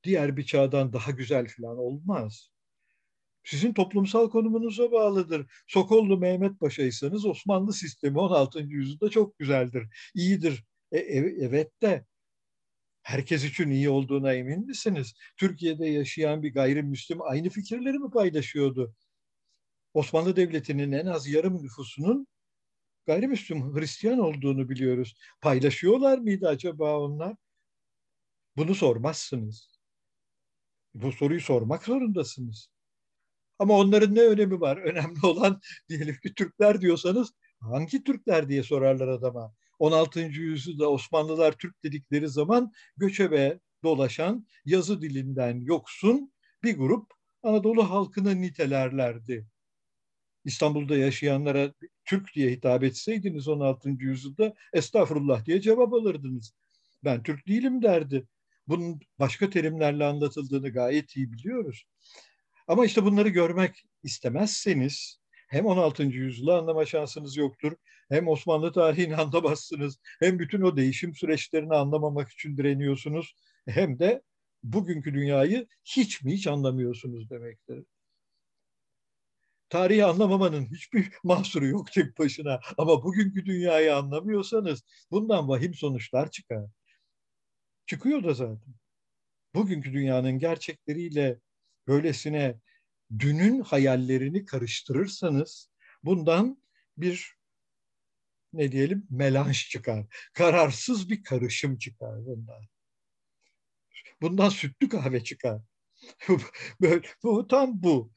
diğer 0.04 0.38
bir 0.38 0.46
çağdan 0.46 0.94
daha 0.94 1.12
güzel 1.12 1.48
falan 1.48 1.78
olmaz. 1.78 2.50
Sizin 3.50 3.74
toplumsal 3.74 4.30
konumunuza 4.30 4.92
bağlıdır. 4.92 5.52
Sokollu 5.68 6.18
Mehmet 6.18 6.60
Paşa'ysanız 6.60 7.26
Osmanlı 7.26 7.74
sistemi 7.74 8.20
16. 8.20 8.60
yüzyılda 8.60 9.10
çok 9.10 9.40
güzeldir, 9.40 9.88
iyidir. 10.16 10.64
E, 10.92 10.98
evet 11.00 11.82
de 11.82 12.06
herkes 13.04 13.44
için 13.44 13.70
iyi 13.70 13.90
olduğuna 13.90 14.34
emin 14.34 14.66
misiniz? 14.66 15.14
Türkiye'de 15.38 15.88
yaşayan 15.88 16.44
bir 16.44 16.54
gayrimüslim 16.54 17.22
aynı 17.22 17.50
fikirleri 17.50 18.00
mi 18.00 18.12
paylaşıyordu? 18.12 18.96
Osmanlı 19.94 20.36
Devleti'nin 20.36 20.92
en 20.92 21.06
az 21.06 21.28
yarım 21.28 21.64
nüfusunun 21.64 22.28
gayrimüslim 23.06 23.76
Hristiyan 23.76 24.20
olduğunu 24.20 24.70
biliyoruz. 24.70 25.16
Paylaşıyorlar 25.42 26.18
mıydı 26.18 26.48
acaba 26.48 27.00
onlar? 27.00 27.36
Bunu 28.58 28.76
sormazsınız. 28.76 29.80
Bu 30.94 31.12
soruyu 31.12 31.42
sormak 31.42 31.84
zorundasınız. 31.84 32.70
Ama 33.60 33.74
onların 33.74 34.16
ne 34.16 34.22
önemi 34.22 34.62
var? 34.62 34.78
Önemli 34.84 35.26
olan 35.26 35.62
diyelim 35.90 36.16
ki 36.24 36.34
Türkler 36.34 36.82
diyorsanız 36.82 37.34
hangi 37.60 38.04
Türkler 38.04 38.50
diye 38.50 38.64
sorarlar 38.64 39.08
adama. 39.08 39.54
16. 39.80 40.20
yüzyılda 40.20 40.90
Osmanlılar 40.90 41.52
Türk 41.52 41.84
dedikleri 41.84 42.30
zaman 42.30 42.72
göçebe 42.98 43.60
dolaşan, 43.84 44.48
yazı 44.66 45.02
dilinden 45.02 45.60
yoksun 45.60 46.34
bir 46.64 46.78
grup 46.78 47.12
Anadolu 47.44 47.90
halkını 47.90 48.42
nitelerlerdi. 48.42 49.48
İstanbul'da 50.46 50.98
yaşayanlara 50.98 51.74
Türk 52.06 52.36
diye 52.36 52.52
hitap 52.52 52.84
etseydiniz 52.84 53.48
16. 53.48 53.90
yüzyılda 53.90 54.54
estağfurullah 54.74 55.46
diye 55.46 55.62
cevap 55.62 55.94
alırdınız. 55.94 56.54
Ben 57.04 57.24
Türk 57.24 57.48
değilim 57.48 57.82
derdi. 57.82 58.28
Bunun 58.68 59.00
başka 59.20 59.50
terimlerle 59.50 60.06
anlatıldığını 60.06 60.70
gayet 60.70 61.16
iyi 61.16 61.32
biliyoruz. 61.32 61.86
Ama 62.70 62.86
işte 62.86 63.06
bunları 63.06 63.30
görmek 63.30 63.86
istemezseniz 64.04 65.20
hem 65.48 65.66
16. 65.66 66.04
yüzyılı 66.04 66.58
anlama 66.58 66.86
şansınız 66.86 67.38
yoktur, 67.38 67.74
hem 68.10 68.28
Osmanlı 68.28 68.74
tarihini 68.74 69.16
anlamazsınız, 69.22 70.00
hem 70.20 70.40
bütün 70.40 70.62
o 70.62 70.78
değişim 70.78 71.16
süreçlerini 71.16 71.76
anlamamak 71.76 72.32
için 72.32 72.58
direniyorsunuz, 72.58 73.36
hem 73.68 74.00
de 74.00 74.22
bugünkü 74.64 75.14
dünyayı 75.14 75.68
hiç 75.86 76.24
mi 76.24 76.34
hiç 76.34 76.48
anlamıyorsunuz 76.48 77.30
demektir. 77.30 77.86
Tarihi 79.70 80.06
anlamamanın 80.06 80.66
hiçbir 80.66 81.10
mahsuru 81.24 81.68
yok 81.68 81.92
tek 81.92 82.20
başına. 82.20 82.60
Ama 82.78 83.04
bugünkü 83.04 83.46
dünyayı 83.46 83.96
anlamıyorsanız 83.96 84.84
bundan 85.12 85.50
vahim 85.50 85.74
sonuçlar 85.74 86.32
çıkar. 86.32 86.66
Çıkıyor 87.86 88.24
da 88.24 88.34
zaten. 88.34 88.74
Bugünkü 89.56 89.94
dünyanın 89.94 90.40
gerçekleriyle 90.40 91.40
böylesine 91.90 92.60
dünün 93.20 93.62
hayallerini 93.62 94.46
karıştırırsanız 94.46 95.70
bundan 96.04 96.64
bir 96.98 97.34
ne 98.54 98.72
diyelim 98.72 99.08
melanj 99.10 99.70
çıkar. 99.70 100.06
Kararsız 100.34 101.10
bir 101.10 101.24
karışım 101.24 101.78
çıkar 101.78 102.26
bundan. 102.26 102.64
Bundan 104.22 104.50
sütlü 104.50 104.90
kahve 104.90 105.24
çıkar. 105.24 105.62
Böyle, 106.82 107.02
bu 107.24 107.48
tam 107.48 107.84
bu. 107.84 108.12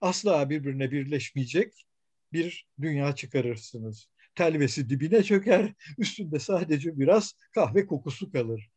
Asla 0.00 0.50
birbirine 0.50 0.90
birleşmeyecek 0.90 1.86
bir 2.32 2.66
dünya 2.80 3.14
çıkarırsınız. 3.14 4.08
Telvesi 4.34 4.90
dibine 4.90 5.22
çöker, 5.22 5.74
üstünde 5.98 6.38
sadece 6.38 6.98
biraz 6.98 7.34
kahve 7.54 7.86
kokusu 7.86 8.32
kalır 8.32 8.70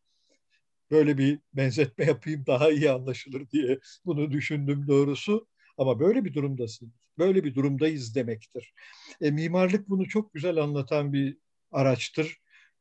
böyle 0.91 1.17
bir 1.17 1.39
benzetme 1.53 2.05
yapayım 2.05 2.45
daha 2.47 2.71
iyi 2.71 2.91
anlaşılır 2.91 3.49
diye 3.49 3.79
bunu 4.05 4.31
düşündüm 4.31 4.87
doğrusu. 4.87 5.47
Ama 5.77 5.99
böyle 5.99 6.25
bir 6.25 6.33
durumdasınız. 6.33 6.93
Böyle 7.17 7.43
bir 7.43 7.55
durumdayız 7.55 8.15
demektir. 8.15 8.73
E, 9.21 9.31
mimarlık 9.31 9.89
bunu 9.89 10.07
çok 10.07 10.33
güzel 10.33 10.57
anlatan 10.57 11.13
bir 11.13 11.37
araçtır. 11.71 12.37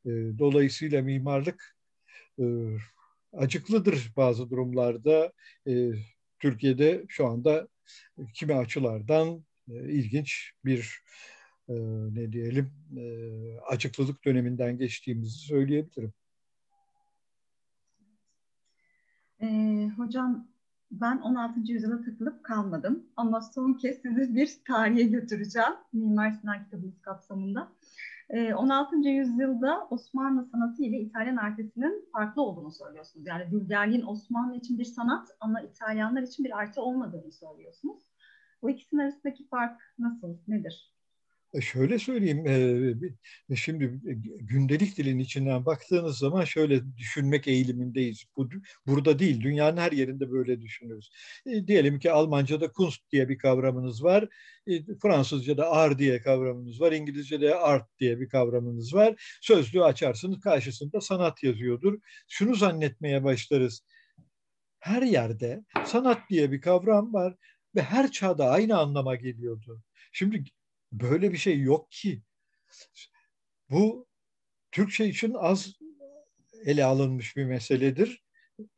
E, 0.06 0.10
dolayısıyla 0.38 1.02
mimarlık 1.02 1.76
e, 2.40 2.44
acıklıdır 3.32 4.12
bazı 4.16 4.50
durumlarda. 4.50 5.32
E, 5.68 5.92
Türkiye'de 6.38 7.04
şu 7.08 7.26
anda 7.26 7.68
kimi 8.34 8.54
açılardan 8.54 9.44
e, 9.70 9.74
ilginç 9.74 10.52
bir 10.64 11.02
e, 11.68 11.74
ne 12.14 12.32
diyelim 12.32 12.72
e, 12.98 13.04
acıklılık 13.60 14.24
döneminden 14.24 14.78
geçtiğimizi 14.78 15.38
söyleyebilirim. 15.38 16.12
Ee, 19.42 19.90
hocam 19.96 20.48
ben 20.90 21.18
16. 21.18 21.72
yüzyıla 21.72 22.02
takılıp 22.02 22.44
kalmadım 22.44 23.06
ama 23.16 23.40
son 23.40 23.74
kez 23.74 24.02
sizi 24.02 24.34
bir 24.34 24.60
tarihe 24.66 25.02
götüreceğim 25.02 25.72
Mimar 25.92 26.30
Sinan 26.30 26.64
kitabımız 26.64 27.00
kapsamında. 27.02 27.68
Ee, 28.30 28.54
16. 28.54 28.96
yüzyılda 29.08 29.86
Osmanlı 29.90 30.44
sanatı 30.44 30.82
ile 30.82 31.00
İtalyan 31.00 31.36
artistinin 31.36 32.08
farklı 32.12 32.42
olduğunu 32.42 32.72
söylüyorsunuz. 32.72 33.26
Yani 33.26 33.50
Dülgerliğin 33.50 34.06
Osmanlı 34.06 34.56
için 34.56 34.78
bir 34.78 34.84
sanat 34.84 35.28
ama 35.40 35.60
İtalyanlar 35.60 36.22
için 36.22 36.44
bir 36.44 36.58
artı 36.58 36.82
olmadığını 36.82 37.32
söylüyorsunuz. 37.32 38.02
Bu 38.62 38.70
ikisinin 38.70 39.00
arasındaki 39.00 39.48
fark 39.48 39.80
nasıl, 39.98 40.36
nedir? 40.48 40.94
E, 41.54 41.60
şöyle 41.60 41.98
söyleyeyim, 41.98 42.46
e, 43.50 43.56
şimdi 43.56 44.00
gündelik 44.40 44.96
dilin 44.96 45.18
içinden 45.18 45.66
baktığınız 45.66 46.18
zaman 46.18 46.44
şöyle 46.44 46.96
düşünmek 46.96 47.48
eğilimindeyiz. 47.48 48.24
Bu, 48.36 48.48
burada 48.86 49.18
değil, 49.18 49.40
dünyanın 49.40 49.76
her 49.76 49.92
yerinde 49.92 50.30
böyle 50.30 50.60
düşünürüz. 50.60 51.10
E, 51.46 51.66
diyelim 51.66 51.98
ki 51.98 52.12
Almanca'da 52.12 52.72
Kunst 52.72 53.10
diye 53.12 53.28
bir 53.28 53.38
kavramınız 53.38 54.04
var, 54.04 54.28
Fransızca'da 55.02 55.70
art 55.70 55.98
diye 55.98 56.22
kavramınız 56.22 56.80
var, 56.80 56.92
İngilizce'de 56.92 57.54
art 57.54 57.98
diye 57.98 58.20
bir 58.20 58.28
kavramınız 58.28 58.94
var. 58.94 59.38
Sözlüğü 59.42 59.84
açarsınız, 59.84 60.40
karşısında 60.40 61.00
sanat 61.00 61.42
yazıyordur. 61.42 61.98
Şunu 62.28 62.54
zannetmeye 62.54 63.24
başlarız, 63.24 63.82
her 64.80 65.02
yerde 65.02 65.64
sanat 65.86 66.30
diye 66.30 66.52
bir 66.52 66.60
kavram 66.60 67.14
var 67.14 67.36
ve 67.74 67.82
her 67.82 68.10
çağda 68.12 68.50
aynı 68.50 68.78
anlama 68.78 69.16
geliyordu. 69.16 69.82
Şimdi 70.12 70.44
Böyle 70.92 71.32
bir 71.32 71.36
şey 71.36 71.60
yok 71.60 71.90
ki. 71.90 72.22
Bu 73.70 74.06
Türkçe 74.72 75.08
için 75.08 75.34
az 75.34 75.72
ele 76.64 76.84
alınmış 76.84 77.36
bir 77.36 77.44
meseledir. 77.44 78.22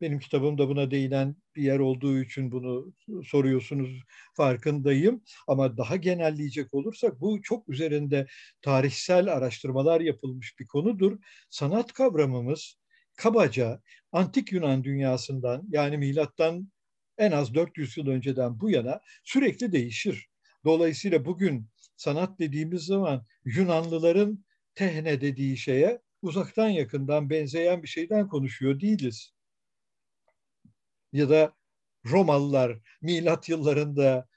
Benim 0.00 0.18
kitabımda 0.18 0.68
buna 0.68 0.90
değinen 0.90 1.36
bir 1.56 1.62
yer 1.62 1.78
olduğu 1.78 2.22
için 2.22 2.52
bunu 2.52 2.94
soruyorsunuz 3.24 4.02
farkındayım. 4.34 5.22
Ama 5.48 5.76
daha 5.76 5.96
genelleyecek 5.96 6.74
olursak 6.74 7.20
bu 7.20 7.42
çok 7.42 7.68
üzerinde 7.68 8.26
tarihsel 8.62 9.32
araştırmalar 9.32 10.00
yapılmış 10.00 10.58
bir 10.60 10.66
konudur. 10.66 11.18
Sanat 11.50 11.92
kavramımız 11.92 12.76
kabaca 13.16 13.80
antik 14.12 14.52
Yunan 14.52 14.84
dünyasından 14.84 15.64
yani 15.68 15.98
milattan 15.98 16.72
en 17.18 17.32
az 17.32 17.54
400 17.54 17.96
yıl 17.96 18.06
önceden 18.06 18.60
bu 18.60 18.70
yana 18.70 19.00
sürekli 19.24 19.72
değişir. 19.72 20.28
Dolayısıyla 20.64 21.24
bugün 21.24 21.71
sanat 22.02 22.38
dediğimiz 22.38 22.84
zaman 22.84 23.26
Yunanlıların 23.44 24.44
tehne 24.74 25.20
dediği 25.20 25.56
şeye 25.56 26.00
uzaktan 26.22 26.68
yakından 26.68 27.30
benzeyen 27.30 27.82
bir 27.82 27.88
şeyden 27.88 28.28
konuşuyor 28.28 28.80
değiliz. 28.80 29.32
Ya 31.12 31.28
da 31.28 31.54
Romalılar 32.10 32.78
milat 33.02 33.48
yıllarında 33.48 34.28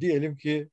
diyelim 0.00 0.36
ki 0.36 0.68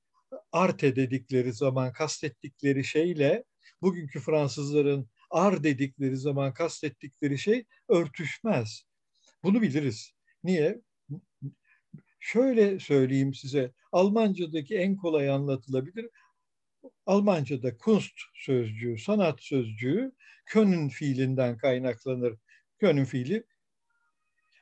arte 0.51 0.95
dedikleri 0.95 1.53
zaman 1.53 1.93
kastettikleri 1.93 2.83
şeyle 2.83 3.43
bugünkü 3.81 4.19
Fransızların 4.19 5.09
ar 5.29 5.63
dedikleri 5.63 6.17
zaman 6.17 6.53
kastettikleri 6.53 7.37
şey 7.37 7.65
örtüşmez. 7.89 8.83
Bunu 9.43 9.61
biliriz. 9.61 10.11
Niye? 10.43 10.81
Şöyle 12.19 12.79
söyleyeyim 12.79 13.33
size. 13.33 13.71
Almanca'daki 13.91 14.77
en 14.77 14.95
kolay 14.95 15.29
anlatılabilir 15.29 16.09
Almanca'da 17.05 17.77
Kunst 17.77 18.13
sözcüğü, 18.33 18.97
sanat 18.97 19.43
sözcüğü 19.43 20.11
können 20.45 20.89
fiilinden 20.89 21.57
kaynaklanır. 21.57 22.37
Können 22.79 23.05
fiili 23.05 23.43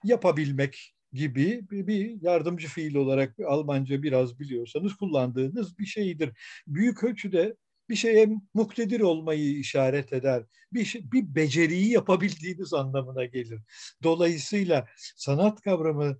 yapabilmek 0.03 0.93
gibi 1.13 1.67
bir 1.71 2.21
yardımcı 2.21 2.67
fiil 2.67 2.95
olarak 2.95 3.39
Almanca 3.39 4.03
biraz 4.03 4.39
biliyorsanız 4.39 4.95
kullandığınız 4.95 5.79
bir 5.79 5.85
şeydir. 5.85 6.31
Büyük 6.67 7.03
ölçüde 7.03 7.55
bir 7.89 7.95
şeye 7.95 8.29
muktedir 8.53 8.99
olmayı 8.99 9.57
işaret 9.57 10.13
eder. 10.13 10.43
Bir, 10.73 10.85
şey, 10.85 11.11
bir 11.11 11.35
beceriyi 11.35 11.91
yapabildiğiniz 11.91 12.73
anlamına 12.73 13.25
gelir. 13.25 13.59
Dolayısıyla 14.03 14.87
sanat 15.15 15.61
kavramı 15.61 16.19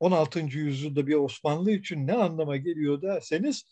16. 0.00 0.40
yüzyılda 0.40 1.06
bir 1.06 1.14
Osmanlı 1.14 1.70
için 1.70 2.06
ne 2.06 2.14
anlama 2.14 2.56
geliyor 2.56 3.02
derseniz 3.02 3.64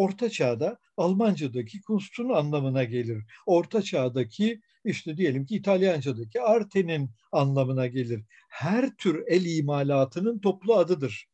Orta 0.00 0.30
Çağ'da 0.30 0.78
Almanca'daki 0.96 1.80
Kunst'un 1.82 2.28
anlamına 2.28 2.84
gelir. 2.84 3.24
Orta 3.46 3.82
Çağ'daki 3.82 4.60
işte 4.84 5.16
diyelim 5.16 5.46
ki 5.46 5.54
İtalyanca'daki 5.56 6.40
arte'nin 6.40 7.10
anlamına 7.32 7.86
gelir. 7.86 8.24
Her 8.48 8.96
tür 8.96 9.24
el 9.26 9.44
imalatının 9.58 10.38
toplu 10.38 10.74
adıdır. 10.74 11.26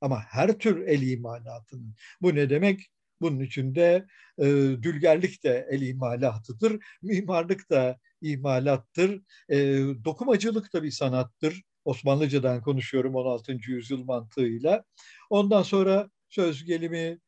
Ama 0.00 0.20
her 0.28 0.58
tür 0.58 0.86
el 0.86 1.02
imalatının. 1.02 1.94
Bu 2.22 2.34
ne 2.34 2.50
demek? 2.50 2.90
Bunun 3.20 3.40
içinde 3.40 4.06
e, 4.38 4.44
dülgerlik 4.82 5.44
de 5.44 5.68
el 5.70 5.82
imalatıdır, 5.82 6.84
mimarlık 7.02 7.70
da 7.70 7.98
imalattır, 8.22 9.22
e, 9.48 9.56
dokumacılık 10.04 10.72
da 10.74 10.82
bir 10.82 10.90
sanattır. 10.90 11.62
Osmanlıcadan 11.84 12.62
konuşuyorum 12.62 13.14
16. 13.14 13.52
yüzyıl 13.66 14.04
mantığıyla. 14.04 14.84
Ondan 15.30 15.62
sonra 15.62 16.10
söz 16.28 16.64
gelimi 16.64 17.18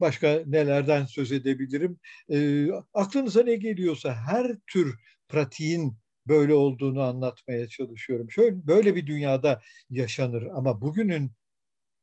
Başka 0.00 0.42
nelerden 0.46 1.04
söz 1.04 1.32
edebilirim? 1.32 1.98
E, 2.32 2.68
aklınıza 2.94 3.42
ne 3.42 3.56
geliyorsa 3.56 4.14
her 4.14 4.56
tür 4.66 4.94
pratiğin 5.28 5.96
böyle 6.28 6.54
olduğunu 6.54 7.02
anlatmaya 7.02 7.68
çalışıyorum. 7.68 8.30
Şöyle 8.30 8.66
böyle 8.66 8.96
bir 8.96 9.06
dünyada 9.06 9.62
yaşanır 9.90 10.42
ama 10.54 10.80
bugünün 10.80 11.32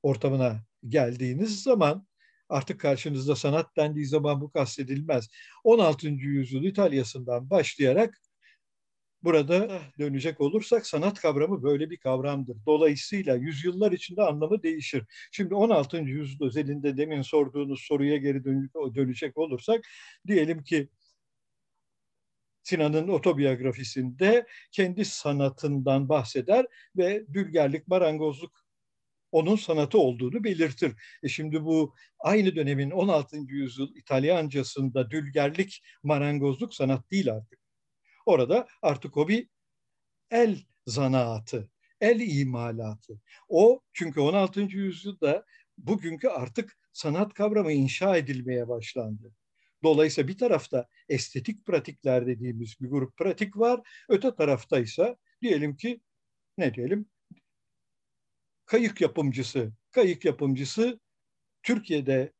ortamına 0.03 0.65
geldiğiniz 0.87 1.63
zaman 1.63 2.07
artık 2.49 2.79
karşınızda 2.79 3.35
sanat 3.35 3.77
dendiği 3.77 4.05
zaman 4.05 4.41
bu 4.41 4.51
kastedilmez. 4.51 5.29
16. 5.63 6.27
yüzyıl 6.27 6.63
İtalya'sından 6.63 7.49
başlayarak 7.49 8.21
burada 9.23 9.81
dönecek 9.99 10.41
olursak 10.41 10.87
sanat 10.87 11.19
kavramı 11.19 11.63
böyle 11.63 11.89
bir 11.89 11.97
kavramdır. 11.97 12.57
Dolayısıyla 12.65 13.35
yüzyıllar 13.35 13.91
içinde 13.91 14.21
anlamı 14.21 14.63
değişir. 14.63 15.03
Şimdi 15.31 15.55
16. 15.55 15.97
yüzyıl 15.97 16.45
özelinde 16.47 16.97
demin 16.97 17.21
sorduğunuz 17.21 17.81
soruya 17.81 18.17
geri 18.17 18.43
dönecek 18.95 19.37
olursak 19.37 19.81
diyelim 20.27 20.63
ki 20.63 20.89
Sinan'ın 22.63 23.07
otobiyografisinde 23.07 24.47
kendi 24.71 25.05
sanatından 25.05 26.09
bahseder 26.09 26.65
ve 26.97 27.25
dülgerlik, 27.33 27.87
marangozluk 27.87 28.65
onun 29.31 29.55
sanatı 29.55 29.97
olduğunu 29.99 30.43
belirtir. 30.43 30.93
E 31.23 31.27
şimdi 31.27 31.63
bu 31.65 31.95
aynı 32.19 32.55
dönemin 32.55 32.91
16. 32.91 33.37
yüzyıl 33.37 33.95
İtalyancasında 33.95 35.11
dülgerlik, 35.11 35.83
marangozluk 36.03 36.73
sanat 36.73 37.11
değil 37.11 37.33
artık. 37.33 37.60
Orada 38.31 38.67
artık 38.81 39.17
o 39.17 39.27
bir 39.27 39.49
el 40.31 40.57
zanaatı, 40.85 41.69
el 42.01 42.19
imalatı. 42.19 43.19
O 43.49 43.81
çünkü 43.93 44.19
16. 44.19 44.61
yüzyılda 44.61 45.45
bugünkü 45.77 46.27
artık 46.27 46.77
sanat 46.93 47.33
kavramı 47.33 47.71
inşa 47.71 48.17
edilmeye 48.17 48.67
başlandı. 48.67 49.35
Dolayısıyla 49.83 50.27
bir 50.27 50.37
tarafta 50.37 50.87
estetik 51.09 51.65
pratikler 51.65 52.27
dediğimiz 52.27 52.75
bir 52.81 52.89
grup 52.89 53.17
pratik 53.17 53.57
var. 53.57 53.81
Öte 54.09 54.35
tarafta 54.35 54.79
ise 54.79 55.15
diyelim 55.41 55.77
ki 55.77 56.01
ne 56.57 56.73
diyelim 56.73 57.09
kayık 58.65 59.01
yapımcısı. 59.01 59.73
Kayık 59.91 60.25
yapımcısı 60.25 60.99
Türkiye'de 61.63 62.33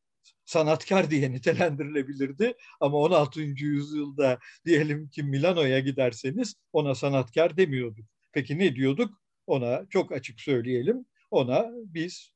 sanatkar 0.46 1.12
diye 1.12 1.32
nitelendirilebilirdi. 1.32 2.54
Ama 2.80 2.98
16. 2.98 3.42
yüzyılda 3.42 4.40
diyelim 4.66 5.10
ki 5.10 5.24
Milano'ya 5.24 5.80
giderseniz 5.80 6.56
ona 6.74 6.96
sanatkar 6.96 7.58
demiyorduk. 7.58 8.06
Peki 8.32 8.60
ne 8.60 8.76
diyorduk? 8.76 9.22
Ona 9.48 9.86
çok 9.90 10.12
açık 10.12 10.40
söyleyelim. 10.40 11.06
Ona 11.32 11.72
biz 11.74 12.34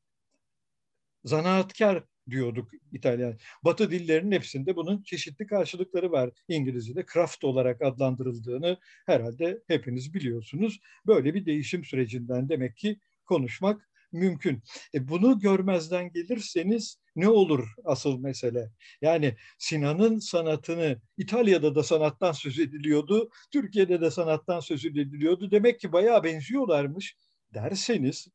zanaatkar 1.24 2.04
diyorduk 2.30 2.72
İtalyan. 2.92 3.38
Batı 3.64 3.92
dillerinin 3.92 4.32
hepsinde 4.32 4.76
bunun 4.76 5.04
çeşitli 5.04 5.48
karşılıkları 5.48 6.12
var. 6.12 6.30
İngilizce'de 6.48 7.06
craft 7.14 7.44
olarak 7.44 7.82
adlandırıldığını 7.82 8.78
herhalde 9.06 9.64
hepiniz 9.68 10.14
biliyorsunuz. 10.14 10.80
Böyle 11.08 11.34
bir 11.34 11.46
değişim 11.46 11.86
sürecinden 11.86 12.50
demek 12.50 12.78
ki 12.78 13.00
konuşmak 13.26 13.90
mümkün. 14.16 14.64
E 14.94 15.08
bunu 15.08 15.40
görmezden 15.40 16.12
gelirseniz 16.12 16.98
ne 17.16 17.30
olur 17.30 17.68
asıl 17.86 18.20
mesele? 18.20 18.72
Yani 19.02 19.36
Sinan'ın 19.60 20.20
sanatını 20.20 21.02
İtalya'da 21.18 21.76
da 21.76 21.84
sanattan 21.84 22.32
söz 22.32 22.60
ediliyordu, 22.60 23.30
Türkiye'de 23.52 24.02
de 24.02 24.12
sanattan 24.12 24.60
söz 24.60 24.86
ediliyordu. 24.86 25.52
Demek 25.52 25.80
ki 25.80 25.92
bayağı 25.92 26.24
benziyorlarmış 26.24 27.18
derseniz 27.54 28.28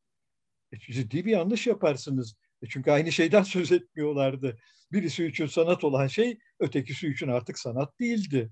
e, 0.71 0.77
ciddi 0.79 1.25
bir 1.25 1.31
yanlış 1.31 1.67
yaparsınız. 1.67 2.35
E 2.61 2.67
çünkü 2.69 2.91
aynı 2.91 3.11
şeyden 3.11 3.43
söz 3.43 3.71
etmiyorlardı. 3.71 4.57
Birisi 4.91 5.25
için 5.25 5.45
sanat 5.45 5.83
olan 5.83 6.07
şey 6.07 6.37
ötekisi 6.59 7.07
için 7.07 7.27
artık 7.27 7.59
sanat 7.59 7.99
değildi. 7.99 8.51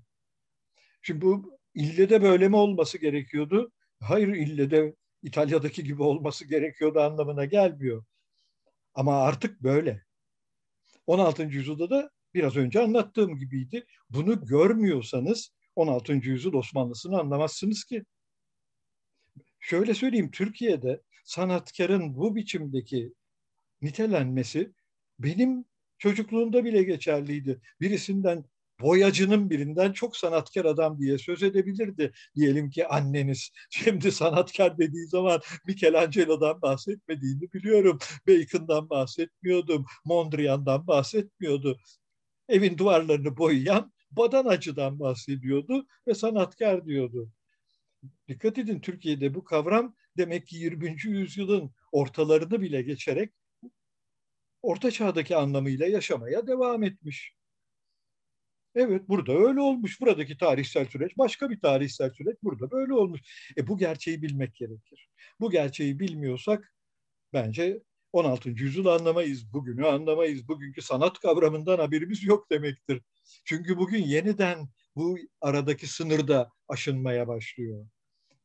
Şimdi 1.02 1.20
bu 1.20 1.58
ille 1.74 2.10
de 2.10 2.22
böyle 2.22 2.48
mi 2.48 2.56
olması 2.56 2.98
gerekiyordu? 2.98 3.72
Hayır 4.00 4.28
ille 4.28 4.70
de 4.70 4.94
İtalya'daki 5.22 5.84
gibi 5.84 6.02
olması 6.02 6.44
gerekiyordu 6.44 7.00
anlamına 7.00 7.44
gelmiyor. 7.44 8.04
Ama 8.94 9.22
artık 9.22 9.62
böyle. 9.62 10.02
16. 11.06 11.42
yüzyılda 11.42 11.90
da 11.90 12.10
biraz 12.34 12.56
önce 12.56 12.80
anlattığım 12.80 13.36
gibiydi. 13.38 13.86
Bunu 14.10 14.46
görmüyorsanız 14.46 15.50
16. 15.76 16.12
yüzyıl 16.12 16.52
Osmanlısını 16.52 17.18
anlamazsınız 17.18 17.84
ki. 17.84 18.04
Şöyle 19.60 19.94
söyleyeyim 19.94 20.30
Türkiye'de 20.30 21.02
sanatkarın 21.24 22.16
bu 22.16 22.36
biçimdeki 22.36 23.14
nitelenmesi 23.82 24.72
benim 25.18 25.64
çocukluğumda 25.98 26.64
bile 26.64 26.82
geçerliydi. 26.82 27.60
Birisinden 27.80 28.44
boyacının 28.80 29.50
birinden 29.50 29.92
çok 29.92 30.16
sanatkar 30.16 30.64
adam 30.64 30.98
diye 30.98 31.18
söz 31.18 31.42
edebilirdi. 31.42 32.12
Diyelim 32.36 32.70
ki 32.70 32.86
anneniz. 32.86 33.50
Şimdi 33.70 34.12
sanatkar 34.12 34.78
dediği 34.78 35.06
zaman 35.06 35.40
Michelangelo'dan 35.66 36.62
bahsetmediğini 36.62 37.52
biliyorum. 37.52 37.98
Bacon'dan 38.28 38.90
bahsetmiyordum. 38.90 39.84
Mondrian'dan 40.04 40.86
bahsetmiyordu. 40.86 41.78
Evin 42.48 42.78
duvarlarını 42.78 43.36
boyayan 43.36 43.92
badanacıdan 44.10 45.00
bahsediyordu 45.00 45.86
ve 46.06 46.14
sanatkar 46.14 46.86
diyordu. 46.86 47.32
Dikkat 48.28 48.58
edin 48.58 48.80
Türkiye'de 48.80 49.34
bu 49.34 49.44
kavram 49.44 49.94
demek 50.16 50.46
ki 50.46 50.56
20. 50.56 50.96
yüzyılın 51.04 51.70
ortalarını 51.92 52.60
bile 52.60 52.82
geçerek 52.82 53.32
orta 54.62 54.90
çağdaki 54.90 55.36
anlamıyla 55.36 55.86
yaşamaya 55.86 56.46
devam 56.46 56.82
etmiş. 56.82 57.39
Evet 58.74 59.08
burada 59.08 59.32
öyle 59.32 59.60
olmuş. 59.60 60.00
Buradaki 60.00 60.36
tarihsel 60.36 60.86
süreç 60.86 61.18
başka 61.18 61.50
bir 61.50 61.60
tarihsel 61.60 62.10
süreç 62.10 62.36
burada 62.42 62.70
böyle 62.70 62.94
olmuş. 62.94 63.20
E 63.56 63.66
bu 63.66 63.78
gerçeği 63.78 64.22
bilmek 64.22 64.54
gerekir. 64.54 65.08
Bu 65.40 65.50
gerçeği 65.50 65.98
bilmiyorsak 65.98 66.74
bence 67.32 67.82
16. 68.12 68.50
yüzyıl 68.50 68.86
anlamayız, 68.86 69.52
bugünü 69.52 69.86
anlamayız. 69.86 70.48
Bugünkü 70.48 70.82
sanat 70.82 71.18
kavramından 71.18 71.78
haberimiz 71.78 72.24
yok 72.24 72.50
demektir. 72.50 73.02
Çünkü 73.44 73.78
bugün 73.78 74.04
yeniden 74.04 74.68
bu 74.96 75.18
aradaki 75.40 75.86
sınırda 75.86 76.50
aşınmaya 76.68 77.28
başlıyor. 77.28 77.86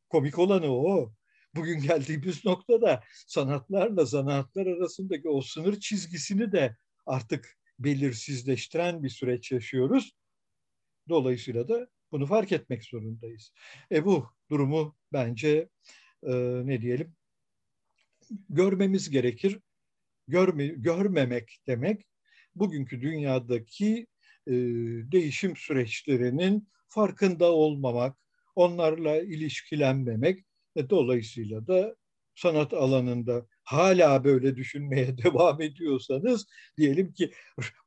Komik 0.08 0.38
olanı 0.38 0.66
o. 0.66 1.12
Bugün 1.54 1.80
geldiğimiz 1.80 2.44
noktada 2.44 3.02
sanatlarla 3.26 4.04
zanaatlar 4.04 4.66
arasındaki 4.66 5.28
o 5.28 5.40
sınır 5.40 5.80
çizgisini 5.80 6.52
de 6.52 6.76
artık 7.06 7.58
belirsizleştiren 7.78 9.02
bir 9.02 9.08
süreç 9.08 9.52
yaşıyoruz. 9.52 10.12
Dolayısıyla 11.08 11.68
da 11.68 11.88
bunu 12.12 12.26
fark 12.26 12.52
etmek 12.52 12.84
zorundayız. 12.84 13.52
E 13.92 14.04
bu 14.04 14.26
durumu 14.50 14.96
bence 15.12 15.68
e, 16.22 16.32
ne 16.66 16.80
diyelim 16.80 17.16
görmemiz 18.48 19.10
gerekir. 19.10 19.60
Görme, 20.28 20.66
görmemek 20.66 21.58
demek 21.66 22.06
bugünkü 22.54 23.00
dünyadaki 23.00 24.06
e, 24.46 24.52
değişim 25.12 25.56
süreçlerinin 25.56 26.68
farkında 26.88 27.52
olmamak, 27.52 28.18
onlarla 28.54 29.22
ilişkilenmemek 29.22 30.44
ve 30.76 30.90
dolayısıyla 30.90 31.66
da 31.66 31.96
sanat 32.34 32.74
alanında 32.74 33.46
hala 33.66 34.24
böyle 34.24 34.56
düşünmeye 34.56 35.18
devam 35.24 35.62
ediyorsanız 35.62 36.46
diyelim 36.76 37.12
ki 37.12 37.32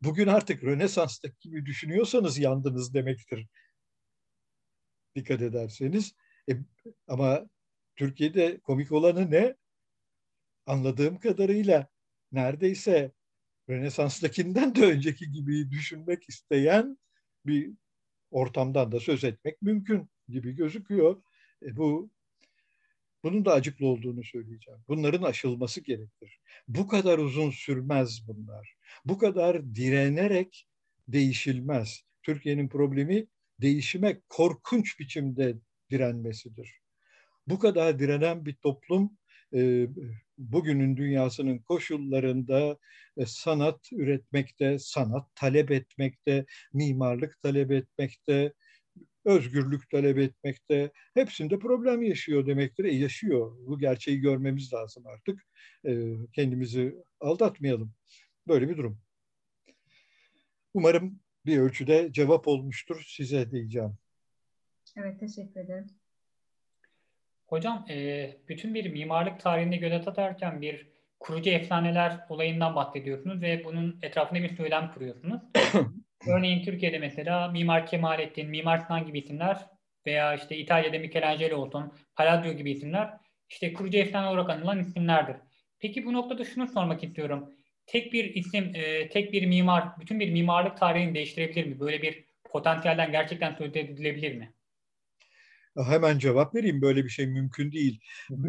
bugün 0.02 0.28
artık 0.28 0.64
Rönesans'taki 0.64 1.50
gibi 1.50 1.66
düşünüyorsanız 1.66 2.40
yandınız 2.40 2.94
demektir. 2.94 3.48
Dikkat 5.16 5.42
ederseniz. 5.42 6.14
E, 6.50 6.54
ama 7.08 7.50
Türkiye'de 7.96 8.60
komik 8.60 8.92
olanı 8.92 9.32
ne? 9.32 9.56
Anladığım 10.66 11.20
kadarıyla 11.20 11.88
neredeyse 12.32 13.12
Rönesans'takinden 13.70 14.76
de 14.76 14.86
önceki 14.86 15.32
gibi 15.32 15.72
düşünmek 15.72 16.30
isteyen 16.30 16.98
bir 17.46 17.72
ortamdan 18.32 18.92
da 18.92 19.00
söz 19.00 19.24
etmek 19.24 19.62
mümkün 19.62 20.10
gibi 20.28 20.56
gözüküyor. 20.56 21.24
E, 21.62 21.76
bu 21.78 22.12
bunun 23.24 23.46
da 23.46 23.54
acıklı 23.54 23.88
olduğunu 23.88 24.24
söyleyeceğim. 24.24 24.80
Bunların 24.88 25.24
aşılması 25.24 25.82
gerekir. 25.82 26.40
Bu 26.68 26.88
kadar 26.88 27.18
uzun 27.18 27.52
sürmez 27.52 28.28
bunlar. 28.28 28.76
Bu 29.06 29.18
kadar 29.18 29.76
direnerek 29.76 30.68
değişilmez. 31.08 32.02
Türkiye'nin 32.24 32.70
problemi 32.70 33.28
değişime 33.62 34.22
korkunç 34.30 35.00
biçimde 35.00 35.56
direnmesidir. 35.92 36.80
Bu 37.48 37.60
kadar 37.60 38.00
direnen 38.00 38.46
bir 38.46 38.54
toplum 38.54 39.18
e, 39.54 39.88
bugünün 40.38 40.98
dünyasının 40.98 41.58
koşullarında 41.60 42.78
e, 43.18 43.26
sanat 43.26 43.92
üretmekte, 43.92 44.80
sanat 44.80 45.36
talep 45.36 45.72
etmekte, 45.72 46.46
mimarlık 46.74 47.42
talep 47.42 47.72
etmekte, 47.72 48.54
özgürlük 49.30 49.90
talep 49.90 50.18
etmekte, 50.18 50.92
hepsinde 51.14 51.60
problem 51.60 52.02
yaşıyor 52.02 52.46
demektir. 52.46 52.86
E 52.86 52.96
yaşıyor. 52.96 53.58
Bu 53.68 53.80
gerçeği 53.80 54.20
görmemiz 54.20 54.74
lazım 54.74 55.08
artık. 55.08 55.46
E, 55.86 56.14
kendimizi 56.34 56.96
aldatmayalım. 57.20 57.94
Böyle 58.48 58.70
bir 58.70 58.78
durum. 58.78 59.02
Umarım 60.74 61.20
bir 61.46 61.58
ölçüde 61.58 62.10
cevap 62.12 62.48
olmuştur 62.48 63.04
size 63.08 63.52
diyeceğim. 63.52 63.98
Evet, 64.98 65.20
teşekkür 65.20 65.60
ederim. 65.60 65.88
Hocam, 67.48 67.86
e, 67.90 68.38
bütün 68.50 68.74
bir 68.74 68.92
mimarlık 68.92 69.40
tarihinde 69.40 69.78
göz 69.78 70.08
atarken 70.08 70.62
bir 70.62 70.90
kurucu 71.20 71.50
efsaneler 71.50 72.26
olayından 72.30 72.76
bahsediyorsunuz 72.76 73.42
ve 73.42 73.64
bunun 73.66 74.00
etrafında 74.02 74.44
bir 74.44 74.56
söylem 74.58 74.92
kuruyorsunuz. 74.94 75.42
Örneğin 76.28 76.64
Türkiye'de 76.64 77.00
mesela 77.00 77.48
Mimar 77.48 77.88
Kemalettin, 77.88 78.50
Mimar 78.50 78.78
Sinan 78.78 79.06
gibi 79.06 79.20
isimler 79.20 79.58
veya 80.06 80.36
işte 80.36 80.58
İtalya'da 80.58 81.00
Michelangelo 81.00 81.58
olsun, 81.58 81.94
Palladio 82.16 82.54
gibi 82.54 82.72
isimler 82.72 83.14
işte 83.50 83.74
kurucu 83.74 83.98
efsane 83.98 84.28
olarak 84.28 84.50
anılan 84.50 84.80
isimlerdir. 84.80 85.36
Peki 85.80 86.06
bu 86.06 86.14
noktada 86.14 86.46
şunu 86.46 86.68
sormak 86.68 87.04
istiyorum. 87.04 87.50
Tek 87.86 88.14
bir 88.14 88.36
isim, 88.36 88.72
e, 88.76 89.10
tek 89.10 89.34
bir 89.34 89.46
mimar 89.46 90.00
bütün 90.00 90.20
bir 90.20 90.32
mimarlık 90.32 90.78
tarihini 90.78 91.16
değiştirebilir 91.16 91.66
mi? 91.66 91.80
Böyle 91.80 92.02
bir 92.02 92.26
potansiyelden 92.44 93.12
gerçekten 93.12 93.56
söz 93.56 93.76
edilebilir 93.76 94.36
mi? 94.36 94.54
Hemen 95.88 96.20
cevap 96.20 96.56
vereyim. 96.56 96.82
Böyle 96.82 97.04
bir 97.04 97.10
şey 97.10 97.28
mümkün 97.28 97.72
değil. 97.72 98.00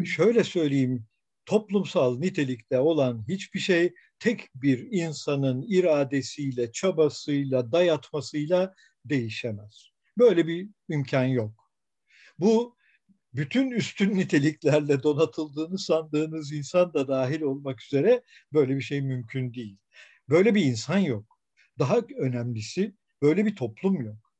Şöyle 0.05 0.43
söyleyeyim. 0.43 1.05
Toplumsal 1.51 2.19
nitelikte 2.19 2.79
olan 2.79 3.25
hiçbir 3.27 3.59
şey 3.59 3.93
tek 4.19 4.49
bir 4.55 4.87
insanın 4.91 5.65
iradesiyle, 5.67 6.71
çabasıyla, 6.71 7.71
dayatmasıyla 7.71 8.73
değişemez. 9.05 9.89
Böyle 10.17 10.47
bir 10.47 10.69
imkan 10.89 11.23
yok. 11.23 11.71
Bu 12.39 12.77
bütün 13.33 13.71
üstün 13.71 14.15
niteliklerle 14.15 15.03
donatıldığını 15.03 15.79
sandığınız 15.79 16.51
insan 16.51 16.93
da 16.93 17.07
dahil 17.07 17.41
olmak 17.41 17.83
üzere 17.83 18.23
böyle 18.53 18.75
bir 18.75 18.81
şey 18.81 19.01
mümkün 19.01 19.53
değil. 19.53 19.77
Böyle 20.29 20.55
bir 20.55 20.65
insan 20.65 20.97
yok. 20.97 21.39
Daha 21.79 21.97
önemlisi 22.17 22.95
böyle 23.21 23.45
bir 23.45 23.55
toplum 23.55 24.01
yok. 24.01 24.33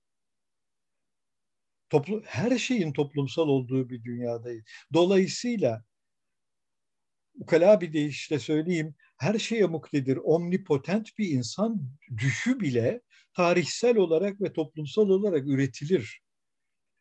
Toplu, 1.89 2.22
her 2.26 2.57
şeyin 2.57 2.93
toplumsal 2.93 3.47
olduğu 3.47 3.89
bir 3.89 4.03
dünyadayız. 4.03 4.64
Dolayısıyla 4.93 5.91
ukala 7.42 7.82
bir 7.82 7.94
deyişle 7.94 8.39
söyleyeyim, 8.39 8.96
her 9.18 9.39
şeye 9.39 9.66
muktedir, 9.66 10.20
omnipotent 10.24 11.18
bir 11.18 11.30
insan 11.30 11.82
düşü 12.18 12.60
bile 12.60 13.02
tarihsel 13.36 13.98
olarak 13.98 14.42
ve 14.42 14.54
toplumsal 14.54 15.10
olarak 15.10 15.48
üretilir. 15.48 16.22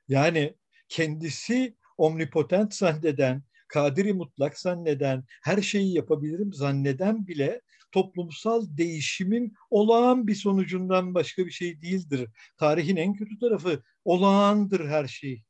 Yani 0.08 0.54
kendisi 0.88 1.76
omnipotent 1.98 2.74
zanneden, 2.74 3.42
kadiri 3.68 4.12
mutlak 4.12 4.58
zanneden, 4.58 5.24
her 5.42 5.62
şeyi 5.62 5.94
yapabilirim 5.94 6.52
zanneden 6.52 7.26
bile 7.26 7.60
toplumsal 7.92 8.66
değişimin 8.76 9.54
olağan 9.70 10.26
bir 10.26 10.34
sonucundan 10.34 11.14
başka 11.14 11.46
bir 11.46 11.50
şey 11.50 11.82
değildir. 11.82 12.28
Tarihin 12.56 12.96
en 12.96 13.14
kötü 13.14 13.38
tarafı 13.38 13.82
olağandır 14.04 14.88
her 14.88 15.06
şey. 15.06 15.42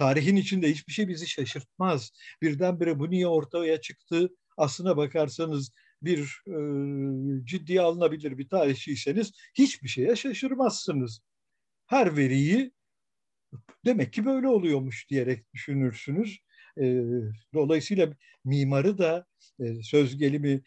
Tarihin 0.00 0.36
içinde 0.36 0.70
hiçbir 0.70 0.92
şey 0.92 1.08
bizi 1.08 1.26
şaşırtmaz. 1.26 2.10
Birdenbire 2.42 2.98
bu 2.98 3.10
niye 3.10 3.26
ortaya 3.26 3.80
çıktı? 3.80 4.30
Aslına 4.56 4.96
bakarsanız 4.96 5.72
bir 6.02 6.42
e, 6.46 6.54
ciddiye 7.44 7.80
alınabilir 7.80 8.38
bir 8.38 8.48
tarihçiyseniz 8.48 9.32
hiçbir 9.54 9.88
şeye 9.88 10.16
şaşırmazsınız. 10.16 11.20
Her 11.86 12.16
veriyi 12.16 12.72
demek 13.84 14.12
ki 14.12 14.24
böyle 14.24 14.48
oluyormuş 14.48 15.10
diyerek 15.10 15.52
düşünürsünüz. 15.54 16.38
E, 16.80 17.04
dolayısıyla 17.54 18.12
mimarı 18.44 18.98
da 18.98 19.26
e, 19.60 19.82
söz 19.82 20.18
gelimi 20.18 20.62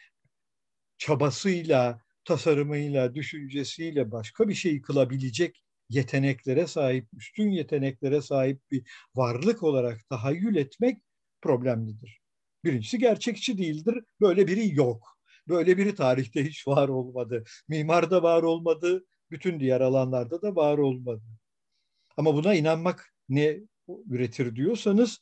çabasıyla, 0.97 2.01
tasarımıyla, 2.25 3.15
düşüncesiyle 3.15 4.11
başka 4.11 4.49
bir 4.49 4.55
şey 4.55 4.81
kılabilecek 4.81 5.62
yeteneklere 5.89 6.67
sahip, 6.67 7.07
üstün 7.13 7.49
yeteneklere 7.49 8.21
sahip 8.21 8.61
bir 8.71 8.83
varlık 9.15 9.63
olarak 9.63 10.09
tahayyül 10.09 10.55
etmek 10.55 10.97
problemlidir. 11.41 12.21
Birincisi 12.63 12.97
gerçekçi 12.97 13.57
değildir. 13.57 14.03
Böyle 14.21 14.47
biri 14.47 14.75
yok. 14.75 15.17
Böyle 15.47 15.77
biri 15.77 15.95
tarihte 15.95 16.45
hiç 16.45 16.67
var 16.67 16.89
olmadı. 16.89 17.43
Mimarda 17.67 18.23
var 18.23 18.43
olmadı. 18.43 19.05
Bütün 19.31 19.59
diğer 19.59 19.81
alanlarda 19.81 20.41
da 20.41 20.55
var 20.55 20.77
olmadı. 20.77 21.23
Ama 22.17 22.35
buna 22.35 22.53
inanmak 22.55 23.13
ne 23.29 23.59
üretir 24.09 24.55
diyorsanız 24.55 25.19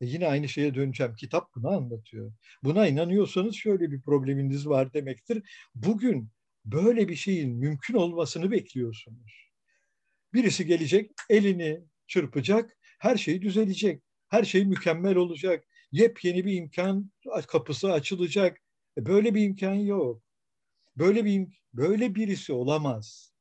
e 0.00 0.06
yine 0.06 0.28
aynı 0.28 0.48
şeye 0.48 0.74
döneceğim. 0.74 1.14
Kitap 1.14 1.54
bunu 1.54 1.68
anlatıyor. 1.68 2.32
Buna 2.62 2.88
inanıyorsanız 2.88 3.54
şöyle 3.54 3.90
bir 3.90 4.02
probleminiz 4.02 4.68
var 4.68 4.92
demektir. 4.92 5.42
Bugün 5.74 6.30
böyle 6.64 7.08
bir 7.08 7.16
şeyin 7.16 7.56
mümkün 7.56 7.94
olmasını 7.94 8.50
bekliyorsunuz. 8.50 9.47
Birisi 10.34 10.66
gelecek, 10.66 11.10
elini 11.30 11.84
çırpacak, 12.06 12.76
her 12.98 13.16
şey 13.16 13.42
düzelecek. 13.42 14.02
Her 14.28 14.44
şey 14.44 14.64
mükemmel 14.64 15.16
olacak. 15.16 15.64
Yepyeni 15.92 16.44
bir 16.44 16.52
imkan 16.54 17.10
kapısı 17.48 17.92
açılacak. 17.92 18.60
E 18.98 19.06
böyle 19.06 19.34
bir 19.34 19.42
imkan 19.42 19.74
yok. 19.74 20.22
Böyle 20.96 21.24
bir 21.24 21.48
böyle 21.74 22.14
birisi 22.14 22.52
olamaz. 22.52 23.32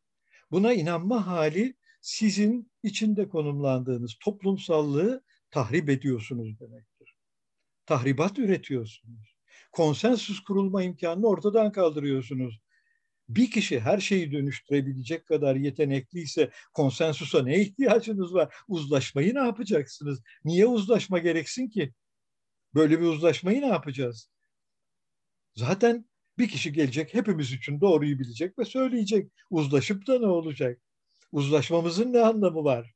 Buna 0.51 0.73
inanma 0.73 1.27
hali 1.27 1.75
sizin 2.01 2.71
içinde 2.83 3.29
konumlandığınız 3.29 4.15
toplumsallığı 4.19 5.23
tahrip 5.51 5.89
ediyorsunuz 5.89 6.59
demektir. 6.59 7.17
Tahribat 7.85 8.39
üretiyorsunuz. 8.39 9.37
Konsensüs 9.71 10.39
kurulma 10.39 10.83
imkanını 10.83 11.27
ortadan 11.27 11.71
kaldırıyorsunuz. 11.71 12.61
Bir 13.29 13.51
kişi 13.51 13.79
her 13.79 13.99
şeyi 13.99 14.31
dönüştürebilecek 14.31 15.25
kadar 15.25 15.55
yetenekliyse 15.55 16.51
konsensusa 16.73 17.43
ne 17.43 17.61
ihtiyacınız 17.61 18.33
var? 18.33 18.55
Uzlaşmayı 18.67 19.35
ne 19.35 19.39
yapacaksınız? 19.39 20.21
Niye 20.45 20.65
uzlaşma 20.65 21.19
gereksin 21.19 21.69
ki? 21.69 21.93
Böyle 22.75 22.99
bir 23.01 23.05
uzlaşmayı 23.05 23.61
ne 23.61 23.67
yapacağız? 23.67 24.29
Zaten 25.55 26.05
bir 26.37 26.47
kişi 26.47 26.73
gelecek 26.73 27.13
hepimiz 27.13 27.51
için 27.51 27.81
doğruyu 27.81 28.19
bilecek 28.19 28.59
ve 28.59 28.65
söyleyecek. 28.65 29.31
Uzlaşıp 29.49 30.07
da 30.07 30.19
ne 30.19 30.27
olacak? 30.27 30.81
Uzlaşmamızın 31.31 32.13
ne 32.13 32.19
anlamı 32.21 32.63
var? 32.63 32.93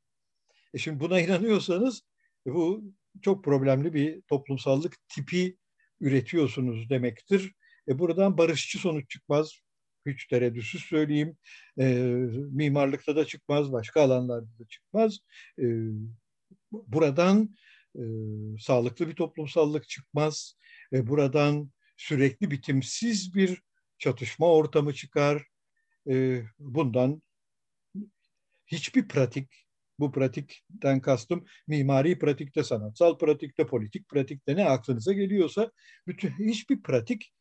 E 0.74 0.78
şimdi 0.78 1.00
buna 1.00 1.22
inanıyorsanız 1.22 2.02
e 2.48 2.54
bu 2.54 2.84
çok 3.22 3.44
problemli 3.46 3.94
bir 3.94 4.22
toplumsallık 4.22 4.98
tipi 5.10 5.58
üretiyorsunuz 6.02 6.90
demektir. 6.90 7.54
E 7.88 8.00
buradan 8.00 8.38
barışçı 8.38 8.80
sonuç 8.80 9.10
çıkmaz. 9.10 9.62
Hiç 10.06 10.28
tereddütsüz 10.28 10.82
söyleyeyim. 10.82 11.38
E, 11.80 11.86
mimarlıkta 12.52 13.16
da 13.16 13.26
çıkmaz, 13.26 13.72
başka 13.72 14.02
alanlarda 14.02 14.60
da 14.60 14.66
çıkmaz. 14.70 15.20
E, 15.60 15.66
buradan 16.72 17.56
e, 17.96 18.02
sağlıklı 18.60 19.08
bir 19.08 19.16
toplumsallık 19.16 19.90
çıkmaz. 19.90 20.56
E, 20.94 21.08
buradan 21.08 21.72
sürekli 21.98 22.52
bitimsiz 22.52 23.36
bir 23.36 23.62
çatışma 23.98 24.54
ortamı 24.54 24.94
çıkar. 24.94 25.44
E, 26.10 26.44
bundan 26.60 27.22
hiçbir 28.68 29.08
pratik 29.08 29.68
bu 30.00 30.12
pratikten 30.12 31.02
kastım 31.02 31.46
mimari 31.68 32.20
pratikte, 32.20 32.64
sanatsal 32.64 33.18
pratikte, 33.18 33.68
politik 33.68 34.10
pratikte 34.10 34.56
ne 34.56 34.66
aklınıza 34.66 35.14
geliyorsa 35.14 35.72
bütün 36.08 36.30
hiçbir 36.30 36.82
pratik 36.82 37.34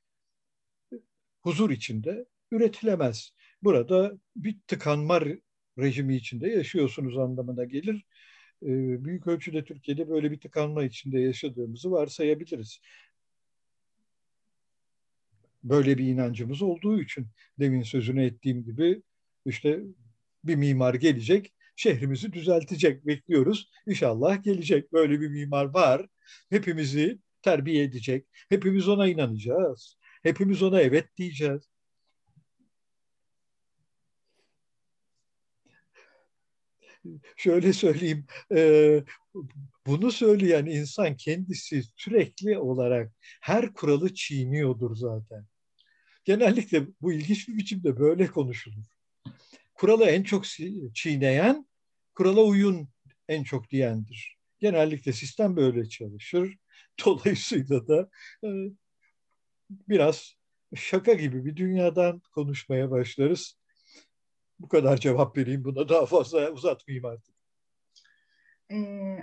huzur 1.43 1.71
içinde 1.71 2.25
üretilemez. 2.51 3.33
Burada 3.63 4.13
bir 4.37 4.59
tıkanma 4.67 5.21
rejimi 5.79 6.17
içinde 6.17 6.49
yaşıyorsunuz 6.49 7.19
anlamına 7.19 7.65
gelir. 7.65 8.07
Ee, 8.63 9.05
büyük 9.05 9.27
ölçüde 9.27 9.65
Türkiye'de 9.65 10.09
böyle 10.09 10.31
bir 10.31 10.41
tıkanma 10.41 10.85
içinde 10.85 11.21
yaşadığımızı 11.21 11.91
varsayabiliriz. 11.91 12.81
Böyle 15.65 15.99
bir 15.99 16.05
inancımız 16.07 16.63
olduğu 16.63 17.03
için 17.03 17.27
demin 17.59 17.83
sözünü 17.83 18.25
ettiğim 18.25 18.65
gibi 18.65 19.03
işte 19.47 19.81
bir 20.45 20.57
mimar 20.57 20.95
gelecek, 20.95 21.53
şehrimizi 21.77 22.33
düzeltecek 22.33 23.07
bekliyoruz. 23.07 23.71
İnşallah 23.87 24.43
gelecek. 24.43 24.93
Böyle 24.93 25.21
bir 25.21 25.29
mimar 25.29 25.65
var. 25.65 26.07
Hepimizi 26.51 27.19
terbiye 27.43 27.85
edecek. 27.85 28.27
Hepimiz 28.49 28.89
ona 28.89 29.09
inanacağız. 29.09 29.97
Hepimiz 30.23 30.63
ona 30.63 30.81
evet 30.81 31.17
diyeceğiz. 31.17 31.70
Şöyle 37.37 37.73
söyleyeyim, 37.73 38.27
e, 38.55 39.03
bunu 39.87 40.13
söyleyen 40.13 40.67
insan 40.67 41.17
kendisi 41.17 41.83
sürekli 41.97 42.59
olarak 42.59 43.13
her 43.41 43.73
kuralı 43.73 44.15
çiğniyordur 44.15 44.97
zaten. 44.97 45.47
Genellikle 46.25 46.87
bu 47.01 47.13
ilginç 47.13 47.49
bir 47.49 47.57
biçimde 47.57 47.99
böyle 47.99 48.27
konuşulur. 48.27 48.85
Kuralı 49.75 50.05
en 50.05 50.23
çok 50.23 50.45
çiğneyen 50.95 51.67
kurala 52.15 52.41
uyun 52.41 52.89
en 53.29 53.43
çok 53.43 53.71
diyendir. 53.71 54.37
Genellikle 54.59 55.13
sistem 55.13 55.57
böyle 55.57 55.89
çalışır. 55.89 56.57
Dolayısıyla 57.05 57.89
da 57.89 58.11
e, 58.45 58.49
biraz 59.89 60.35
şaka 60.75 61.13
gibi 61.13 61.45
bir 61.45 61.57
dünyadan 61.57 62.23
konuşmaya 62.35 62.91
başlarız. 62.91 63.60
Bu 64.61 64.69
kadar 64.69 64.97
cevap 64.97 65.37
vereyim 65.37 65.65
buna 65.65 65.89
daha 65.89 66.07
fazla 66.07 66.51
uzatmayayım 66.51 67.05
artık. 67.05 67.35
e, 68.71 68.77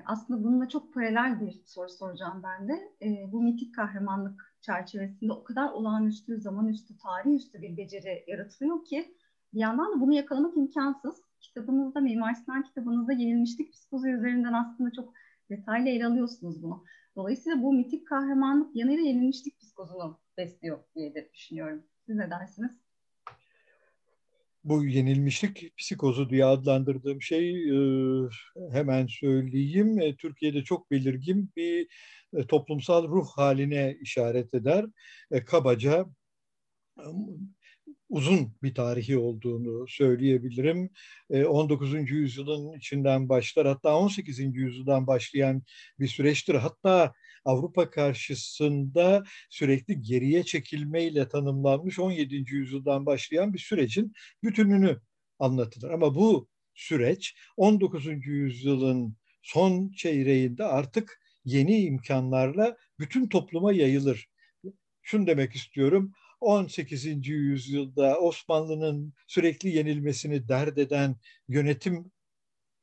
aslında 0.05 0.43
bununla 0.43 0.69
çok 0.69 0.93
paralel 0.93 1.41
bir 1.41 1.61
soru 1.65 1.89
soracağım 1.89 2.43
ben 2.43 2.69
de. 2.69 2.73
E, 3.01 3.31
bu 3.31 3.43
mitik 3.43 3.75
kahramanlık 3.75 4.55
çerçevesinde 4.61 5.33
o 5.33 5.43
kadar 5.43 5.71
olağanüstü, 5.71 6.41
zamanüstü, 6.41 6.97
tarihüstü 6.97 7.61
bir 7.61 7.77
beceri 7.77 8.23
yaratılıyor 8.27 8.85
ki 8.85 9.15
bir 9.53 9.59
yandan 9.59 9.95
da 9.95 10.01
bunu 10.01 10.13
yakalamak 10.13 10.57
imkansız. 10.57 11.21
Kitabınızda, 11.41 11.99
Mimar 11.99 12.33
Sinan 12.33 12.63
kitabınızda 12.63 13.13
yenilmişlik 13.13 13.73
psikoloji 13.73 14.09
üzerinden 14.09 14.53
aslında 14.53 14.91
çok 14.91 15.13
detaylı 15.49 15.89
ele 15.89 16.05
alıyorsunuz 16.05 16.63
bunu. 16.63 16.83
Dolayısıyla 17.15 17.61
bu 17.61 17.73
mitik 17.73 18.07
kahramanlık 18.07 18.75
yanıyla 18.75 19.03
yenilmişlik 19.03 19.59
psikozunu 19.59 20.19
besliyor 20.37 20.79
diye 20.95 21.15
de 21.15 21.29
düşünüyorum. 21.33 21.83
Siz 22.05 22.15
ne 22.15 22.29
dersiniz? 22.31 22.86
Bu 24.69 24.85
yenilmişlik 24.85 25.77
psikozu 25.77 26.29
diye 26.29 26.45
adlandırdığım 26.45 27.21
şey 27.21 27.69
e, 27.69 28.29
hemen 28.71 29.07
söyleyeyim. 29.07 29.99
E, 29.99 30.15
Türkiye'de 30.15 30.63
çok 30.63 30.91
belirgin 30.91 31.51
bir 31.55 31.87
e, 32.33 32.47
toplumsal 32.47 33.07
ruh 33.07 33.27
haline 33.35 33.97
işaret 34.01 34.53
eder. 34.53 34.85
Kabaca 35.45 36.05
uzun 38.09 38.53
bir 38.63 38.75
tarihi 38.75 39.17
olduğunu 39.17 39.87
söyleyebilirim. 39.87 40.89
19. 41.29 42.11
yüzyılın 42.11 42.77
içinden 42.77 43.29
başlar 43.29 43.67
hatta 43.67 43.97
18. 43.97 44.57
yüzyıldan 44.57 45.07
başlayan 45.07 45.63
bir 45.99 46.07
süreçtir. 46.07 46.55
Hatta 46.55 47.13
Avrupa 47.45 47.89
karşısında 47.89 49.23
sürekli 49.49 50.01
geriye 50.01 50.43
çekilmeyle 50.43 51.29
tanımlanmış 51.29 51.99
17. 51.99 52.35
yüzyıldan 52.35 53.05
başlayan 53.05 53.53
bir 53.53 53.59
sürecin 53.59 54.13
bütününü 54.43 55.01
anlatılır. 55.39 55.89
Ama 55.89 56.15
bu 56.15 56.47
süreç 56.73 57.35
19. 57.57 58.07
yüzyılın 58.27 59.17
son 59.41 59.91
çeyreğinde 59.91 60.63
artık 60.63 61.21
yeni 61.45 61.81
imkanlarla 61.81 62.77
bütün 62.99 63.29
topluma 63.29 63.73
yayılır. 63.73 64.27
Şunu 65.01 65.27
demek 65.27 65.55
istiyorum. 65.55 66.11
18. 66.41 67.27
yüzyılda 67.27 68.19
Osmanlı'nın 68.19 69.13
sürekli 69.27 69.69
yenilmesini 69.69 70.47
dert 70.47 70.77
eden 70.77 71.15
yönetim 71.47 72.11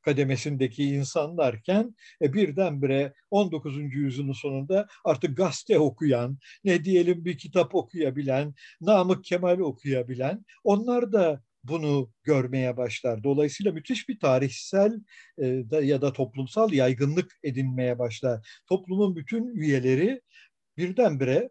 kademesindeki 0.05 0.83
insanlarken 0.83 1.95
e, 2.21 2.33
birdenbire 2.33 3.13
19. 3.31 3.77
yüzyılın 3.77 4.33
sonunda 4.33 4.87
artık 5.05 5.37
gazete 5.37 5.79
okuyan, 5.79 6.37
ne 6.63 6.83
diyelim 6.83 7.25
bir 7.25 7.37
kitap 7.37 7.75
okuyabilen, 7.75 8.53
Namık 8.81 9.23
Kemal 9.23 9.59
okuyabilen, 9.59 10.45
onlar 10.63 11.13
da 11.13 11.41
bunu 11.63 12.11
görmeye 12.23 12.77
başlar. 12.77 13.23
Dolayısıyla 13.23 13.71
müthiş 13.71 14.09
bir 14.09 14.19
tarihsel 14.19 14.93
e, 15.37 15.43
da, 15.43 15.81
ya 15.83 16.01
da 16.01 16.13
toplumsal 16.13 16.73
yaygınlık 16.73 17.31
edinmeye 17.43 17.99
başlar. 17.99 18.61
Toplumun 18.69 19.15
bütün 19.15 19.47
üyeleri 19.47 20.21
birdenbire 20.77 21.49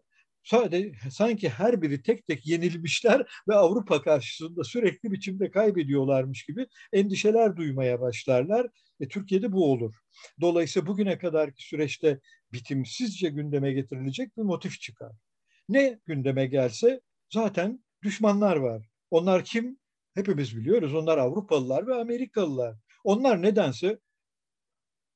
sanki 1.11 1.49
her 1.49 1.81
biri 1.81 2.01
tek 2.01 2.27
tek 2.27 2.47
yenilmişler 2.47 3.43
ve 3.47 3.55
Avrupa 3.55 4.01
karşısında 4.01 4.63
sürekli 4.63 5.11
biçimde 5.11 5.51
kaybediyorlarmış 5.51 6.45
gibi 6.45 6.67
endişeler 6.93 7.55
duymaya 7.57 8.01
başlarlar. 8.01 8.67
E, 8.99 9.07
Türkiye'de 9.07 9.51
bu 9.51 9.71
olur. 9.71 9.95
Dolayısıyla 10.41 10.87
bugüne 10.87 11.17
kadarki 11.17 11.63
süreçte 11.63 12.19
bitimsizce 12.53 13.29
gündeme 13.29 13.73
getirilecek 13.73 14.37
bir 14.37 14.41
motif 14.41 14.81
çıkar. 14.81 15.11
Ne 15.69 15.99
gündeme 16.05 16.45
gelse 16.45 17.01
zaten 17.33 17.83
düşmanlar 18.03 18.55
var. 18.55 18.89
Onlar 19.11 19.45
kim? 19.45 19.79
Hepimiz 20.13 20.57
biliyoruz. 20.57 20.95
Onlar 20.95 21.17
Avrupalılar 21.17 21.87
ve 21.87 21.95
Amerikalılar. 21.95 22.75
Onlar 23.03 23.41
nedense 23.41 23.99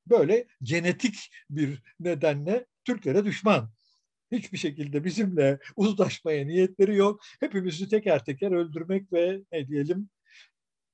böyle 0.08 0.48
genetik 0.64 1.30
bir 1.50 1.82
nedenle 2.00 2.66
Türklere 2.86 3.26
düşman 3.26 3.72
hiçbir 4.32 4.58
şekilde 4.58 5.04
bizimle 5.04 5.60
uzlaşmaya 5.76 6.46
niyetleri 6.46 6.96
yok. 6.96 7.22
Hepimizi 7.40 7.90
teker 7.90 8.26
teker 8.26 8.52
öldürmek 8.52 9.14
ve 9.14 9.42
ne 9.52 9.68
diyelim 9.68 10.10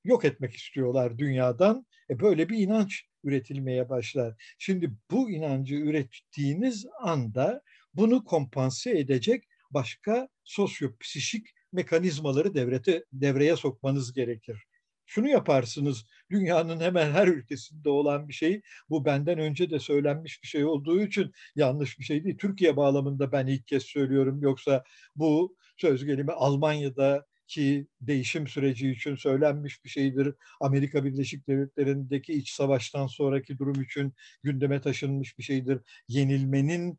yok 0.04 0.24
etmek 0.24 0.54
istiyorlar 0.54 1.18
dünyadan. 1.18 1.86
E 2.10 2.20
böyle 2.20 2.48
bir 2.48 2.58
inanç 2.58 3.04
üretilmeye 3.24 3.88
başlar. 3.88 4.34
Şimdi 4.58 4.92
bu 5.10 5.30
inancı 5.30 5.74
ürettiğiniz 5.74 6.86
anda 7.00 7.62
bunu 7.94 8.24
kompanse 8.24 8.98
edecek 8.98 9.44
başka 9.70 10.28
sosyopsişik 10.44 11.46
mekanizmaları 11.72 12.54
devrete, 12.54 13.04
devreye 13.12 13.56
sokmanız 13.56 14.12
gerekir 14.12 14.66
şunu 15.06 15.28
yaparsınız. 15.28 16.06
Dünyanın 16.30 16.80
hemen 16.80 17.10
her 17.10 17.28
ülkesinde 17.28 17.88
olan 17.90 18.28
bir 18.28 18.32
şey. 18.32 18.62
Bu 18.90 19.04
benden 19.04 19.38
önce 19.38 19.70
de 19.70 19.78
söylenmiş 19.78 20.42
bir 20.42 20.48
şey 20.48 20.64
olduğu 20.64 21.02
için 21.02 21.32
yanlış 21.56 21.98
bir 21.98 22.04
şey 22.04 22.24
değil. 22.24 22.38
Türkiye 22.38 22.76
bağlamında 22.76 23.32
ben 23.32 23.46
ilk 23.46 23.66
kez 23.66 23.82
söylüyorum. 23.82 24.42
Yoksa 24.42 24.84
bu 25.16 25.56
söz 25.76 26.04
gelimi 26.04 26.32
Almanya'da 26.32 27.26
ki 27.46 27.86
değişim 28.00 28.48
süreci 28.48 28.90
için 28.90 29.16
söylenmiş 29.16 29.84
bir 29.84 29.88
şeydir. 29.88 30.34
Amerika 30.60 31.04
Birleşik 31.04 31.48
Devletleri'ndeki 31.48 32.32
iç 32.32 32.50
savaştan 32.50 33.06
sonraki 33.06 33.58
durum 33.58 33.82
için 33.82 34.12
gündeme 34.42 34.80
taşınmış 34.80 35.38
bir 35.38 35.42
şeydir. 35.42 35.80
Yenilmenin 36.08 36.98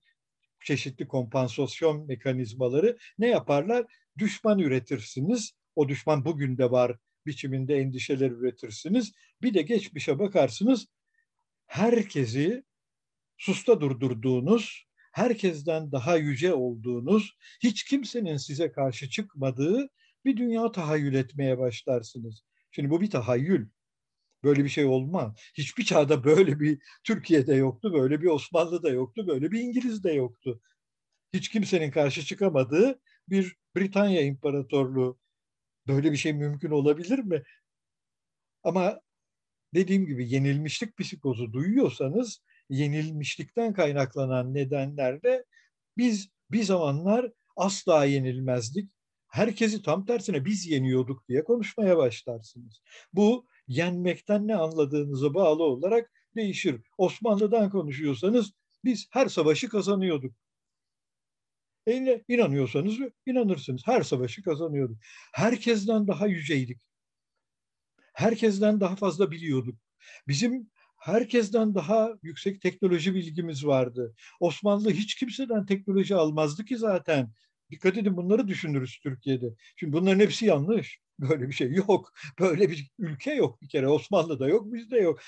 çeşitli 0.66 1.08
kompansasyon 1.08 2.08
mekanizmaları 2.08 2.97
ne 3.20 3.28
yaparlar? 3.28 3.86
Düşman 4.18 4.60
üretirsiniz. 4.60 5.51
O 5.76 5.89
düşman 5.89 6.26
bugün 6.26 6.58
de 6.58 6.72
var 6.72 6.97
biçiminde 7.28 7.76
endişeler 7.76 8.32
üretirsiniz. 8.32 9.12
Bir 9.42 9.54
de 9.54 9.62
geçmişe 9.62 10.20
bakarsınız 10.20 10.88
herkesi 11.68 12.64
susta 13.38 13.82
durdurduğunuz, 13.82 14.88
herkesten 15.12 15.92
daha 15.92 16.18
yüce 16.18 16.54
olduğunuz, 16.54 17.38
hiç 17.64 17.84
kimsenin 17.84 18.38
size 18.38 18.72
karşı 18.72 19.10
çıkmadığı 19.10 19.90
bir 20.26 20.38
dünya 20.38 20.72
tahayyül 20.72 21.14
etmeye 21.14 21.58
başlarsınız. 21.58 22.44
Şimdi 22.72 22.90
bu 22.90 23.02
bir 23.02 23.10
tahayyül. 23.10 23.70
Böyle 24.44 24.64
bir 24.64 24.70
şey 24.70 24.86
olmaz. 24.86 25.40
Hiçbir 25.58 25.84
çağda 25.84 26.24
böyle 26.24 26.60
bir 26.60 26.80
Türkiye'de 27.04 27.56
yoktu, 27.56 27.94
böyle 27.94 28.22
bir 28.22 28.28
Osmanlı'da 28.28 28.90
yoktu, 28.90 29.28
böyle 29.28 29.52
bir 29.52 29.60
İngiliz'de 29.60 30.12
yoktu. 30.12 30.62
Hiç 31.34 31.50
kimsenin 31.50 31.92
karşı 31.92 32.26
çıkamadığı 32.26 33.00
bir 33.30 33.56
Britanya 33.76 34.22
İmparatorluğu 34.22 35.20
Böyle 35.88 36.12
bir 36.12 36.18
şey 36.18 36.34
mümkün 36.34 36.72
olabilir 36.72 37.20
mi? 37.20 37.44
Ama 38.64 39.02
dediğim 39.74 40.06
gibi 40.06 40.30
yenilmişlik 40.30 40.98
psikozu 40.98 41.54
duyuyorsanız 41.54 42.42
yenilmişlikten 42.70 43.74
kaynaklanan 43.74 44.54
nedenlerle 44.54 45.46
biz 45.98 46.30
bir 46.52 46.64
zamanlar 46.64 47.32
asla 47.56 48.06
yenilmezdik. 48.06 48.92
Herkesi 49.28 49.82
tam 49.82 50.06
tersine 50.06 50.46
biz 50.46 50.68
yeniyorduk 50.68 51.28
diye 51.28 51.44
konuşmaya 51.44 51.98
başlarsınız. 51.98 52.82
Bu 53.14 53.48
yenmekten 53.68 54.48
ne 54.48 54.56
anladığınıza 54.56 55.34
bağlı 55.34 55.64
olarak 55.64 56.12
değişir. 56.36 56.82
Osmanlı'dan 56.98 57.70
konuşuyorsanız 57.70 58.52
biz 58.84 59.08
her 59.12 59.28
savaşı 59.28 59.70
kazanıyorduk. 59.70 60.34
E 61.88 62.24
inanıyorsanız 62.28 62.98
inanırsınız. 63.26 63.82
Her 63.86 64.02
savaşı 64.04 64.44
kazanıyorduk. 64.44 64.98
Herkesten 65.34 66.08
daha 66.08 66.28
yüceydik. 66.28 66.82
Herkesten 68.14 68.80
daha 68.80 68.96
fazla 68.96 69.32
biliyorduk. 69.32 69.76
Bizim 70.28 70.70
herkesten 70.98 71.76
daha 71.76 72.12
yüksek 72.24 72.62
teknoloji 72.62 73.16
bilgimiz 73.16 73.66
vardı. 73.66 74.16
Osmanlı 74.40 74.92
hiç 74.92 75.16
kimseden 75.16 75.66
teknoloji 75.66 76.16
almazdı 76.16 76.66
ki 76.66 76.78
zaten. 76.78 77.32
Dikkat 77.72 77.98
edin 77.98 78.18
bunları 78.18 78.48
düşünürüz 78.48 79.00
Türkiye'de. 79.04 79.46
Şimdi 79.76 79.94
bunların 79.94 80.20
hepsi 80.20 80.46
yanlış. 80.46 81.00
Böyle 81.20 81.47
bir 81.47 81.53
şey 81.53 81.72
yok. 81.72 82.13
Böyle 82.39 82.70
bir 82.70 82.91
ülke 82.99 83.34
yok 83.34 83.61
bir 83.61 83.70
kere. 83.70 83.88
Osmanlı'da 83.88 84.47
yok, 84.47 84.74
bizde 84.74 84.97
yok. 84.97 85.20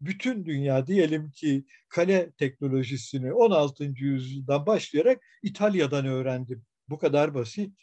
Bütün 0.00 0.44
dünya 0.44 0.86
diyelim 0.86 1.30
ki 1.30 1.64
kale 1.88 2.32
teknolojisini 2.32 3.32
16. 3.32 3.84
yüzyıldan 3.84 4.66
başlayarak 4.66 5.22
İtalya'dan 5.42 6.06
öğrendi. 6.06 6.60
Bu 6.88 6.98
kadar 6.98 7.34
basit. 7.34 7.74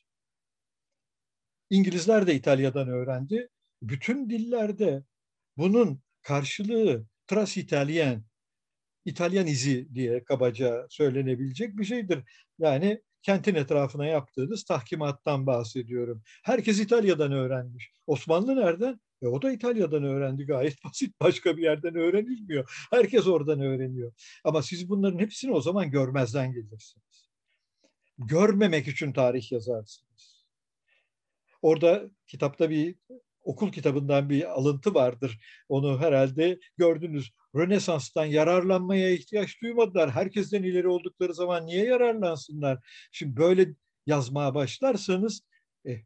İngilizler 1.70 2.28
de 2.28 2.36
İtalya'dan 2.36 2.88
öğrendi. 2.88 3.50
Bütün 3.82 4.30
dillerde 4.30 5.04
bunun 5.58 6.02
karşılığı 6.22 7.06
Trans-İtalyen, 7.28 8.24
İtalyan 9.06 9.48
izi 9.48 9.96
diye 9.96 10.24
kabaca 10.24 10.88
söylenebilecek 10.90 11.78
bir 11.78 11.84
şeydir. 11.86 12.24
Yani 12.60 13.02
kentin 13.28 13.56
etrafına 13.56 14.06
yaptığınız 14.06 14.64
tahkimattan 14.64 15.48
bahsediyorum. 15.48 16.24
Herkes 16.44 16.80
İtalya'dan 16.80 17.32
öğrenmiş. 17.32 17.92
Osmanlı 18.08 18.56
nereden? 18.56 19.00
E 19.22 19.28
o 19.28 19.42
da 19.42 19.52
İtalya'dan 19.52 20.04
öğrendi 20.04 20.46
gayet 20.46 20.76
basit. 20.86 21.22
Başka 21.22 21.58
bir 21.58 21.64
yerden 21.64 21.96
öğrenilmiyor. 21.96 22.88
Herkes 22.92 23.28
oradan 23.28 23.60
öğreniyor. 23.62 24.14
Ama 24.44 24.62
siz 24.62 24.90
bunların 24.90 25.20
hepsini 25.20 25.52
o 25.52 25.62
zaman 25.62 25.92
görmezden 25.92 26.52
gelirsiniz. 26.54 27.30
Görmemek 28.18 28.88
için 28.88 29.14
tarih 29.14 29.52
yazarsınız. 29.52 30.46
Orada 31.62 32.12
kitapta 32.28 32.70
bir 32.70 32.96
okul 33.48 33.72
kitabından 33.72 34.30
bir 34.30 34.52
alıntı 34.52 34.94
vardır. 34.94 35.40
Onu 35.70 36.00
herhalde 36.02 36.60
gördünüz. 36.78 37.32
Rönesans'tan 37.56 38.26
yararlanmaya 38.26 39.10
ihtiyaç 39.12 39.62
duymadılar. 39.62 40.12
Herkesten 40.12 40.64
ileri 40.64 40.88
oldukları 40.88 41.34
zaman 41.34 41.66
niye 41.66 41.86
yararlansınlar? 41.86 42.80
Şimdi 43.12 43.38
böyle 43.38 43.68
yazmaya 44.06 44.56
başlarsanız 44.56 45.42
eh, 45.86 46.00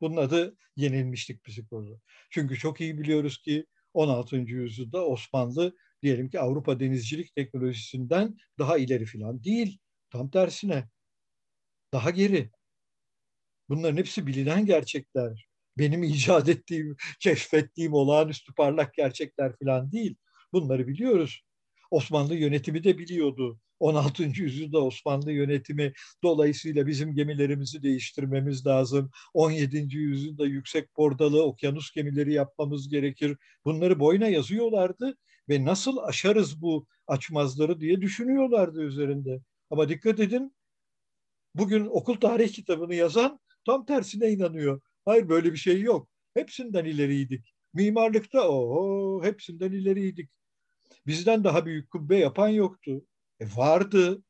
bunun 0.00 0.16
adı 0.16 0.56
yenilmişlik 0.76 1.44
psikoloji. 1.44 2.00
Çünkü 2.30 2.58
çok 2.58 2.80
iyi 2.80 2.98
biliyoruz 2.98 3.38
ki 3.42 3.66
16. 3.94 4.36
yüzyılda 4.36 5.06
Osmanlı 5.06 5.76
diyelim 6.02 6.30
ki 6.30 6.40
Avrupa 6.40 6.80
denizcilik 6.80 7.34
teknolojisinden 7.34 8.36
daha 8.58 8.78
ileri 8.78 9.06
falan 9.06 9.44
değil. 9.44 9.78
Tam 10.10 10.30
tersine 10.30 10.88
daha 11.92 12.10
geri. 12.10 12.50
Bunların 13.68 13.96
hepsi 13.96 14.26
bilinen 14.26 14.66
gerçekler. 14.66 15.51
Benim 15.78 16.02
icat 16.02 16.48
ettiğim, 16.48 16.96
keşfettiğim 17.20 17.92
olağanüstü 17.92 18.54
parlak 18.54 18.94
gerçekler 18.94 19.52
falan 19.62 19.92
değil. 19.92 20.16
Bunları 20.52 20.88
biliyoruz. 20.88 21.42
Osmanlı 21.90 22.34
yönetimi 22.34 22.84
de 22.84 22.98
biliyordu. 22.98 23.58
16. 23.80 24.22
yüzyılda 24.22 24.84
Osmanlı 24.84 25.32
yönetimi 25.32 25.92
dolayısıyla 26.22 26.86
bizim 26.86 27.14
gemilerimizi 27.14 27.82
değiştirmemiz 27.82 28.66
lazım. 28.66 29.10
17. 29.34 29.96
yüzyılda 29.96 30.46
yüksek 30.46 30.96
bordalı 30.96 31.42
okyanus 31.42 31.92
gemileri 31.92 32.32
yapmamız 32.32 32.88
gerekir. 32.88 33.36
Bunları 33.64 34.00
boyuna 34.00 34.28
yazıyorlardı 34.28 35.16
ve 35.48 35.64
nasıl 35.64 35.96
aşarız 35.96 36.62
bu 36.62 36.86
açmazları 37.06 37.80
diye 37.80 38.00
düşünüyorlardı 38.00 38.82
üzerinde. 38.82 39.40
Ama 39.70 39.88
dikkat 39.88 40.20
edin 40.20 40.56
bugün 41.54 41.86
okul 41.86 42.14
tarih 42.14 42.52
kitabını 42.52 42.94
yazan 42.94 43.40
tam 43.66 43.86
tersine 43.86 44.30
inanıyor. 44.30 44.80
Hayır 45.04 45.28
böyle 45.28 45.52
bir 45.52 45.56
şey 45.58 45.80
yok. 45.80 46.08
Hepsinden 46.34 46.84
ileriydik. 46.84 47.54
Mimarlıkta 47.74 48.48
o 48.48 49.24
hepsinden 49.24 49.72
ileriydik. 49.72 50.30
Bizden 51.06 51.44
daha 51.44 51.66
büyük 51.66 51.90
kubbe 51.90 52.16
yapan 52.16 52.48
yoktu. 52.48 53.06
E 53.40 53.46
vardı. 53.56 54.22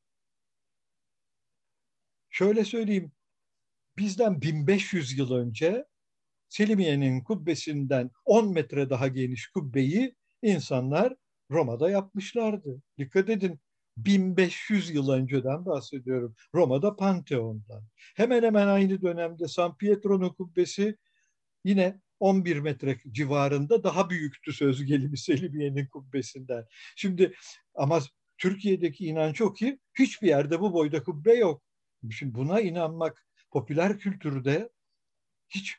Şöyle 2.31 2.65
söyleyeyim. 2.65 3.13
Bizden 3.99 4.43
1500 4.43 5.19
yıl 5.19 5.33
önce 5.33 5.85
Selimiye'nin 6.49 7.21
kubbesinden 7.21 8.11
10 8.25 8.53
metre 8.53 8.91
daha 8.91 9.09
geniş 9.09 9.47
kubbeyi 9.47 10.17
insanlar 10.43 11.15
Roma'da 11.51 11.91
yapmışlardı. 11.91 12.83
Dikkat 12.99 13.29
edin 13.29 13.61
1500 13.97 14.91
yıl 14.91 15.09
önceden 15.09 15.67
bahsediyorum. 15.67 16.37
Roma'da 16.55 16.97
Pantheon'dan. 16.97 17.85
Hemen 18.17 18.43
hemen 18.43 18.67
aynı 18.67 19.03
dönemde 19.03 19.49
San 19.49 19.77
Pietro'nun 19.77 20.29
kubbesi 20.29 20.97
yine 21.65 22.01
11 22.21 22.59
metre 22.59 22.99
civarında 23.13 23.85
daha 23.85 24.11
büyüktü 24.11 24.53
söz 24.53 24.85
gelimi 24.85 25.19
Selimiye'nin 25.19 25.87
kubbesinden. 25.87 26.67
Şimdi 26.97 27.35
ama 27.75 28.01
Türkiye'deki 28.39 29.07
inanç 29.07 29.41
o 29.41 29.53
ki 29.53 29.79
hiçbir 29.99 30.29
yerde 30.29 30.61
bu 30.61 30.73
boyda 30.73 31.03
kubbe 31.03 31.35
yok. 31.35 31.63
Şimdi 32.11 32.35
buna 32.35 32.61
inanmak 32.61 33.27
popüler 33.51 33.99
kültürde 33.99 34.71
hiç 35.49 35.77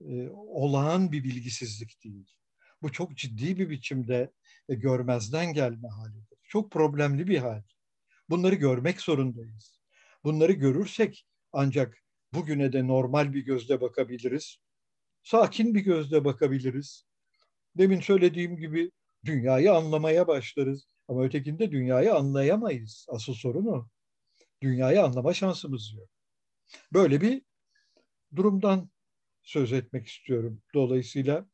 e, 0.00 0.28
olağan 0.32 1.12
bir 1.12 1.24
bilgisizlik 1.24 2.04
değil. 2.04 2.26
Bu 2.82 2.92
çok 2.92 3.16
ciddi 3.16 3.58
bir 3.58 3.70
biçimde 3.70 4.32
e, 4.68 4.74
görmezden 4.74 5.52
gelme 5.52 5.88
halidir. 5.88 6.37
Çok 6.48 6.72
problemli 6.72 7.26
bir 7.26 7.38
hal. 7.38 7.62
Bunları 8.30 8.54
görmek 8.54 9.00
zorundayız. 9.00 9.80
Bunları 10.24 10.52
görürsek 10.52 11.26
ancak 11.52 11.98
bugüne 12.32 12.72
de 12.72 12.86
normal 12.86 13.32
bir 13.32 13.40
gözle 13.44 13.80
bakabiliriz. 13.80 14.56
Sakin 15.22 15.74
bir 15.74 15.80
gözle 15.80 16.24
bakabiliriz. 16.24 17.04
Demin 17.76 18.00
söylediğim 18.00 18.56
gibi 18.56 18.90
dünyayı 19.24 19.72
anlamaya 19.72 20.26
başlarız. 20.26 20.86
Ama 21.08 21.24
ötekinde 21.24 21.70
dünyayı 21.70 22.14
anlayamayız. 22.14 23.06
Asıl 23.08 23.34
sorun 23.34 23.66
o. 23.66 23.88
Dünyayı 24.62 25.02
anlama 25.02 25.34
şansımız 25.34 25.92
yok. 25.96 26.08
Böyle 26.92 27.20
bir 27.20 27.42
durumdan 28.36 28.90
söz 29.42 29.72
etmek 29.72 30.06
istiyorum. 30.06 30.62
Dolayısıyla 30.74 31.48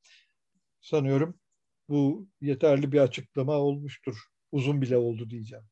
sanıyorum 0.81 1.41
bu 1.89 2.29
yeterli 2.41 2.93
bir 2.93 3.01
açıklama 3.01 3.53
olmuştur. 3.53 4.34
Uzun 4.55 4.83
bile 4.83 4.97
oldu 4.97 5.31
diyeceğim. 5.31 5.65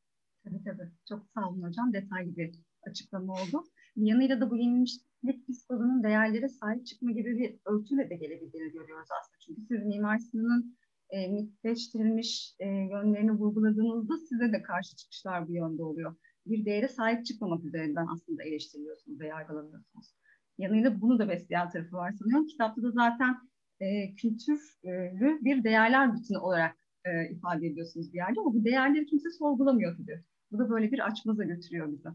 Tabii 0.43 0.63
tabii. 0.63 0.91
Çok 1.09 1.25
sağ 1.33 1.49
olun 1.49 1.63
hocam. 1.63 1.93
Detaylı 1.93 2.35
bir 2.37 2.51
açıklama 2.87 3.33
oldu. 3.33 3.63
Bir 3.95 4.05
yanıyla 4.05 4.41
da 4.41 4.49
bu 4.51 4.57
yenilmişlik 4.57 5.47
psikolojinin 5.49 6.03
değerlere 6.03 6.49
sahip 6.49 6.85
çıkma 6.85 7.11
gibi 7.11 7.37
bir 7.37 7.59
örtüyle 7.65 8.09
de 8.09 8.15
gelebildiğini 8.15 8.71
görüyoruz 8.71 9.09
aslında. 9.19 9.39
Çünkü 9.45 9.61
siz 9.61 9.85
Mimar 9.85 10.17
Sinan'ın 10.17 10.77
e, 11.09 11.27
mitleştirilmiş 11.27 12.55
e, 12.59 12.67
yönlerini 12.67 13.31
vurguladığınızda 13.31 14.17
size 14.17 14.53
de 14.53 14.61
karşı 14.61 14.95
çıkışlar 14.95 15.47
bu 15.47 15.53
yönde 15.53 15.83
oluyor. 15.83 16.15
Bir 16.45 16.65
değere 16.65 16.87
sahip 16.87 17.25
çıkmamak 17.25 17.65
üzerinden 17.65 18.07
aslında 18.07 18.43
eleştiriliyorsunuz 18.43 19.19
ve 19.19 19.27
yargılanıyorsunuz. 19.27 20.15
Yanıyla 20.57 21.01
bunu 21.01 21.19
da 21.19 21.29
besleyen 21.29 21.69
tarafı 21.69 21.95
var 21.95 22.11
sanıyorum. 22.11 22.47
Kitapta 22.47 22.83
da 22.83 22.91
zaten 22.91 23.35
e, 23.79 24.15
kültürlü 24.15 25.39
bir 25.45 25.63
değerler 25.63 26.15
bütünü 26.15 26.37
olarak 26.37 26.82
e, 27.05 27.31
ifade 27.31 27.67
ediyorsunuz 27.67 28.13
bir 28.13 28.17
yerde 28.17 28.39
ama 28.39 28.53
bu 28.53 28.65
değerleri 28.65 29.05
kimse 29.05 29.29
sorgulamıyor 29.29 29.97
gibi. 29.97 30.23
Bu 30.51 30.59
da 30.59 30.69
böyle 30.69 30.91
bir 30.91 30.99
açmaza 31.07 31.43
götürüyor 31.43 31.91
bizi. 31.91 32.09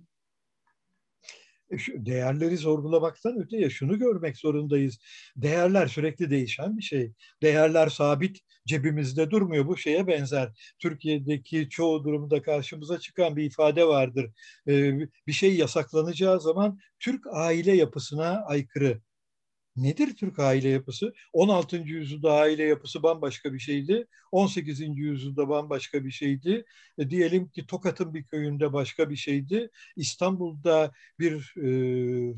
E, 1.70 2.06
değerleri 2.06 2.58
sorgulamaktan 2.58 3.38
öteye 3.38 3.70
şunu 3.70 3.98
görmek 3.98 4.36
zorundayız. 4.36 4.98
Değerler 5.36 5.86
sürekli 5.86 6.30
değişen 6.30 6.76
bir 6.76 6.82
şey. 6.82 7.12
Değerler 7.42 7.88
sabit 7.88 8.38
cebimizde 8.66 9.30
durmuyor. 9.30 9.66
Bu 9.66 9.76
şeye 9.76 10.06
benzer. 10.06 10.74
Türkiye'deki 10.78 11.68
çoğu 11.68 12.04
durumda 12.04 12.42
karşımıza 12.42 12.98
çıkan 12.98 13.36
bir 13.36 13.44
ifade 13.44 13.84
vardır. 13.84 14.30
E, 14.68 14.98
bir 15.26 15.32
şey 15.32 15.56
yasaklanacağı 15.56 16.40
zaman 16.40 16.78
Türk 17.00 17.26
aile 17.32 17.76
yapısına 17.76 18.44
aykırı 18.46 19.00
Nedir 19.78 20.16
Türk 20.16 20.38
aile 20.38 20.68
yapısı? 20.68 21.12
16. 21.32 21.76
yüzyılda 21.76 22.32
aile 22.32 22.62
yapısı 22.62 23.02
bambaşka 23.02 23.52
bir 23.52 23.58
şeydi. 23.58 24.06
18. 24.32 24.80
yüzyılda 24.98 25.48
bambaşka 25.48 26.04
bir 26.04 26.10
şeydi. 26.10 26.64
E, 26.98 27.10
diyelim 27.10 27.48
ki 27.48 27.66
Tokat'ın 27.66 28.14
bir 28.14 28.24
köyünde 28.24 28.72
başka 28.72 29.10
bir 29.10 29.16
şeydi. 29.16 29.70
İstanbul'da 29.96 30.92
bir 31.18 31.54
e, 31.56 32.34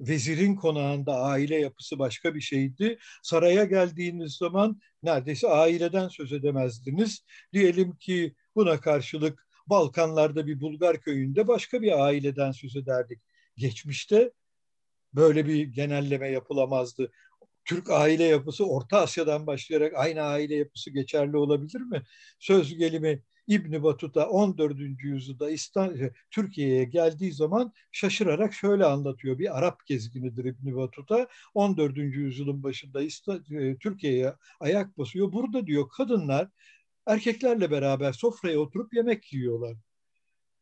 vezirin 0.00 0.56
konağında 0.56 1.16
aile 1.16 1.56
yapısı 1.56 1.98
başka 1.98 2.34
bir 2.34 2.40
şeydi. 2.40 2.98
Saraya 3.22 3.64
geldiğiniz 3.64 4.32
zaman 4.36 4.80
neredeyse 5.02 5.48
aileden 5.48 6.08
söz 6.08 6.32
edemezdiniz. 6.32 7.24
Diyelim 7.52 7.96
ki 7.96 8.34
buna 8.54 8.80
karşılık 8.80 9.46
Balkanlarda 9.66 10.46
bir 10.46 10.60
Bulgar 10.60 11.00
köyünde 11.00 11.48
başka 11.48 11.82
bir 11.82 12.04
aileden 12.04 12.52
söz 12.52 12.76
ederdik. 12.76 13.20
Geçmişte 13.56 14.32
böyle 15.14 15.46
bir 15.46 15.66
genelleme 15.66 16.28
yapılamazdı. 16.28 17.12
Türk 17.64 17.90
aile 17.90 18.24
yapısı 18.24 18.66
Orta 18.66 19.00
Asya'dan 19.00 19.46
başlayarak 19.46 19.92
aynı 19.96 20.22
aile 20.22 20.54
yapısı 20.54 20.90
geçerli 20.90 21.36
olabilir 21.36 21.80
mi? 21.80 22.02
Söz 22.38 22.78
gelimi 22.78 23.22
İbn 23.46 23.82
Batuta 23.82 24.28
14. 24.28 25.02
yüzyılda 25.02 25.50
İstanbul, 25.50 25.98
Türkiye'ye 26.30 26.84
geldiği 26.84 27.32
zaman 27.32 27.72
şaşırarak 27.92 28.54
şöyle 28.54 28.84
anlatıyor. 28.84 29.38
Bir 29.38 29.58
Arap 29.58 29.86
gezginidir 29.86 30.44
İbn 30.44 30.76
Batuta. 30.76 31.28
14. 31.54 31.96
yüzyılın 31.96 32.62
başında 32.62 33.02
e, 33.02 33.76
Türkiye'ye 33.78 34.34
ayak 34.60 34.98
basıyor. 34.98 35.32
Burada 35.32 35.66
diyor 35.66 35.88
kadınlar 35.88 36.48
erkeklerle 37.06 37.70
beraber 37.70 38.12
sofraya 38.12 38.58
oturup 38.58 38.94
yemek 38.94 39.32
yiyorlar. 39.32 39.76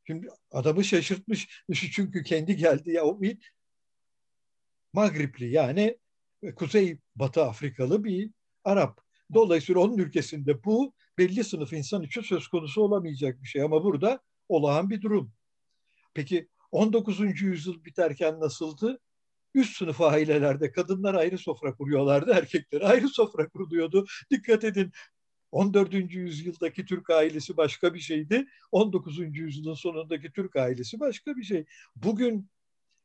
Şimdi 0.07 0.29
adamı 0.51 0.85
şaşırtmış. 0.85 1.65
Çünkü 1.93 2.23
kendi 2.23 2.57
geldi 2.57 3.01
bir 3.21 3.39
Magripli 4.93 5.51
yani 5.51 5.99
Kuzey 6.57 6.99
Batı 7.17 7.45
Afrikalı 7.45 8.05
bir 8.05 8.31
Arap. 8.65 9.01
Dolayısıyla 9.35 9.81
onun 9.81 9.99
ülkesinde 9.99 10.65
bu 10.65 10.95
belli 11.19 11.45
sınıf 11.45 11.73
insan 11.73 12.03
için 12.03 12.21
söz 12.21 12.49
konusu 12.49 12.83
olamayacak 12.83 13.43
bir 13.43 13.49
şey 13.49 13.63
ama 13.63 13.85
burada 13.85 14.21
olağan 14.49 14.91
bir 14.91 15.03
durum. 15.03 15.33
Peki 16.15 16.49
19. 16.73 17.21
yüzyıl 17.43 17.85
biterken 17.85 18.41
nasıldı? 18.41 19.01
Üst 19.55 19.77
sınıf 19.77 20.01
ailelerde 20.01 20.73
kadınlar 20.73 21.15
ayrı 21.15 21.39
sofra 21.39 21.75
kuruyorlardı, 21.77 22.33
erkekler 22.33 22.81
ayrı 22.81 23.09
sofra 23.09 23.49
kuruluyordu. 23.49 24.07
Dikkat 24.31 24.65
edin 24.65 24.93
14. 25.53 25.95
yüzyıldaki 25.95 26.85
Türk 26.85 27.11
ailesi 27.11 27.57
başka 27.57 27.95
bir 27.95 28.01
şeydi. 28.01 28.47
19. 28.73 29.19
yüzyılın 29.19 29.75
sonundaki 29.75 30.33
Türk 30.33 30.57
ailesi 30.57 31.01
başka 31.01 31.37
bir 31.37 31.43
şey. 31.43 31.65
Bugün 31.97 32.51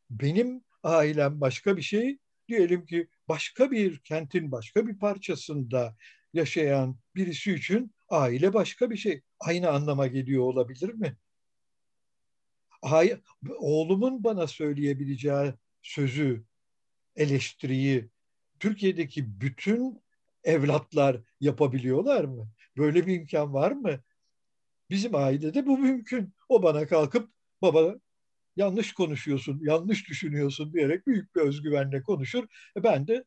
benim 0.09 0.63
ailem 0.87 1.41
başka 1.41 1.77
bir 1.77 1.81
şey. 1.81 2.17
Diyelim 2.47 2.85
ki 2.85 3.07
başka 3.27 3.71
bir 3.71 3.99
kentin 3.99 4.51
başka 4.51 4.87
bir 4.87 4.99
parçasında 4.99 5.95
yaşayan 6.33 6.97
birisi 7.15 7.53
için 7.53 7.95
aile 8.09 8.53
başka 8.53 8.89
bir 8.89 8.97
şey. 8.97 9.21
Aynı 9.39 9.69
anlama 9.69 10.07
geliyor 10.07 10.43
olabilir 10.43 10.93
mi? 10.93 11.17
Oğlumun 13.57 14.23
bana 14.23 14.47
söyleyebileceği 14.47 15.53
sözü, 15.81 16.45
eleştiriyi 17.15 18.09
Türkiye'deki 18.59 19.41
bütün 19.41 20.01
evlatlar 20.43 21.21
yapabiliyorlar 21.39 22.23
mı? 22.23 22.51
Böyle 22.77 23.07
bir 23.07 23.15
imkan 23.15 23.53
var 23.53 23.71
mı? 23.71 24.03
Bizim 24.89 25.15
ailede 25.15 25.65
bu 25.65 25.77
mümkün. 25.77 26.33
O 26.49 26.63
bana 26.63 26.87
kalkıp 26.87 27.31
baba 27.61 27.95
yanlış 28.57 28.93
konuşuyorsun, 28.93 29.59
yanlış 29.63 30.09
düşünüyorsun 30.09 30.73
diyerek 30.73 31.07
büyük 31.07 31.35
bir 31.35 31.41
özgüvenle 31.41 32.01
konuşur. 32.01 32.43
E 32.77 32.83
ben 32.83 33.07
de 33.07 33.23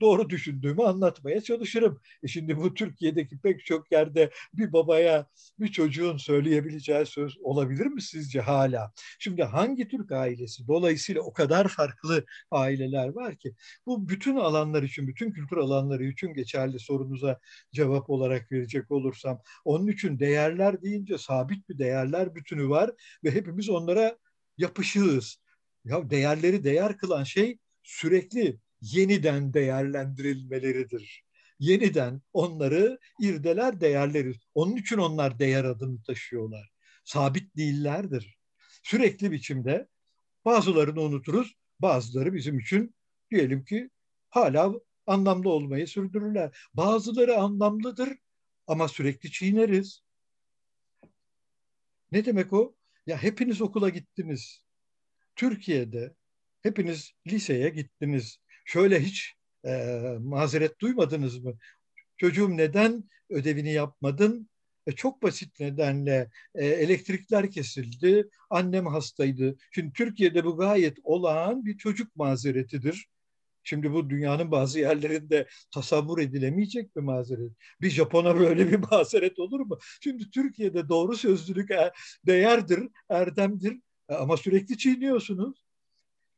doğru 0.00 0.30
düşündüğümü 0.30 0.82
anlatmaya 0.82 1.40
çalışırım. 1.40 2.00
E 2.22 2.28
şimdi 2.28 2.56
bu 2.56 2.74
Türkiye'deki 2.74 3.38
pek 3.40 3.64
çok 3.66 3.92
yerde 3.92 4.30
bir 4.54 4.72
babaya 4.72 5.26
bir 5.58 5.68
çocuğun 5.68 6.16
söyleyebileceği 6.16 7.06
söz 7.06 7.38
olabilir 7.42 7.86
mi 7.86 8.02
sizce 8.02 8.40
hala? 8.40 8.92
Şimdi 9.18 9.42
hangi 9.42 9.88
Türk 9.88 10.12
ailesi? 10.12 10.68
Dolayısıyla 10.68 11.22
o 11.22 11.32
kadar 11.32 11.68
farklı 11.68 12.24
aileler 12.50 13.08
var 13.08 13.36
ki 13.36 13.54
bu 13.86 14.08
bütün 14.08 14.36
alanlar 14.36 14.82
için, 14.82 15.06
bütün 15.08 15.32
kültür 15.32 15.56
alanları 15.56 16.04
için 16.04 16.34
geçerli 16.34 16.78
sorunuza 16.78 17.40
cevap 17.72 18.10
olarak 18.10 18.52
verecek 18.52 18.90
olursam. 18.90 19.40
Onun 19.64 19.86
için 19.86 20.18
değerler 20.18 20.82
deyince 20.82 21.18
sabit 21.18 21.68
bir 21.68 21.78
değerler 21.78 22.34
bütünü 22.34 22.68
var 22.68 22.90
ve 23.24 23.30
hepimiz 23.30 23.68
onlara 23.68 24.18
yapışığız. 24.62 25.36
Ya 25.84 26.10
değerleri 26.10 26.64
değer 26.64 26.96
kılan 26.98 27.24
şey 27.24 27.58
sürekli 27.82 28.58
yeniden 28.80 29.54
değerlendirilmeleridir. 29.54 31.24
Yeniden 31.58 32.22
onları 32.32 32.98
irdeler 33.20 33.80
değerleri. 33.80 34.34
Onun 34.54 34.76
için 34.76 34.98
onlar 34.98 35.38
değer 35.38 35.64
adını 35.64 36.02
taşıyorlar. 36.02 36.70
Sabit 37.04 37.56
değillerdir. 37.56 38.38
Sürekli 38.82 39.32
biçimde 39.32 39.88
bazılarını 40.44 41.00
unuturuz, 41.00 41.54
bazıları 41.80 42.34
bizim 42.34 42.58
için 42.58 42.94
diyelim 43.30 43.64
ki 43.64 43.90
hala 44.30 44.72
anlamlı 45.06 45.48
olmayı 45.48 45.88
sürdürürler. 45.88 46.68
Bazıları 46.74 47.36
anlamlıdır 47.36 48.18
ama 48.66 48.88
sürekli 48.88 49.30
çiğneriz. 49.30 50.02
Ne 52.12 52.24
demek 52.24 52.52
o? 52.52 52.74
Ya 53.06 53.22
hepiniz 53.22 53.62
okula 53.62 53.88
gittiniz. 53.88 54.64
Türkiye'de 55.36 56.14
hepiniz 56.62 57.12
liseye 57.26 57.68
gittiniz 57.68 58.38
şöyle 58.64 59.00
hiç 59.00 59.34
e, 59.66 59.70
mazeret 60.20 60.80
duymadınız 60.80 61.38
mı? 61.38 61.58
Çocuğum 62.16 62.56
neden 62.56 63.04
ödevini 63.30 63.72
yapmadın? 63.72 64.50
E, 64.86 64.92
çok 64.92 65.22
basit 65.22 65.60
nedenle 65.60 66.30
e, 66.54 66.66
elektrikler 66.66 67.50
kesildi, 67.50 68.28
annem 68.50 68.86
hastaydı. 68.86 69.56
Şimdi 69.72 69.92
Türkiye'de 69.92 70.44
bu 70.44 70.56
gayet 70.56 70.98
olağan 71.04 71.64
bir 71.64 71.78
çocuk 71.78 72.16
mazeretidir. 72.16 73.08
Şimdi 73.64 73.92
bu 73.92 74.10
dünyanın 74.10 74.50
bazı 74.50 74.80
yerlerinde 74.80 75.48
tasavvur 75.70 76.18
edilemeyecek 76.18 76.96
bir 76.96 77.00
mazeret. 77.00 77.52
Bir 77.80 77.90
Japon'a 77.90 78.38
böyle 78.38 78.72
bir 78.72 78.78
mazeret 78.90 79.38
olur 79.38 79.60
mu? 79.60 79.78
Şimdi 80.00 80.30
Türkiye'de 80.30 80.88
doğru 80.88 81.16
sözlülük 81.16 81.70
e, 81.70 81.92
değerdir, 82.26 82.88
erdemdir 83.08 83.78
e, 84.08 84.14
ama 84.14 84.36
sürekli 84.36 84.78
çiğniyorsunuz. 84.78 85.64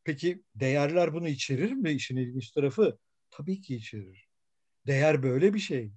Peki 0.05 0.42
değerler 0.55 1.14
bunu 1.14 1.28
içerir 1.28 1.72
mi? 1.72 1.92
İşin 1.92 2.16
ilginç 2.16 2.51
tarafı 2.51 2.98
tabii 3.30 3.60
ki 3.60 3.76
içerir. 3.76 4.28
Değer 4.86 5.22
böyle 5.22 5.55
bir 5.55 5.59
şey. 5.59 5.92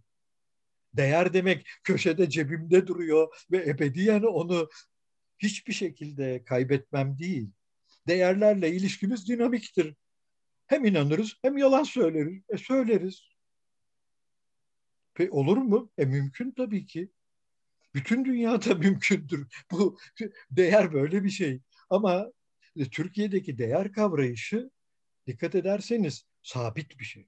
Değer 0.93 1.33
demek 1.33 1.67
köşede 1.83 2.29
cebimde 2.29 2.87
duruyor 2.87 3.45
ve 3.51 3.57
ebediyen 3.69 4.21
onu 4.21 4.69
hiçbir 5.39 5.73
şekilde 5.73 6.43
kaybetmem 6.43 7.19
değil. 7.19 7.49
Değerlerle 8.07 8.71
ilişkimiz 8.71 9.27
dinamiktir. 9.27 9.95
Hem 10.67 10.85
inanırız 10.85 11.33
hem 11.41 11.57
yalan 11.57 11.83
söyleriz. 11.83 12.43
E 12.49 12.57
söyleriz. 12.57 13.21
Pe 15.13 15.29
olur 15.31 15.57
mu? 15.57 15.91
E 15.97 16.05
mümkün 16.05 16.51
tabii 16.51 16.85
ki. 16.85 17.09
Bütün 17.93 18.25
dünyada 18.25 18.75
mümkündür. 18.75 19.47
Bu 19.71 19.97
değer 20.51 20.93
böyle 20.93 21.23
bir 21.23 21.29
şey. 21.29 21.61
Ama 21.89 22.31
Türkiye'deki 22.91 23.57
değer 23.57 23.91
kavrayışı 23.91 24.69
dikkat 25.27 25.55
ederseniz 25.55 26.25
sabit 26.43 26.99
bir 26.99 27.05
şey. 27.05 27.27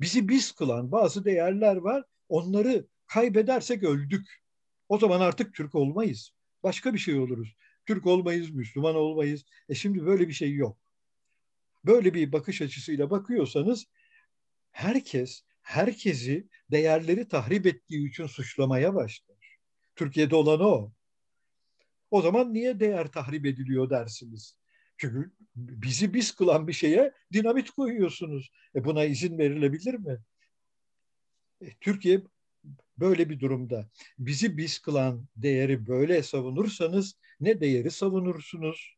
Bizi 0.00 0.28
biz 0.28 0.52
kılan 0.52 0.92
bazı 0.92 1.24
değerler 1.24 1.76
var. 1.76 2.04
Onları 2.28 2.86
kaybedersek 3.06 3.82
öldük. 3.82 4.42
O 4.88 4.98
zaman 4.98 5.20
artık 5.20 5.54
Türk 5.54 5.74
olmayız. 5.74 6.30
Başka 6.62 6.94
bir 6.94 6.98
şey 6.98 7.18
oluruz. 7.18 7.56
Türk 7.86 8.06
olmayız, 8.06 8.50
Müslüman 8.50 8.94
olmayız. 8.94 9.44
E 9.68 9.74
şimdi 9.74 10.06
böyle 10.06 10.28
bir 10.28 10.32
şey 10.32 10.54
yok. 10.54 10.79
Böyle 11.84 12.14
bir 12.14 12.32
bakış 12.32 12.62
açısıyla 12.62 13.10
bakıyorsanız 13.10 13.86
herkes 14.72 15.42
herkesi 15.62 16.48
değerleri 16.70 17.28
tahrip 17.28 17.66
ettiği 17.66 18.08
için 18.08 18.26
suçlamaya 18.26 18.94
başlar. 18.94 19.58
Türkiye'de 19.96 20.36
olan 20.36 20.60
o. 20.60 20.92
O 22.10 22.22
zaman 22.22 22.54
niye 22.54 22.80
değer 22.80 23.12
tahrip 23.12 23.46
ediliyor 23.46 23.90
dersiniz? 23.90 24.56
Çünkü 24.96 25.32
bizi 25.56 26.14
biz 26.14 26.32
kılan 26.32 26.68
bir 26.68 26.72
şeye 26.72 27.12
dinamit 27.32 27.70
koyuyorsunuz. 27.70 28.50
E 28.74 28.84
buna 28.84 29.04
izin 29.04 29.38
verilebilir 29.38 29.94
mi? 29.94 30.18
E, 31.60 31.66
Türkiye 31.80 32.22
böyle 32.98 33.30
bir 33.30 33.40
durumda. 33.40 33.88
Bizi 34.18 34.56
biz 34.56 34.78
kılan 34.78 35.28
değeri 35.36 35.86
böyle 35.86 36.22
savunursanız 36.22 37.14
ne 37.40 37.60
değeri 37.60 37.90
savunursunuz, 37.90 38.96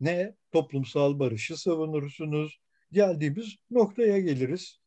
ne 0.00 0.34
toplumsal 0.52 1.18
barışı 1.18 1.56
savunursunuz. 1.56 2.60
Geldiğimiz 2.92 3.56
noktaya 3.70 4.18
geliriz. 4.18 4.80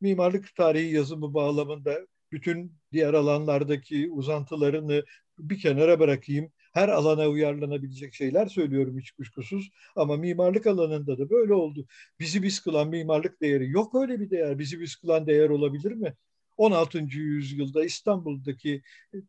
Mimarlık 0.00 0.54
tarihi 0.56 0.94
yazımı 0.94 1.34
bağlamında 1.34 2.06
bütün 2.32 2.78
diğer 2.92 3.14
alanlardaki 3.14 4.10
uzantılarını 4.10 5.04
bir 5.38 5.60
kenara 5.60 6.00
bırakayım 6.00 6.52
her 6.72 6.88
alana 6.88 7.28
uyarlanabilecek 7.28 8.14
şeyler 8.14 8.46
söylüyorum 8.46 8.98
hiç 8.98 9.10
kuşkusuz. 9.10 9.70
Ama 9.96 10.16
mimarlık 10.16 10.66
alanında 10.66 11.18
da 11.18 11.30
böyle 11.30 11.54
oldu. 11.54 11.86
Bizi 12.20 12.42
biz 12.42 12.60
kılan 12.60 12.88
mimarlık 12.88 13.40
değeri 13.42 13.70
yok 13.70 13.94
öyle 13.94 14.20
bir 14.20 14.30
değer. 14.30 14.58
Bizi 14.58 14.80
biz 14.80 14.96
kılan 14.96 15.26
değer 15.26 15.48
olabilir 15.48 15.92
mi? 15.92 16.14
16. 16.56 16.98
yüzyılda 17.18 17.84
İstanbul'daki 17.84 18.82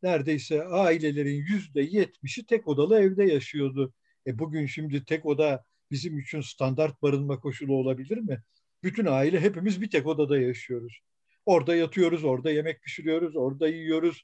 neredeyse 0.04 0.64
ailelerin 0.64 1.36
yüzde 1.36 1.82
yetmişi 1.82 2.45
tek 2.45 2.68
odalı 2.68 3.00
evde 3.00 3.24
yaşıyordu. 3.24 3.94
E 4.28 4.40
bugün 4.40 4.66
şimdi 4.66 5.06
tek 5.06 5.26
oda 5.26 5.64
bizim 5.91 6.20
için 6.20 6.41
standart 6.41 7.02
barınma 7.02 7.40
koşulu 7.40 7.76
olabilir 7.76 8.18
mi? 8.18 8.44
Bütün 8.84 9.06
aile 9.06 9.41
hepimiz 9.41 9.82
bir 9.82 9.90
tek 9.90 10.08
odada 10.08 10.40
yaşıyoruz. 10.40 11.00
Orada 11.45 11.76
yatıyoruz, 11.76 12.24
orada 12.24 12.52
yemek 12.52 12.84
pişiriyoruz, 12.84 13.36
orada 13.36 13.68
yiyoruz. 13.68 14.24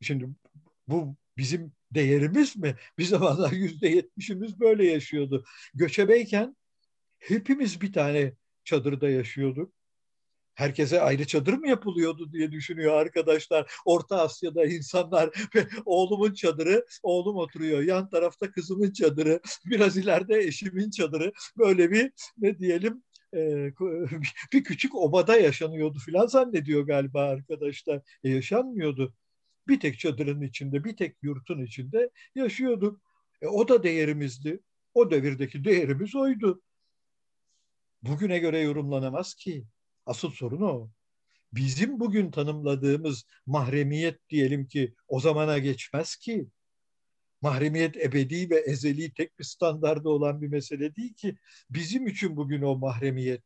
Şimdi 0.00 0.28
bu 0.88 1.16
bizim 1.36 1.72
değerimiz 1.90 2.56
mi? 2.56 2.76
Bir 2.98 3.04
zamanlar 3.04 3.52
yüzde 3.52 3.88
yetmişimiz 3.88 4.60
böyle 4.60 4.86
yaşıyordu. 4.86 5.44
Göçebeyken 5.74 6.56
hepimiz 7.18 7.80
bir 7.80 7.92
tane 7.92 8.34
çadırda 8.64 9.08
yaşıyorduk. 9.10 9.72
Herkese 10.54 11.00
ayrı 11.00 11.26
çadır 11.26 11.52
mı 11.52 11.68
yapılıyordu 11.68 12.32
diye 12.32 12.52
düşünüyor 12.52 12.94
arkadaşlar. 12.94 13.72
Orta 13.84 14.20
Asya'da 14.20 14.64
insanlar 14.64 15.30
oğlumun 15.84 16.34
çadırı, 16.34 16.86
oğlum 17.02 17.36
oturuyor. 17.36 17.82
Yan 17.82 18.08
tarafta 18.08 18.50
kızımın 18.50 18.92
çadırı, 18.92 19.40
biraz 19.66 19.96
ileride 19.96 20.38
eşimin 20.38 20.90
çadırı. 20.90 21.32
Böyle 21.58 21.90
bir 21.90 22.12
ne 22.38 22.58
diyelim 22.58 23.02
e, 23.34 23.70
bir 24.52 24.64
küçük 24.64 24.94
obada 24.94 25.36
yaşanıyordu 25.36 25.98
filan 25.98 26.26
zannediyor 26.26 26.86
galiba 26.86 27.22
arkadaşlar. 27.22 28.00
E, 28.24 28.30
yaşanmıyordu 28.30 29.14
bir 29.68 29.80
tek 29.80 29.98
çadırın 29.98 30.42
içinde, 30.42 30.84
bir 30.84 30.96
tek 30.96 31.16
yurtun 31.22 31.62
içinde 31.64 32.10
yaşıyorduk. 32.34 33.00
E, 33.42 33.46
o 33.46 33.68
da 33.68 33.82
değerimizdi. 33.82 34.60
O 34.94 35.10
devirdeki 35.10 35.64
değerimiz 35.64 36.14
oydu. 36.14 36.62
Bugüne 38.02 38.38
göre 38.38 38.60
yorumlanamaz 38.60 39.34
ki. 39.34 39.64
Asıl 40.06 40.30
sorun 40.30 40.60
o. 40.60 40.90
Bizim 41.52 42.00
bugün 42.00 42.30
tanımladığımız 42.30 43.24
mahremiyet 43.46 44.28
diyelim 44.28 44.66
ki 44.66 44.94
o 45.08 45.20
zamana 45.20 45.58
geçmez 45.58 46.16
ki. 46.16 46.46
Mahremiyet 47.40 47.96
ebedi 47.96 48.50
ve 48.50 48.56
ezeli 48.56 49.14
tek 49.14 49.38
bir 49.38 49.44
standarda 49.44 50.08
olan 50.08 50.42
bir 50.42 50.48
mesele 50.48 50.96
değil 50.96 51.14
ki. 51.14 51.36
Bizim 51.70 52.06
için 52.06 52.36
bugün 52.36 52.62
o 52.62 52.76
mahremiyet. 52.76 53.44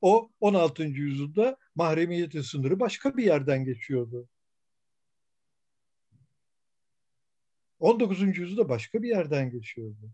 O 0.00 0.30
16. 0.40 0.82
yüzyılda 0.82 1.56
mahremiyetin 1.74 2.42
sınırı 2.42 2.80
başka 2.80 3.16
bir 3.16 3.24
yerden 3.24 3.64
geçiyordu. 3.64 4.28
19. 7.80 8.38
yüzyılda 8.38 8.68
başka 8.68 9.02
bir 9.02 9.08
yerden 9.08 9.50
geçiyordu. 9.50 10.10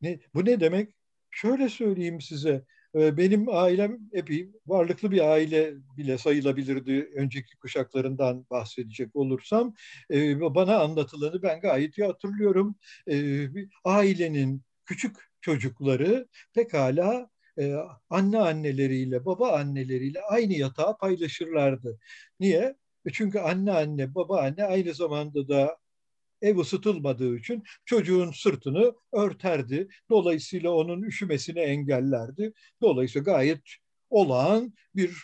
Ne, 0.00 0.20
bu 0.34 0.44
ne 0.44 0.60
demek? 0.60 0.94
Şöyle 1.30 1.68
söyleyeyim 1.68 2.20
size. 2.20 2.64
E, 2.96 3.16
benim 3.16 3.48
ailem 3.48 3.98
epey 4.12 4.50
varlıklı 4.66 5.10
bir 5.10 5.20
aile 5.20 5.74
bile 5.96 6.18
sayılabilirdi 6.18 7.10
önceki 7.16 7.56
kuşaklarından 7.56 8.46
bahsedecek 8.50 9.16
olursam. 9.16 9.74
E, 10.10 10.40
bana 10.40 10.78
anlatılanı 10.78 11.42
ben 11.42 11.60
gayet 11.60 11.98
iyi 11.98 12.06
hatırlıyorum. 12.06 12.76
E, 13.10 13.46
ailenin 13.84 14.62
küçük 14.86 15.16
çocukları 15.40 16.28
pekala 16.54 17.30
e, 17.58 17.74
anne 18.10 18.38
anneleriyle, 18.38 19.24
baba 19.24 19.52
anneleriyle 19.52 20.20
aynı 20.20 20.52
yatağı 20.52 20.98
paylaşırlardı. 20.98 21.98
Niye? 22.40 22.76
E 23.06 23.10
çünkü 23.12 23.38
anne 23.38 23.72
anne, 23.72 24.14
baba 24.14 24.40
anne 24.42 24.64
aynı 24.64 24.94
zamanda 24.94 25.48
da 25.48 25.76
ev 26.46 26.58
ısıtılmadığı 26.58 27.36
için 27.36 27.62
çocuğun 27.84 28.30
sırtını 28.30 28.92
örterdi. 29.12 29.88
Dolayısıyla 30.10 30.70
onun 30.70 31.02
üşümesini 31.02 31.58
engellerdi. 31.58 32.52
Dolayısıyla 32.82 33.32
gayet 33.32 33.62
olağan 34.10 34.74
bir 34.94 35.16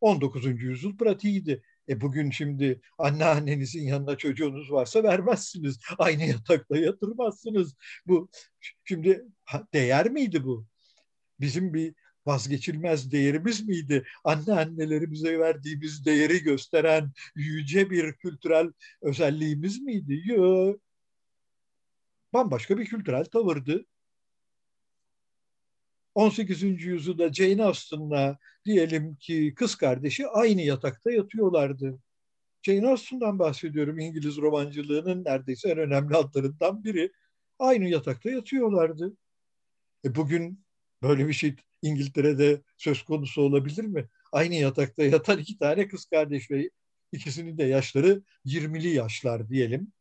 19. 0.00 0.62
yüzyıl 0.62 0.96
pratiğiydi. 0.96 1.62
E 1.88 2.00
bugün 2.00 2.30
şimdi 2.30 2.80
anneannenizin 2.98 3.82
yanına 3.82 4.16
çocuğunuz 4.16 4.72
varsa 4.72 5.02
vermezsiniz. 5.02 5.78
Aynı 5.98 6.24
yatakta 6.24 6.76
yatırmazsınız. 6.76 7.74
Bu 8.06 8.28
şimdi 8.84 9.24
değer 9.74 10.10
miydi 10.10 10.44
bu? 10.44 10.66
Bizim 11.40 11.74
bir 11.74 11.94
vazgeçilmez 12.26 13.12
değerimiz 13.12 13.68
miydi? 13.68 14.04
Anneannelerimize 14.24 15.38
verdiğimiz 15.38 16.06
değeri 16.06 16.42
gösteren 16.42 17.12
yüce 17.34 17.90
bir 17.90 18.12
kültürel 18.12 18.72
özelliğimiz 19.02 19.80
miydi? 19.80 20.22
Yok. 20.24 20.80
Bambaşka 22.32 22.78
bir 22.78 22.86
kültürel 22.86 23.24
tavırdı. 23.24 23.84
18. 26.14 26.62
yüzyılda 26.62 27.32
Jane 27.32 27.64
Austen'la 27.64 28.38
diyelim 28.64 29.16
ki 29.16 29.54
kız 29.56 29.74
kardeşi 29.74 30.26
aynı 30.28 30.62
yatakta 30.62 31.10
yatıyorlardı. 31.10 31.98
Jane 32.62 32.88
Austen'dan 32.88 33.38
bahsediyorum. 33.38 33.98
İngiliz 33.98 34.36
romancılığının 34.36 35.24
neredeyse 35.24 35.70
en 35.70 35.78
önemli 35.78 36.16
adlarından 36.16 36.84
biri. 36.84 37.12
Aynı 37.58 37.88
yatakta 37.88 38.30
yatıyorlardı. 38.30 39.16
E 40.04 40.14
bugün 40.14 40.64
böyle 41.02 41.28
bir 41.28 41.32
şey 41.32 41.56
İngiltere'de 41.82 42.62
söz 42.76 43.02
konusu 43.02 43.42
olabilir 43.42 43.84
mi? 43.84 44.08
Aynı 44.32 44.54
yatakta 44.54 45.02
yatan 45.04 45.38
iki 45.38 45.58
tane 45.58 45.88
kız 45.88 46.04
kardeş 46.06 46.50
ve 46.50 46.70
ikisinin 47.12 47.58
de 47.58 47.64
yaşları 47.64 48.22
20'li 48.44 48.88
yaşlar 48.88 49.48
diyelim. 49.48 49.92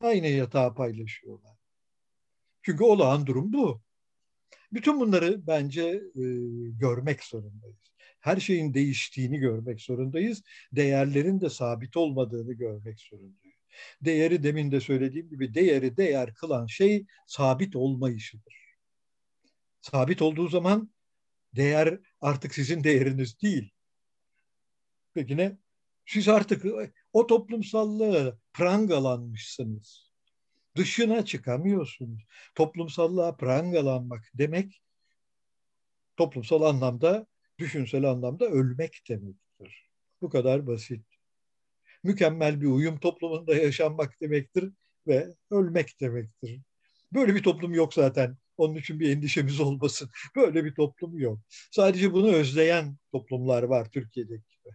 Aynı 0.00 0.26
yatağı 0.26 0.74
paylaşıyorlar. 0.74 1.56
Çünkü 2.62 2.84
olağan 2.84 3.26
durum 3.26 3.52
bu. 3.52 3.82
Bütün 4.72 5.00
bunları 5.00 5.46
bence 5.46 5.82
e, 6.14 6.22
görmek 6.80 7.24
zorundayız. 7.24 7.94
Her 8.20 8.36
şeyin 8.36 8.74
değiştiğini 8.74 9.38
görmek 9.38 9.80
zorundayız. 9.80 10.42
Değerlerin 10.72 11.40
de 11.40 11.50
sabit 11.50 11.96
olmadığını 11.96 12.52
görmek 12.52 13.00
zorundayız. 13.00 13.56
Değeri 14.00 14.42
demin 14.42 14.72
de 14.72 14.80
söylediğim 14.80 15.28
gibi 15.28 15.54
değeri 15.54 15.96
değer 15.96 16.34
kılan 16.34 16.66
şey 16.66 17.06
sabit 17.26 17.76
olmayışıdır. 17.76 18.63
Sabit 19.84 20.22
olduğu 20.22 20.48
zaman 20.48 20.90
değer 21.56 21.98
artık 22.20 22.54
sizin 22.54 22.84
değeriniz 22.84 23.40
değil. 23.42 23.70
Peki 25.14 25.36
ne? 25.36 25.58
Siz 26.06 26.28
artık 26.28 26.64
o 27.12 27.26
toplumsallığı 27.26 28.38
prangalanmışsınız. 28.52 30.12
Dışına 30.76 31.24
çıkamıyorsunuz. 31.24 32.22
Toplumsallığa 32.54 33.36
prangalanmak 33.36 34.30
demek 34.34 34.82
toplumsal 36.16 36.62
anlamda, 36.62 37.26
düşünsel 37.58 38.04
anlamda 38.04 38.46
ölmek 38.46 39.02
demektir. 39.08 39.90
Bu 40.20 40.30
kadar 40.30 40.66
basit. 40.66 41.06
Mükemmel 42.02 42.60
bir 42.60 42.66
uyum 42.66 43.00
toplumunda 43.00 43.54
yaşanmak 43.54 44.20
demektir 44.20 44.72
ve 45.06 45.34
ölmek 45.50 46.00
demektir. 46.00 46.60
Böyle 47.12 47.34
bir 47.34 47.42
toplum 47.42 47.74
yok 47.74 47.94
zaten. 47.94 48.38
Onun 48.56 48.74
için 48.74 49.00
bir 49.00 49.16
endişemiz 49.16 49.60
olmasın. 49.60 50.08
Böyle 50.36 50.64
bir 50.64 50.74
toplum 50.74 51.18
yok. 51.18 51.38
Sadece 51.70 52.12
bunu 52.12 52.32
özleyen 52.32 52.96
toplumlar 53.12 53.62
var 53.62 53.90
Türkiye'deki 53.90 54.44
gibi. 54.50 54.74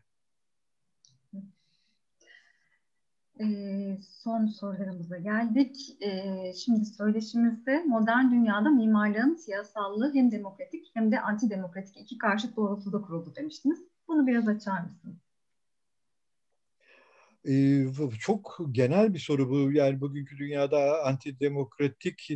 Ee, 3.42 3.98
son 4.24 4.46
sorularımıza 4.46 5.18
geldik. 5.18 5.98
Ee, 6.02 6.54
şimdi 6.54 6.86
söyleşimizde 6.86 7.84
modern 7.84 8.32
dünyada 8.32 8.70
mimarlığın 8.70 9.36
siyasallığı 9.36 10.14
hem 10.14 10.32
demokratik 10.32 10.92
hem 10.94 11.12
de 11.12 11.22
antidemokratik 11.22 11.98
iki 11.98 12.18
karşıt 12.18 12.56
doğrultuda 12.56 13.02
kuruldu 13.02 13.34
demiştiniz. 13.36 13.80
Bunu 14.08 14.28
biraz 14.28 14.48
açar 14.48 14.82
mısınız? 14.82 15.16
Ee, 17.48 17.86
çok 18.20 18.60
genel 18.72 19.14
bir 19.14 19.20
soru 19.20 19.50
bu. 19.50 19.72
Yani 19.72 20.02
bugünkü 20.02 20.38
dünyada 20.38 21.06
antidemokratik 21.06 22.30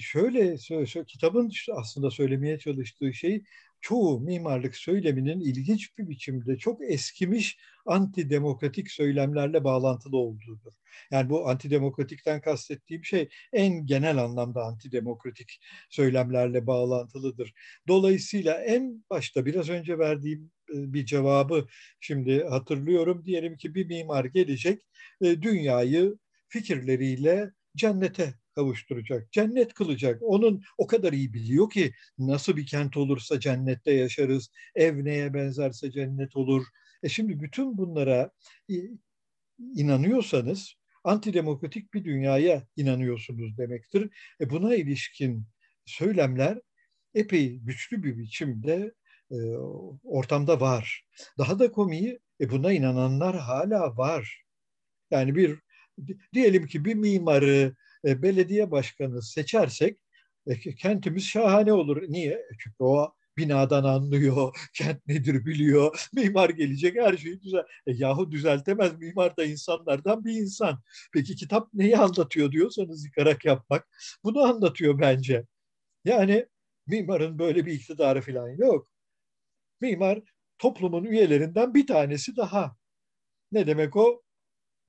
şöyle, 0.00 0.58
şöyle 0.58 1.04
kitabın 1.06 1.50
aslında 1.72 2.10
söylemeye 2.10 2.58
çalıştığı 2.58 3.14
şey 3.14 3.42
çoğu 3.80 4.20
mimarlık 4.20 4.76
söyleminin 4.76 5.40
ilginç 5.40 5.98
bir 5.98 6.08
biçimde 6.08 6.58
çok 6.58 6.90
eskimiş 6.90 7.58
antidemokratik 7.86 8.90
söylemlerle 8.90 9.64
bağlantılı 9.64 10.16
olduğudur. 10.16 10.72
Yani 11.10 11.30
bu 11.30 11.48
antidemokratikten 11.48 12.40
kastettiğim 12.40 13.04
şey 13.04 13.28
en 13.52 13.86
genel 13.86 14.18
anlamda 14.18 14.64
antidemokratik 14.64 15.60
söylemlerle 15.90 16.66
bağlantılıdır. 16.66 17.54
Dolayısıyla 17.88 18.64
en 18.64 19.04
başta 19.10 19.46
biraz 19.46 19.68
önce 19.68 19.98
verdiğim 19.98 20.50
e, 20.74 20.92
bir 20.92 21.06
cevabı 21.06 21.66
şimdi 22.00 22.44
hatırlıyorum. 22.44 23.24
Diyelim 23.24 23.56
ki 23.56 23.74
bir 23.74 23.86
mimar 23.86 24.24
gelecek, 24.24 24.82
e, 25.20 25.42
dünyayı 25.42 26.18
fikirleriyle 26.48 27.50
cennete 27.76 28.34
kavuşturacak, 28.58 29.32
cennet 29.32 29.74
kılacak. 29.74 30.22
Onun 30.22 30.62
o 30.78 30.86
kadar 30.86 31.12
iyi 31.12 31.32
biliyor 31.32 31.70
ki 31.70 31.92
nasıl 32.18 32.56
bir 32.56 32.66
kent 32.66 32.96
olursa 32.96 33.40
cennette 33.40 33.92
yaşarız, 33.92 34.50
ev 34.74 35.04
neye 35.04 35.34
benzerse 35.34 35.90
cennet 35.90 36.36
olur. 36.36 36.66
E 37.02 37.08
şimdi 37.08 37.40
bütün 37.40 37.78
bunlara 37.78 38.30
inanıyorsanız 39.58 40.74
antidemokratik 41.04 41.94
bir 41.94 42.04
dünyaya 42.04 42.66
inanıyorsunuz 42.76 43.58
demektir. 43.58 44.10
E 44.40 44.50
buna 44.50 44.74
ilişkin 44.74 45.46
söylemler 45.84 46.58
epey 47.14 47.58
güçlü 47.58 48.02
bir 48.02 48.18
biçimde 48.18 48.92
e, 49.30 49.36
ortamda 50.04 50.60
var. 50.60 51.04
Daha 51.38 51.58
da 51.58 51.72
komiği 51.72 52.18
e 52.40 52.50
buna 52.50 52.72
inananlar 52.72 53.36
hala 53.36 53.96
var. 53.96 54.42
Yani 55.10 55.34
bir 55.34 55.58
diyelim 56.34 56.66
ki 56.66 56.84
bir 56.84 56.94
mimarı 56.94 57.74
e, 58.04 58.22
belediye 58.22 58.70
başkanı 58.70 59.22
seçersek 59.22 59.98
e, 60.46 60.74
kentimiz 60.74 61.24
şahane 61.24 61.72
olur. 61.72 62.02
Niye? 62.08 62.32
E, 62.32 62.50
çünkü 62.58 62.76
o 62.84 63.14
binadan 63.36 63.84
anlıyor, 63.84 64.56
kent 64.74 65.06
nedir 65.06 65.46
biliyor, 65.46 66.08
mimar 66.14 66.50
gelecek 66.50 66.96
her 66.96 67.16
şeyi 67.16 67.40
düzel. 67.42 67.62
E, 67.86 67.92
yahu 67.94 68.30
düzeltemez, 68.32 68.98
mimar 68.98 69.36
da 69.36 69.44
insanlardan 69.44 70.24
bir 70.24 70.32
insan. 70.32 70.82
Peki 71.12 71.36
kitap 71.36 71.68
neyi 71.74 71.98
anlatıyor 71.98 72.52
diyorsanız 72.52 73.04
yıkarak 73.04 73.44
yapmak, 73.44 73.88
bunu 74.24 74.42
anlatıyor 74.42 75.00
bence. 75.00 75.44
Yani 76.04 76.46
mimarın 76.86 77.38
böyle 77.38 77.66
bir 77.66 77.72
iktidarı 77.72 78.20
falan 78.20 78.48
yok. 78.48 78.88
Mimar 79.80 80.20
toplumun 80.58 81.04
üyelerinden 81.04 81.74
bir 81.74 81.86
tanesi 81.86 82.36
daha. 82.36 82.76
Ne 83.52 83.66
demek 83.66 83.96
o? 83.96 84.22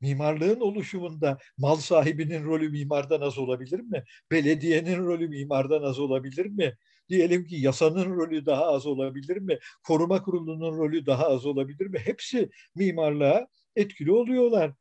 Mimarlığın 0.01 0.59
oluşumunda 0.59 1.37
mal 1.57 1.75
sahibinin 1.75 2.43
rolü 2.45 2.69
mimardan 2.69 3.21
az 3.21 3.37
olabilir 3.37 3.79
mi? 3.79 4.03
Belediyenin 4.31 4.97
rolü 4.97 5.27
mimardan 5.27 5.83
az 5.83 5.99
olabilir 5.99 6.45
mi? 6.45 6.77
Diyelim 7.09 7.45
ki 7.45 7.55
yasanın 7.55 8.15
rolü 8.15 8.45
daha 8.45 8.65
az 8.65 8.85
olabilir 8.85 9.37
mi? 9.37 9.59
Koruma 9.83 10.23
kurulunun 10.23 10.77
rolü 10.77 11.05
daha 11.05 11.27
az 11.27 11.45
olabilir 11.45 11.87
mi? 11.87 11.99
Hepsi 11.99 12.49
mimarlığa 12.75 13.47
etkili 13.75 14.11
oluyorlar. 14.11 14.73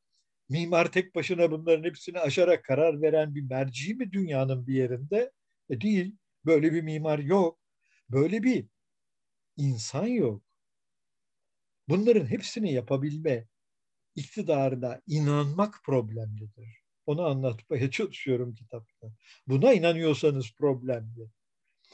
Mimar 0.48 0.92
tek 0.92 1.14
başına 1.14 1.50
bunların 1.50 1.84
hepsini 1.84 2.20
aşarak 2.20 2.64
karar 2.64 3.02
veren 3.02 3.34
bir 3.34 3.42
merci 3.42 3.94
mi 3.94 4.12
dünyanın 4.12 4.66
bir 4.66 4.74
yerinde? 4.74 5.32
E 5.70 5.80
değil. 5.80 6.16
Böyle 6.46 6.72
bir 6.72 6.82
mimar 6.82 7.18
yok. 7.18 7.58
Böyle 8.10 8.42
bir 8.42 8.66
insan 9.56 10.06
yok. 10.06 10.42
Bunların 11.88 12.26
hepsini 12.26 12.72
yapabilme 12.72 13.46
iktidarına 14.18 15.00
inanmak 15.06 15.80
problemlidir. 15.84 16.82
Onu 17.06 17.26
anlatmaya 17.26 17.90
çalışıyorum 17.90 18.54
kitapta. 18.54 19.06
Buna 19.46 19.72
inanıyorsanız 19.72 20.54
problemli. 20.54 21.30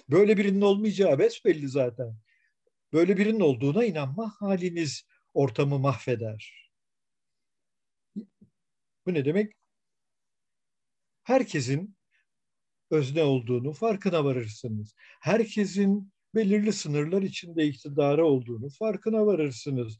Böyle 0.08 0.36
birinin 0.36 0.60
olmayacağı 0.60 1.18
besbelli 1.18 1.68
zaten. 1.68 2.16
Böyle 2.92 3.16
birinin 3.16 3.40
olduğuna 3.40 3.84
inanma 3.84 4.34
haliniz 4.38 5.06
ortamı 5.34 5.78
mahveder. 5.78 6.70
Bu 9.06 9.14
ne 9.14 9.24
demek? 9.24 9.52
Herkesin 11.22 11.96
özne 12.90 13.22
olduğunu 13.22 13.72
farkına 13.72 14.24
varırsınız. 14.24 14.94
Herkesin 15.20 16.12
belirli 16.34 16.72
sınırlar 16.72 17.22
içinde 17.22 17.66
iktidarı 17.66 18.26
olduğunu 18.26 18.68
farkına 18.68 19.26
varırsınız 19.26 19.98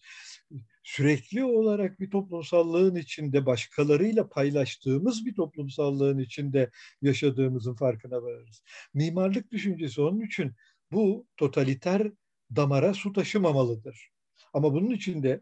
sürekli 0.84 1.44
olarak 1.44 2.00
bir 2.00 2.10
toplumsallığın 2.10 2.96
içinde 2.96 3.46
başkalarıyla 3.46 4.28
paylaştığımız 4.28 5.26
bir 5.26 5.34
toplumsallığın 5.34 6.18
içinde 6.18 6.70
yaşadığımızın 7.02 7.74
farkına 7.74 8.22
varırız. 8.22 8.62
Mimarlık 8.94 9.52
düşüncesi 9.52 10.00
onun 10.00 10.20
için 10.20 10.52
bu 10.92 11.26
totaliter 11.36 12.12
damara 12.56 12.94
su 12.94 13.12
taşımamalıdır. 13.12 14.10
Ama 14.52 14.74
bunun 14.74 14.90
için 14.90 15.22
de 15.22 15.40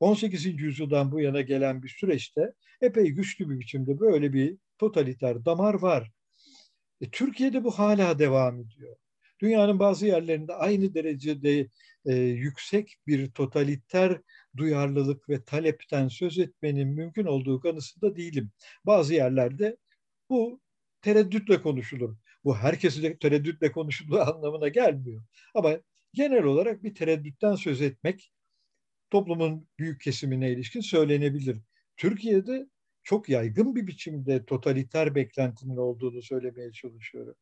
18. 0.00 0.46
yüzyıldan 0.46 1.12
bu 1.12 1.20
yana 1.20 1.40
gelen 1.40 1.82
bir 1.82 1.88
süreçte 1.88 2.52
epey 2.80 3.10
güçlü 3.10 3.50
bir 3.50 3.60
biçimde 3.60 4.00
böyle 4.00 4.32
bir 4.32 4.58
totaliter 4.78 5.44
damar 5.44 5.74
var. 5.74 6.10
E, 7.00 7.10
Türkiye'de 7.10 7.64
bu 7.64 7.70
hala 7.70 8.18
devam 8.18 8.60
ediyor. 8.60 8.96
Dünyanın 9.40 9.78
bazı 9.78 10.06
yerlerinde 10.06 10.54
aynı 10.54 10.94
derecede 10.94 11.68
e, 12.06 12.14
yüksek 12.14 12.96
bir 13.06 13.30
totaliter 13.30 14.20
duyarlılık 14.58 15.28
ve 15.28 15.44
talepten 15.44 16.08
söz 16.08 16.38
etmenin 16.38 16.88
mümkün 16.88 17.24
olduğu 17.24 17.60
kanısında 17.60 18.16
değilim. 18.16 18.50
Bazı 18.86 19.14
yerlerde 19.14 19.76
bu 20.30 20.60
tereddütle 21.02 21.62
konuşulur. 21.62 22.16
Bu 22.44 22.56
herkesin 22.56 23.16
tereddütle 23.16 23.72
konuşulduğu 23.72 24.20
anlamına 24.34 24.68
gelmiyor. 24.68 25.22
Ama 25.54 25.76
genel 26.14 26.44
olarak 26.44 26.84
bir 26.84 26.94
tereddütten 26.94 27.54
söz 27.54 27.82
etmek 27.82 28.32
toplumun 29.10 29.68
büyük 29.78 30.00
kesimine 30.00 30.52
ilişkin 30.52 30.80
söylenebilir. 30.80 31.58
Türkiye'de 31.96 32.66
çok 33.02 33.28
yaygın 33.28 33.76
bir 33.76 33.86
biçimde 33.86 34.44
totaliter 34.44 35.14
beklentinin 35.14 35.76
olduğunu 35.76 36.22
söylemeye 36.22 36.72
çalışıyorum. 36.72 37.34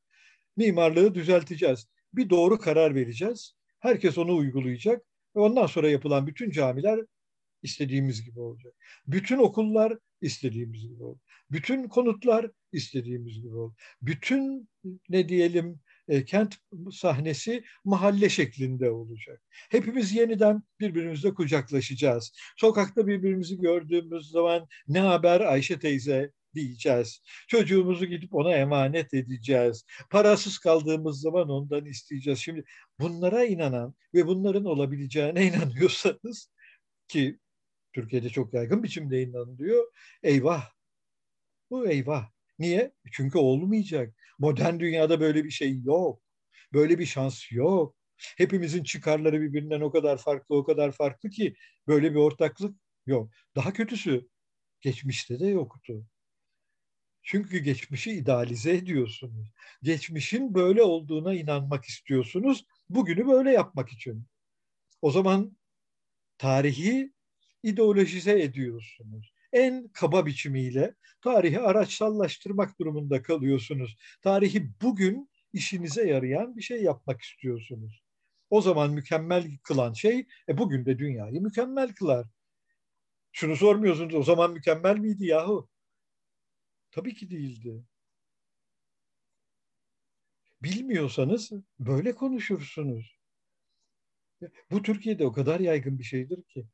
Mimarlığı 0.57 1.15
düzelteceğiz. 1.15 1.87
Bir 2.13 2.31
doğru 2.31 2.59
karar 2.59 2.95
vereceğiz. 2.95 3.55
Herkes 3.81 4.19
onu 4.19 4.37
uygulayacak. 4.37 5.07
Ve 5.37 5.41
ondan 5.41 5.67
sonra 5.67 5.91
yapılan 5.91 6.27
bütün 6.27 6.51
camiler 6.51 7.01
istediğimiz 7.63 8.25
gibi 8.25 8.41
olacak. 8.41 8.75
Bütün 9.07 9.39
okullar 9.39 9.99
istediğimiz 10.21 10.89
gibi 10.89 11.03
olacak. 11.03 11.25
Bütün 11.51 11.89
konutlar 11.89 12.51
istediğimiz 12.73 13.43
gibi 13.43 13.55
olacak. 13.55 13.79
Bütün 14.03 14.69
ne 15.09 15.29
diyelim 15.29 15.81
e, 16.09 16.25
kent 16.25 16.57
sahnesi 16.93 17.65
mahalle 17.85 18.29
şeklinde 18.29 18.91
olacak. 18.91 19.43
Hepimiz 19.71 20.13
yeniden 20.13 20.63
birbirimizle 20.81 21.35
kucaklaşacağız. 21.35 22.33
Sokakta 22.57 23.07
birbirimizi 23.07 23.59
gördüğümüz 23.59 24.31
zaman 24.31 24.67
ne 24.89 25.01
haber 25.01 25.41
Ayşe 25.41 25.79
teyze 25.79 26.33
diyeceğiz. 26.57 27.23
Çocuğumuzu 27.49 28.07
gidip 28.07 28.35
ona 28.35 28.57
emanet 28.57 29.15
edeceğiz. 29.15 29.85
Parasız 30.11 30.59
kaldığımız 30.59 31.21
zaman 31.21 31.49
ondan 31.49 31.85
isteyeceğiz. 31.85 32.39
Şimdi 32.39 32.65
bunlara 33.01 33.45
inanan 33.45 33.95
ve 34.15 34.27
bunların 34.27 34.65
olabileceğine 34.65 35.47
inanıyorsanız 35.47 36.51
ki 37.09 37.39
Türkiye'de 37.93 38.29
çok 38.29 38.55
yaygın 38.55 38.83
biçimde 38.83 39.23
inanılıyor. 39.23 39.93
Eyvah. 40.23 40.71
Bu 41.71 41.89
eyvah. 41.89 42.31
Niye? 42.59 42.93
Çünkü 43.13 43.39
olmayacak. 43.39 44.15
Modern 44.39 44.79
dünyada 44.79 45.21
böyle 45.21 45.45
bir 45.45 45.51
şey 45.51 45.81
yok. 45.83 46.23
Böyle 46.73 46.99
bir 46.99 47.07
şans 47.07 47.53
yok. 47.53 47.97
Hepimizin 48.17 48.85
çıkarları 48.85 49.41
birbirinden 49.41 49.81
o 49.81 49.91
kadar 49.91 50.19
farklı, 50.19 50.57
o 50.57 50.65
kadar 50.65 50.93
farklı 50.93 51.31
ki 51.31 51.55
böyle 51.87 52.11
bir 52.11 52.17
ortaklık 52.17 52.77
yok. 53.07 53.31
Daha 53.57 53.73
kötüsü 53.73 54.29
geçmişte 54.81 55.41
de 55.41 55.47
yoktu. 55.47 56.07
Çünkü 57.27 57.59
geçmişi 57.59 58.13
idealize 58.13 58.77
ediyorsunuz. 58.77 59.53
Geçmişin 59.83 60.55
böyle 60.55 60.83
olduğuna 60.83 61.35
inanmak 61.35 61.85
istiyorsunuz. 61.85 62.67
Bugünü 62.89 63.27
böyle 63.27 63.53
yapmak 63.53 63.93
için. 63.93 64.27
O 65.03 65.11
zaman 65.11 65.57
tarihi 66.39 67.13
ideolojize 67.63 68.43
ediyorsunuz. 68.43 69.33
En 69.53 69.89
kaba 69.89 70.27
biçimiyle 70.27 70.95
tarihi 71.21 71.61
araçsallaştırmak 71.61 72.81
durumunda 72.81 73.23
kalıyorsunuz. 73.23 73.97
Tarihi 74.23 74.71
bugün 74.83 75.31
işinize 75.53 76.09
yarayan 76.09 76.57
bir 76.57 76.63
şey 76.63 76.83
yapmak 76.83 77.23
istiyorsunuz. 77.23 78.03
O 78.51 78.61
zaman 78.61 78.93
mükemmel 78.93 79.59
kılan 79.63 79.93
şey 79.93 80.27
e 80.49 80.59
bugün 80.59 80.87
de 80.87 80.99
dünyayı 80.99 81.43
mükemmel 81.43 81.95
kılar. 81.95 82.27
Şunu 83.33 83.57
sormuyorsunuz 83.57 84.15
o 84.15 84.23
zaman 84.23 84.53
mükemmel 84.53 84.99
miydi 84.99 85.27
yahu? 85.27 85.69
Tabii 86.97 87.15
ki 87.15 87.31
değildi. 87.31 87.85
Bilmiyorsanız 90.63 91.51
böyle 91.79 92.15
konuşursunuz. 92.15 93.19
Bu 94.71 94.83
Türkiye'de 94.83 95.27
o 95.27 95.33
kadar 95.33 95.61
yaygın 95.61 95.99
bir 95.99 96.05
şeydir 96.05 96.43
ki. 96.43 96.67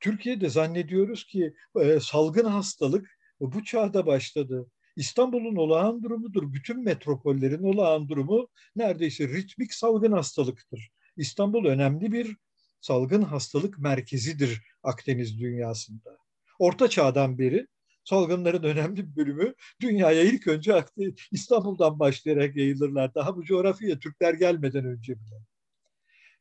Türkiye'de 0.00 0.48
zannediyoruz 0.48 1.26
ki 1.26 1.54
e, 1.80 2.00
salgın 2.00 2.44
hastalık 2.44 3.18
bu 3.40 3.64
çağda 3.64 4.06
başladı. 4.06 4.70
İstanbul'un 4.96 5.56
olağan 5.56 6.02
durumudur. 6.02 6.52
Bütün 6.52 6.84
metropollerin 6.84 7.62
olağan 7.62 8.08
durumu 8.08 8.48
neredeyse 8.76 9.28
ritmik 9.28 9.74
salgın 9.74 10.12
hastalıktır. 10.12 10.90
İstanbul 11.16 11.64
önemli 11.64 12.12
bir 12.12 12.36
salgın 12.80 13.22
hastalık 13.22 13.78
merkezidir 13.78 14.62
Akdeniz 14.82 15.40
dünyasında. 15.40 16.18
Orta 16.58 16.90
çağdan 16.90 17.38
beri 17.38 17.66
salgınların 18.08 18.62
önemli 18.62 19.10
bir 19.10 19.16
bölümü 19.16 19.54
dünyaya 19.80 20.22
ilk 20.22 20.46
önce 20.46 20.84
İstanbul'dan 21.30 21.98
başlayarak 21.98 22.56
yayılırlar. 22.56 23.14
Daha 23.14 23.36
bu 23.36 23.44
coğrafyaya 23.44 23.98
Türkler 23.98 24.34
gelmeden 24.34 24.84
önce 24.84 25.12
bile. 25.12 25.36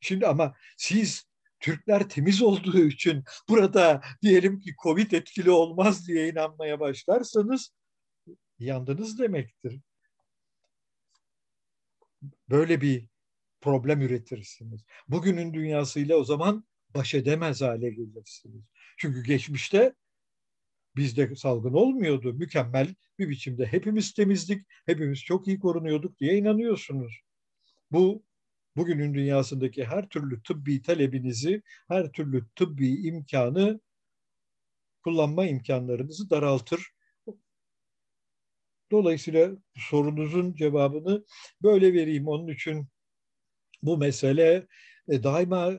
Şimdi 0.01 0.27
ama 0.27 0.55
siz 0.77 1.27
Türkler 1.59 2.09
temiz 2.09 2.41
olduğu 2.41 2.79
için 2.79 3.23
burada 3.49 4.01
diyelim 4.21 4.59
ki 4.59 4.75
Covid 4.83 5.11
etkili 5.11 5.51
olmaz 5.51 6.07
diye 6.07 6.29
inanmaya 6.29 6.79
başlarsanız 6.79 7.73
yandınız 8.59 9.19
demektir. 9.19 9.79
Böyle 12.49 12.81
bir 12.81 13.07
problem 13.61 14.01
üretirsiniz. 14.01 14.81
Bugünün 15.07 15.53
dünyasıyla 15.53 16.15
o 16.15 16.23
zaman 16.23 16.67
baş 16.95 17.13
edemez 17.13 17.61
hale 17.61 17.89
gelirsiniz. 17.89 18.63
Çünkü 18.97 19.23
geçmişte 19.23 19.93
bizde 20.97 21.35
salgın 21.35 21.73
olmuyordu. 21.73 22.33
Mükemmel 22.33 22.95
bir 23.19 23.29
biçimde 23.29 23.65
hepimiz 23.65 24.13
temizdik, 24.13 24.67
hepimiz 24.85 25.23
çok 25.23 25.47
iyi 25.47 25.59
korunuyorduk 25.59 26.19
diye 26.19 26.37
inanıyorsunuz. 26.37 27.21
Bu 27.91 28.23
bugünün 28.75 29.13
dünyasındaki 29.13 29.85
her 29.85 30.09
türlü 30.09 30.43
tıbbi 30.43 30.81
talebinizi, 30.81 31.61
her 31.87 32.11
türlü 32.11 32.47
tıbbi 32.55 33.07
imkanı 33.07 33.79
kullanma 35.03 35.45
imkanlarınızı 35.45 36.29
daraltır. 36.29 36.91
Dolayısıyla 38.91 39.51
sorunuzun 39.75 40.55
cevabını 40.55 41.25
böyle 41.61 41.93
vereyim. 41.93 42.27
Onun 42.27 42.47
için 42.47 42.87
bu 43.81 43.97
mesele 43.97 44.67
e, 45.09 45.23
daima 45.23 45.73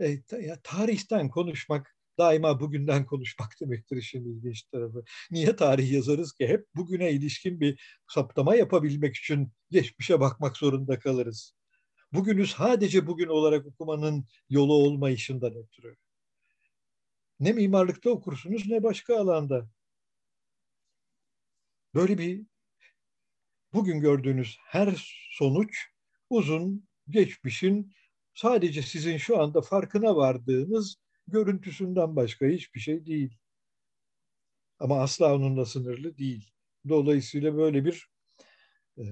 e, 0.00 0.22
tarihten 0.62 1.28
konuşmak 1.28 1.91
daima 2.18 2.60
bugünden 2.60 3.06
konuşmak 3.06 3.52
demektir 3.60 3.96
işin 3.96 4.24
ilginç 4.24 4.62
tarafı. 4.62 5.04
Niye 5.30 5.56
tarih 5.56 5.92
yazarız 5.92 6.32
ki? 6.32 6.48
Hep 6.48 6.66
bugüne 6.74 7.12
ilişkin 7.12 7.60
bir 7.60 8.00
saptama 8.08 8.54
yapabilmek 8.54 9.16
için 9.16 9.52
geçmişe 9.70 10.20
bakmak 10.20 10.56
zorunda 10.56 10.98
kalırız. 10.98 11.54
Bugünü 12.12 12.46
sadece 12.46 13.06
bugün 13.06 13.28
olarak 13.28 13.66
okumanın 13.66 14.26
yolu 14.50 14.74
olmayışından 14.74 15.54
ötürü. 15.54 15.96
Ne 17.40 17.52
mimarlıkta 17.52 18.10
okursunuz 18.10 18.66
ne 18.66 18.82
başka 18.82 19.20
alanda. 19.20 19.68
Böyle 21.94 22.18
bir 22.18 22.46
bugün 23.72 24.00
gördüğünüz 24.00 24.58
her 24.64 25.04
sonuç 25.30 25.86
uzun 26.30 26.88
geçmişin 27.08 27.92
sadece 28.34 28.82
sizin 28.82 29.16
şu 29.16 29.40
anda 29.40 29.60
farkına 29.62 30.16
vardığınız 30.16 30.96
görüntüsünden 31.28 32.16
başka 32.16 32.46
hiçbir 32.46 32.80
şey 32.80 33.06
değil. 33.06 33.36
Ama 34.78 35.00
asla 35.00 35.34
onunla 35.34 35.66
sınırlı 35.66 36.18
değil. 36.18 36.50
Dolayısıyla 36.88 37.56
böyle 37.56 37.84
bir 37.84 38.08
e, 38.98 39.04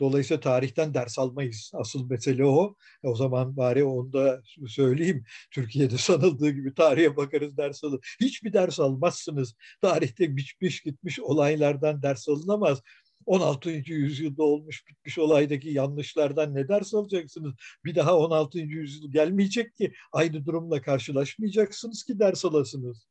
Dolayısıyla 0.00 0.40
tarihten 0.40 0.94
ders 0.94 1.18
almayız. 1.18 1.70
Asıl 1.74 2.10
mesele 2.10 2.44
o. 2.44 2.76
E 3.04 3.08
o 3.08 3.14
zaman 3.14 3.56
bari 3.56 3.84
onu 3.84 4.12
da 4.12 4.42
söyleyeyim. 4.66 5.24
Türkiye'de 5.50 5.98
sanıldığı 5.98 6.50
gibi 6.50 6.74
tarihe 6.74 7.16
bakarız 7.16 7.56
ders 7.56 7.84
alır. 7.84 8.16
Hiçbir 8.20 8.52
ders 8.52 8.80
almazsınız. 8.80 9.54
Tarihte 9.82 10.36
biçmiş 10.36 10.80
gitmiş 10.80 11.20
olaylardan 11.20 12.02
ders 12.02 12.28
alınamaz. 12.28 12.82
16. 13.28 13.70
yüzyılda 13.70 14.42
olmuş 14.42 14.88
bitmiş 14.88 15.18
olaydaki 15.18 15.70
yanlışlardan 15.70 16.54
ne 16.54 16.68
ders 16.68 16.94
alacaksınız? 16.94 17.54
Bir 17.84 17.94
daha 17.94 18.18
16. 18.18 18.58
yüzyıl 18.58 19.12
gelmeyecek 19.12 19.76
ki 19.76 19.92
aynı 20.12 20.46
durumla 20.46 20.82
karşılaşmayacaksınız 20.82 22.04
ki 22.04 22.18
ders 22.18 22.44
alasınız. 22.44 23.08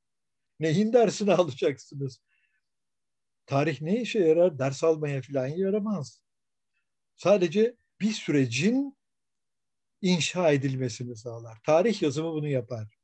Neyin 0.60 0.94
dersini 0.94 1.34
alacaksınız? 1.34 2.22
Tarih 3.46 3.82
ne 3.82 4.02
işe 4.02 4.20
yarar? 4.20 4.60
Ders 4.60 4.84
almaya 4.84 5.22
falan 5.22 5.48
yaramaz. 5.48 6.22
Sadece 7.16 7.76
bir 8.02 8.12
sürecin 8.12 8.98
inşa 10.02 10.52
edilmesini 10.52 11.16
sağlar. 11.16 11.58
Tarih 11.66 12.02
yazımı 12.02 12.32
bunu 12.32 12.48
yapar. 12.48 12.98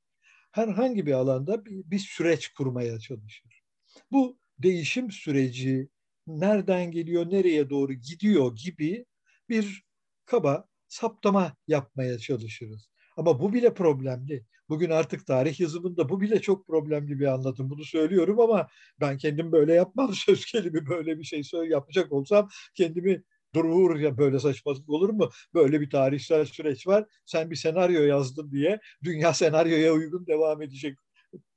Herhangi 0.52 1.06
bir 1.06 1.14
alanda 1.14 1.66
bir, 1.66 1.92
bir 1.92 2.00
süreç 2.00 2.48
kurmaya 2.48 3.00
çalışır. 3.00 3.64
Bu 4.12 4.40
değişim 4.60 5.12
süreci 5.12 5.90
nereden 6.28 6.92
geliyor, 6.92 7.32
nereye 7.32 7.70
doğru 7.70 7.94
gidiyor 7.94 8.56
gibi 8.56 9.06
bir 9.50 9.84
kaba 10.26 10.68
saptama 10.88 11.56
yapmaya 11.68 12.18
çalışırız. 12.20 12.90
Ama 13.18 13.40
bu 13.40 13.54
bile 13.54 13.74
problemli. 13.74 14.46
Bugün 14.70 14.90
artık 14.90 15.28
tarih 15.28 15.60
yazımında 15.60 16.10
bu 16.10 16.22
bile 16.22 16.42
çok 16.42 16.68
problemli 16.68 17.20
bir 17.20 17.26
anlatım. 17.26 17.70
Bunu 17.70 17.84
söylüyorum 17.84 18.40
ama 18.40 18.68
ben 19.02 19.18
kendim 19.18 19.52
böyle 19.52 19.74
yapmam. 19.74 20.14
Söz 20.26 20.46
gelimi 20.52 20.88
böyle 20.88 21.20
bir 21.20 21.24
şey 21.24 21.44
söyle 21.44 21.74
yapacak 21.74 22.12
olsam 22.12 22.50
kendimi 22.76 23.24
durur 23.56 24.00
ya 24.00 24.18
böyle 24.18 24.40
saçmalık 24.40 24.90
olur 24.90 25.10
mu? 25.10 25.30
Böyle 25.54 25.82
bir 25.82 25.90
tarihsel 25.90 26.46
süreç 26.46 26.88
var. 26.88 27.06
Sen 27.26 27.52
bir 27.52 27.56
senaryo 27.56 28.04
yazdın 28.04 28.52
diye 28.52 28.80
dünya 29.04 29.34
senaryoya 29.34 29.94
uygun 29.94 30.28
devam 30.28 30.62
edecek. 30.62 30.98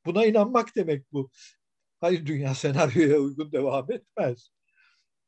Buna 0.07 0.27
inanmak 0.27 0.77
demek 0.77 1.13
bu. 1.13 1.31
Hayır 2.01 2.27
dünya 2.27 2.55
senaryoya 2.55 3.19
uygun 3.19 3.53
devam 3.53 3.93
etmez. 3.93 4.51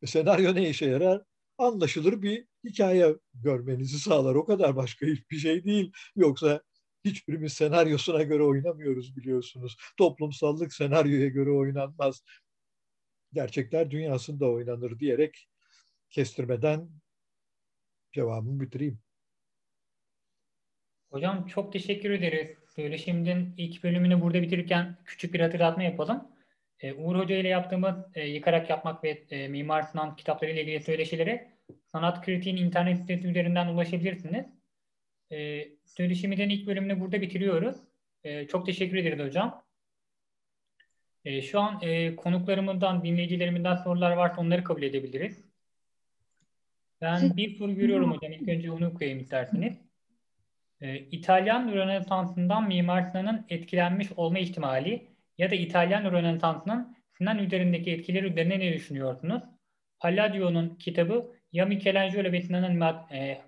Senaryo 0.06 0.54
ne 0.54 0.68
işe 0.70 0.86
yarar? 0.86 1.22
Anlaşılır 1.58 2.22
bir 2.22 2.46
hikaye 2.64 3.14
görmenizi 3.34 3.98
sağlar. 3.98 4.34
O 4.34 4.44
kadar 4.44 4.76
başka 4.76 5.06
hiçbir 5.06 5.36
şey 5.36 5.64
değil. 5.64 5.92
Yoksa 6.16 6.62
hiçbirimiz 7.04 7.52
senaryosuna 7.52 8.22
göre 8.22 8.42
oynamıyoruz 8.42 9.16
biliyorsunuz. 9.16 9.76
Toplumsallık 9.98 10.74
senaryoya 10.74 11.28
göre 11.28 11.50
oynanmaz. 11.50 12.22
Gerçekler 13.32 13.90
dünyasında 13.90 14.50
oynanır 14.50 14.98
diyerek 14.98 15.48
kestirmeden 16.10 16.90
cevabımı 18.12 18.60
bitireyim. 18.60 19.00
Hocam 21.10 21.46
çok 21.46 21.72
teşekkür 21.72 22.10
ederiz. 22.10 22.58
Söyleşimizin 22.74 23.54
ilk 23.56 23.84
bölümünü 23.84 24.20
burada 24.20 24.42
bitirirken 24.42 24.98
küçük 25.04 25.34
bir 25.34 25.40
hatırlatma 25.40 25.82
yapalım. 25.82 26.28
Ee, 26.80 26.92
Uğur 26.92 27.16
Hoca 27.16 27.36
ile 27.36 27.48
yaptığımız 27.48 27.96
e, 28.14 28.26
Yıkarak 28.28 28.70
Yapmak 28.70 29.04
ve 29.04 29.10
e, 29.30 29.48
Mimar 29.48 29.82
Sinan 29.82 30.16
kitapları 30.16 30.50
ile 30.50 30.62
ilgili 30.62 30.80
söyleşilere 30.80 31.52
Sanat 31.86 32.24
Kritiğin 32.24 32.56
internet 32.56 32.98
sitesi 32.98 33.28
üzerinden 33.28 33.66
ulaşabilirsiniz. 33.66 34.46
E, 35.32 35.68
söyleşimizin 35.84 36.48
ilk 36.48 36.66
bölümünü 36.66 37.00
burada 37.00 37.20
bitiriyoruz. 37.20 37.76
E, 38.24 38.46
çok 38.46 38.66
teşekkür 38.66 38.96
ederiz 38.96 39.26
hocam. 39.26 39.64
E, 41.24 41.42
şu 41.42 41.60
an 41.60 41.78
e, 41.82 42.16
konuklarımızdan, 42.16 43.04
dinleyicilerimizden 43.04 43.76
sorular 43.76 44.12
varsa 44.12 44.40
onları 44.40 44.64
kabul 44.64 44.82
edebiliriz. 44.82 45.44
Ben 47.00 47.36
bir 47.36 47.56
soru 47.56 47.74
görüyorum 47.74 48.12
hocam. 48.12 48.32
İlk 48.32 48.48
önce 48.48 48.70
onu 48.70 48.88
okuyayım 48.88 49.20
isterseniz. 49.20 49.88
Ee, 50.80 50.98
İtalyan 50.98 51.72
Rönesansı'ndan 51.72 52.68
Mimar 52.68 53.02
Sinan'ın 53.02 53.46
etkilenmiş 53.48 54.12
olma 54.16 54.38
ihtimali 54.38 55.08
ya 55.38 55.50
da 55.50 55.54
İtalyan 55.54 56.12
Rönesansı'nın 56.12 56.96
Sinan 57.18 57.38
üzerindeki 57.38 57.90
etkileri 57.90 58.26
üzerine 58.26 58.58
ne 58.58 58.72
düşünüyorsunuz? 58.72 59.42
Palladio'nun 60.00 60.76
kitabı 60.76 61.34
ya 61.52 61.66
Michelangelo 61.66 62.32
ve 62.32 62.42
Sinan'ın 62.42 62.80
e, 63.12 63.42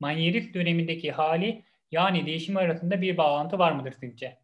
manyerist 0.00 0.54
dönemindeki 0.54 1.12
hali 1.12 1.64
yani 1.90 2.26
değişimi 2.26 2.58
arasında 2.58 3.00
bir 3.00 3.16
bağlantı 3.16 3.58
var 3.58 3.72
mıdır 3.72 3.94
sizce? 4.00 4.38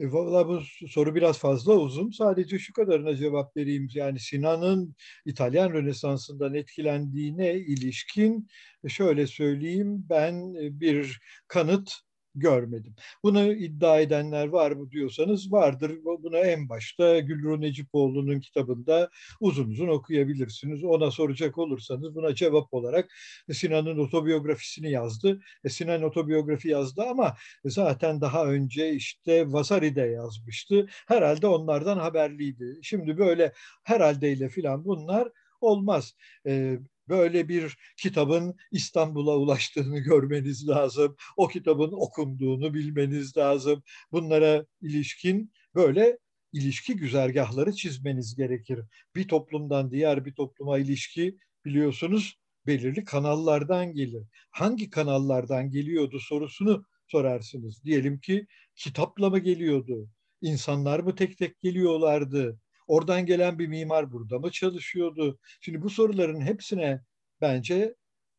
E, 0.00 0.12
Valla 0.12 0.48
bu 0.48 0.60
soru 0.88 1.14
biraz 1.14 1.38
fazla 1.38 1.74
uzun. 1.74 2.10
Sadece 2.10 2.58
şu 2.58 2.72
kadarına 2.72 3.16
cevap 3.16 3.56
vereyim. 3.56 3.88
Yani 3.94 4.18
Sinan'ın 4.20 4.94
İtalyan 5.24 5.72
Rönesansı'ndan 5.72 6.54
etkilendiğine 6.54 7.54
ilişkin 7.54 8.48
e, 8.84 8.88
şöyle 8.88 9.26
söyleyeyim. 9.26 10.06
Ben 10.10 10.54
e, 10.54 10.80
bir 10.80 11.20
kanıt 11.48 11.92
görmedim. 12.34 12.94
Bunu 13.22 13.52
iddia 13.52 14.00
edenler 14.00 14.46
var 14.46 14.72
mı 14.72 14.90
diyorsanız 14.90 15.52
vardır. 15.52 15.92
Bunu 16.04 16.36
en 16.36 16.68
başta 16.68 17.18
Gülru 17.18 17.60
Necipoğlu'nun 17.60 18.40
kitabında 18.40 19.10
uzun 19.40 19.70
uzun 19.70 19.88
okuyabilirsiniz. 19.88 20.84
Ona 20.84 21.10
soracak 21.10 21.58
olursanız 21.58 22.14
buna 22.14 22.34
cevap 22.34 22.74
olarak 22.74 23.10
Sinan'ın 23.52 23.98
otobiyografisini 23.98 24.90
yazdı. 24.90 25.40
E, 25.64 25.68
Sinan 25.68 26.02
otobiyografi 26.02 26.68
yazdı 26.68 27.02
ama 27.02 27.34
zaten 27.64 28.20
daha 28.20 28.46
önce 28.46 28.92
işte 28.94 29.52
Vasari'de 29.52 30.02
yazmıştı. 30.02 30.86
Herhalde 31.08 31.46
onlardan 31.46 31.98
haberliydi. 31.98 32.78
Şimdi 32.82 33.18
böyle 33.18 33.52
herhaldeyle 33.84 34.48
filan 34.48 34.84
bunlar 34.84 35.28
olmaz. 35.60 36.14
E, 36.46 36.78
böyle 37.10 37.48
bir 37.48 37.76
kitabın 37.96 38.56
İstanbul'a 38.72 39.36
ulaştığını 39.36 39.98
görmeniz 39.98 40.68
lazım. 40.68 41.16
O 41.36 41.48
kitabın 41.48 41.92
okunduğunu 41.92 42.74
bilmeniz 42.74 43.36
lazım. 43.36 43.82
Bunlara 44.12 44.66
ilişkin 44.82 45.52
böyle 45.74 46.18
ilişki 46.52 46.96
güzergahları 46.96 47.72
çizmeniz 47.72 48.36
gerekir. 48.36 48.80
Bir 49.16 49.28
toplumdan 49.28 49.90
diğer 49.90 50.24
bir 50.24 50.34
topluma 50.34 50.78
ilişki 50.78 51.38
biliyorsunuz 51.64 52.36
belirli 52.66 53.04
kanallardan 53.04 53.92
gelir. 53.92 54.22
Hangi 54.50 54.90
kanallardan 54.90 55.70
geliyordu 55.70 56.20
sorusunu 56.20 56.84
sorarsınız. 57.06 57.84
Diyelim 57.84 58.20
ki 58.20 58.46
kitapla 58.76 59.30
mı 59.30 59.38
geliyordu? 59.38 60.08
İnsanlar 60.40 61.00
mı 61.00 61.14
tek 61.14 61.38
tek 61.38 61.60
geliyorlardı? 61.60 62.60
Oradan 62.90 63.26
gelen 63.26 63.58
bir 63.58 63.66
mimar 63.66 64.12
burada 64.12 64.38
mı 64.38 64.50
çalışıyordu? 64.50 65.38
Şimdi 65.60 65.82
bu 65.82 65.90
soruların 65.90 66.40
hepsine 66.40 67.00
bence 67.40 67.94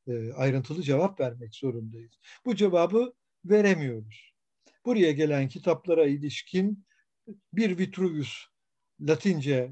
e, 0.07 0.33
ayrıntılı 0.33 0.83
cevap 0.83 1.19
vermek 1.19 1.55
zorundayız. 1.55 2.11
Bu 2.45 2.55
cevabı 2.55 3.13
veremiyoruz. 3.45 4.33
Buraya 4.85 5.11
gelen 5.11 5.47
kitaplara 5.47 6.05
ilişkin 6.05 6.85
bir 7.53 7.77
Vitruvius 7.77 8.45
Latince 9.01 9.71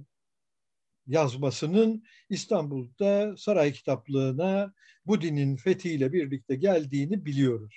yazmasının 1.07 2.03
İstanbul'da 2.29 3.37
saray 3.37 3.73
kitaplığına 3.73 4.73
bu 5.05 5.21
dinin 5.21 5.55
fethiyle 5.55 6.13
birlikte 6.13 6.55
geldiğini 6.55 7.25
biliyoruz. 7.25 7.75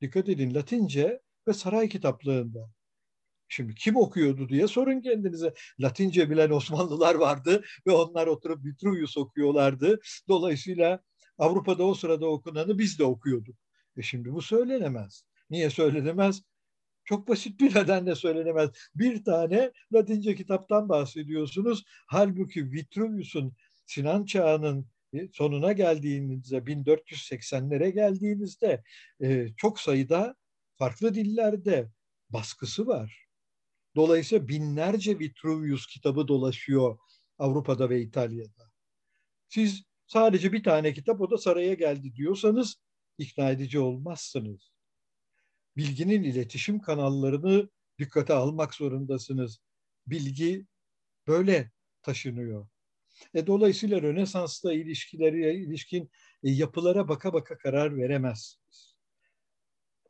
Dikkat 0.00 0.28
edin 0.28 0.54
Latince 0.54 1.20
ve 1.48 1.52
saray 1.52 1.88
kitaplığında. 1.88 2.70
Şimdi 3.52 3.74
kim 3.74 3.96
okuyordu 3.96 4.48
diye 4.48 4.68
sorun 4.68 5.00
kendinize. 5.00 5.54
Latince 5.80 6.30
bilen 6.30 6.50
Osmanlılar 6.50 7.14
vardı 7.14 7.64
ve 7.86 7.92
onlar 7.92 8.26
oturup 8.26 8.64
Vitruvius 8.64 9.16
okuyorlardı. 9.16 10.00
Dolayısıyla 10.28 11.00
Avrupa'da 11.38 11.84
o 11.84 11.94
sırada 11.94 12.26
okunanı 12.26 12.78
biz 12.78 12.98
de 12.98 13.04
okuyorduk. 13.04 13.56
E 13.96 14.02
şimdi 14.02 14.32
bu 14.32 14.42
söylenemez. 14.42 15.24
Niye 15.50 15.70
söylenemez? 15.70 16.42
Çok 17.04 17.28
basit 17.28 17.60
bir 17.60 17.74
nedenle 17.74 18.14
söylenemez. 18.14 18.70
Bir 18.94 19.24
tane 19.24 19.72
Latince 19.92 20.34
kitaptan 20.34 20.88
bahsediyorsunuz. 20.88 21.84
Halbuki 22.06 22.72
Vitruvius'un 22.72 23.52
Sinan 23.86 24.24
Çağı'nın 24.24 24.86
e, 25.14 25.28
sonuna 25.32 25.72
geldiğinizde 25.72 26.56
1480'lere 26.56 27.88
geldiğinizde 27.88 28.82
e, 29.22 29.48
çok 29.56 29.80
sayıda 29.80 30.36
farklı 30.78 31.14
dillerde 31.14 31.90
baskısı 32.30 32.86
var. 32.86 33.31
Dolayısıyla 33.96 34.48
binlerce 34.48 35.18
Vitruvius 35.18 35.86
kitabı 35.86 36.28
dolaşıyor 36.28 36.98
Avrupa'da 37.38 37.90
ve 37.90 38.00
İtalya'da. 38.02 38.70
Siz 39.48 39.82
sadece 40.06 40.52
bir 40.52 40.62
tane 40.62 40.92
kitap 40.92 41.20
o 41.20 41.30
da 41.30 41.38
saraya 41.38 41.74
geldi 41.74 42.14
diyorsanız 42.14 42.76
ikna 43.18 43.50
edici 43.50 43.78
olmazsınız. 43.78 44.72
Bilginin 45.76 46.22
iletişim 46.22 46.80
kanallarını 46.80 47.70
dikkate 47.98 48.34
almak 48.34 48.74
zorundasınız. 48.74 49.58
Bilgi 50.06 50.66
böyle 51.26 51.70
taşınıyor. 52.02 52.68
E, 53.34 53.46
dolayısıyla 53.46 54.02
Rönesans'la 54.02 54.72
ilişkileri 54.72 55.62
ilişkin 55.64 56.10
e, 56.42 56.50
yapılara 56.50 57.08
baka 57.08 57.32
baka 57.32 57.58
karar 57.58 57.96
veremezsiniz. 57.96 58.91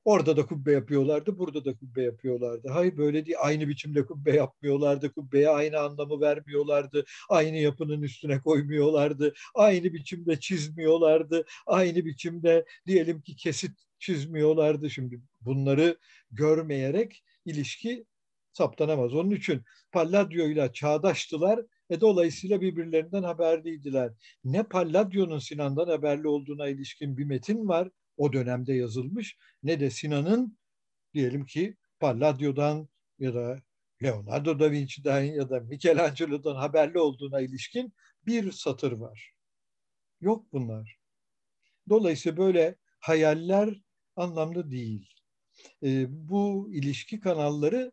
Orada 0.04 0.36
da 0.36 0.46
kubbe 0.46 0.72
yapıyorlardı, 0.72 1.38
burada 1.38 1.64
da 1.64 1.74
kubbe 1.76 2.02
yapıyorlardı. 2.02 2.68
Hayır 2.68 2.96
böyle 2.96 3.26
değil, 3.26 3.36
aynı 3.40 3.68
biçimde 3.68 4.06
kubbe 4.06 4.36
yapmıyorlardı, 4.36 5.12
kubbeye 5.12 5.48
aynı 5.48 5.78
anlamı 5.78 6.20
vermiyorlardı, 6.20 7.04
aynı 7.28 7.56
yapının 7.56 8.02
üstüne 8.02 8.40
koymuyorlardı, 8.40 9.34
aynı 9.54 9.92
biçimde 9.92 10.40
çizmiyorlardı, 10.40 11.44
aynı 11.66 12.04
biçimde 12.04 12.64
diyelim 12.86 13.22
ki 13.22 13.36
kesit 13.36 13.72
çizmiyorlardı. 13.98 14.90
Şimdi 14.90 15.20
bunları 15.40 15.98
görmeyerek 16.30 17.24
ilişki 17.44 18.06
saptanamaz. 18.52 19.14
Onun 19.14 19.30
için 19.30 19.62
Palladio 19.92 20.46
ile 20.46 20.72
çağdaştılar 20.72 21.60
e 21.90 22.00
dolayısıyla 22.00 22.60
birbirlerinden 22.60 23.22
haberliydiler. 23.22 24.12
Ne 24.44 24.62
Palladio'nun 24.62 25.38
Sinan'dan 25.38 25.86
haberli 25.88 26.28
olduğuna 26.28 26.68
ilişkin 26.68 27.16
bir 27.16 27.24
metin 27.24 27.68
var 27.68 27.88
o 28.16 28.32
dönemde 28.32 28.74
yazılmış 28.74 29.36
ne 29.62 29.80
de 29.80 29.90
Sinan'ın 29.90 30.58
diyelim 31.14 31.46
ki 31.46 31.76
Palladio'dan 32.00 32.88
ya 33.18 33.34
da 33.34 33.62
Leonardo 34.02 34.58
da 34.60 34.70
Vinci'den 34.70 35.22
ya 35.22 35.50
da 35.50 35.60
Michelangelo'dan 35.60 36.54
haberli 36.54 36.98
olduğuna 36.98 37.40
ilişkin 37.40 37.92
bir 38.26 38.52
satır 38.52 38.92
var. 38.92 39.32
Yok 40.20 40.52
bunlar. 40.52 40.96
Dolayısıyla 41.88 42.36
böyle 42.36 42.76
hayaller 43.00 43.82
anlamlı 44.16 44.70
değil. 44.70 45.14
E, 45.82 46.06
bu 46.08 46.70
ilişki 46.72 47.20
kanalları 47.20 47.92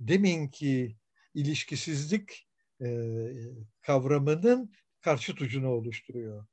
deminki 0.00 0.96
ilişkisizlik 1.34 2.48
e, 2.82 2.88
kavramının 3.80 4.72
karşı 5.00 5.32
ucunu 5.32 5.68
oluşturuyor. 5.68 6.46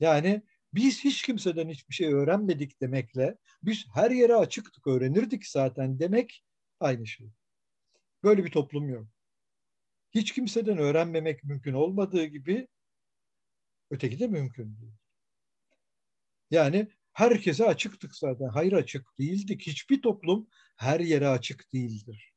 Yani 0.00 0.42
Biz 0.74 1.04
hiç 1.04 1.22
kimseden 1.22 1.68
hiçbir 1.68 1.94
şey 1.94 2.12
öğrenmedik 2.12 2.80
demekle 2.80 3.38
biz 3.62 3.86
her 3.94 4.10
yere 4.10 4.34
açıktık 4.34 4.86
öğrenirdik 4.86 5.46
zaten 5.46 5.98
demek 5.98 6.44
aynı 6.80 7.06
şey. 7.06 7.30
Böyle 8.22 8.44
bir 8.44 8.50
toplum 8.50 8.88
yok. 8.88 9.06
Hiç 10.10 10.32
kimseden 10.32 10.78
öğrenmemek 10.78 11.44
mümkün 11.44 11.72
olmadığı 11.72 12.24
gibi 12.24 12.68
öteki 13.90 14.18
de 14.18 14.26
mümkün 14.26 14.76
değil. 14.76 14.92
Yani 16.50 16.88
herkese 17.12 17.64
açıktık 17.64 18.16
zaten. 18.16 18.48
Hayır 18.48 18.72
açık 18.72 19.18
değildik. 19.18 19.66
Hiçbir 19.66 20.02
toplum 20.02 20.48
her 20.76 21.00
yere 21.00 21.28
açık 21.28 21.72
değildir. 21.72 22.32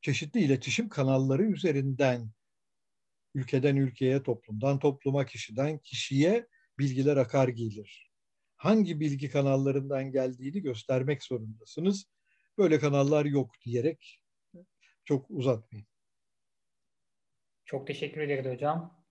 Çeşitli 0.00 0.40
iletişim 0.40 0.88
kanalları 0.88 1.42
üzerinden 1.42 2.30
ülkeden 3.34 3.76
ülkeye, 3.76 4.22
toplumdan 4.22 4.78
topluma, 4.78 5.26
kişiden 5.26 5.78
kişiye 5.78 6.46
bilgiler 6.82 7.16
akar 7.16 7.48
gelir. 7.48 8.12
Hangi 8.56 9.00
bilgi 9.00 9.30
kanallarından 9.30 10.12
geldiğini 10.12 10.60
göstermek 10.62 11.22
zorundasınız. 11.22 12.06
Böyle 12.58 12.78
kanallar 12.78 13.24
yok 13.24 13.54
diyerek 13.64 14.20
çok 15.04 15.30
uzatmayayım. 15.30 15.86
Çok 17.64 17.86
teşekkür 17.86 18.20
ederiz 18.20 18.54
hocam. 18.54 19.04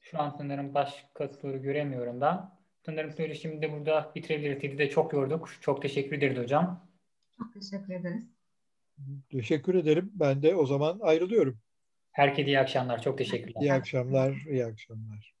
Şu 0.00 0.20
an 0.20 0.34
sanırım 0.38 0.74
başka 0.74 1.28
soru 1.28 1.62
göremiyorum 1.62 2.20
ben. 2.20 2.50
Sanırım 2.86 3.12
söyleşimi 3.12 3.62
de 3.62 3.72
burada 3.72 4.12
bitirebiliriz. 4.14 4.60
Sizi 4.60 4.78
de 4.78 4.90
çok 4.90 5.12
yorduk. 5.12 5.48
Çok 5.60 5.82
teşekkür 5.82 6.16
ederiz 6.16 6.38
hocam. 6.38 6.88
Çok 7.38 7.54
teşekkür 7.54 7.94
ederiz. 7.94 8.24
Teşekkür 9.30 9.74
ederim. 9.74 10.10
Ben 10.14 10.42
de 10.42 10.54
o 10.54 10.66
zaman 10.66 10.98
ayrılıyorum. 11.02 11.58
Herkese 12.10 12.46
iyi 12.46 12.60
akşamlar. 12.60 13.02
Çok 13.02 13.18
teşekkürler. 13.18 13.60
İyi 13.60 13.72
akşamlar, 13.72 14.44
iyi 14.48 14.64
akşamlar. 14.64 15.34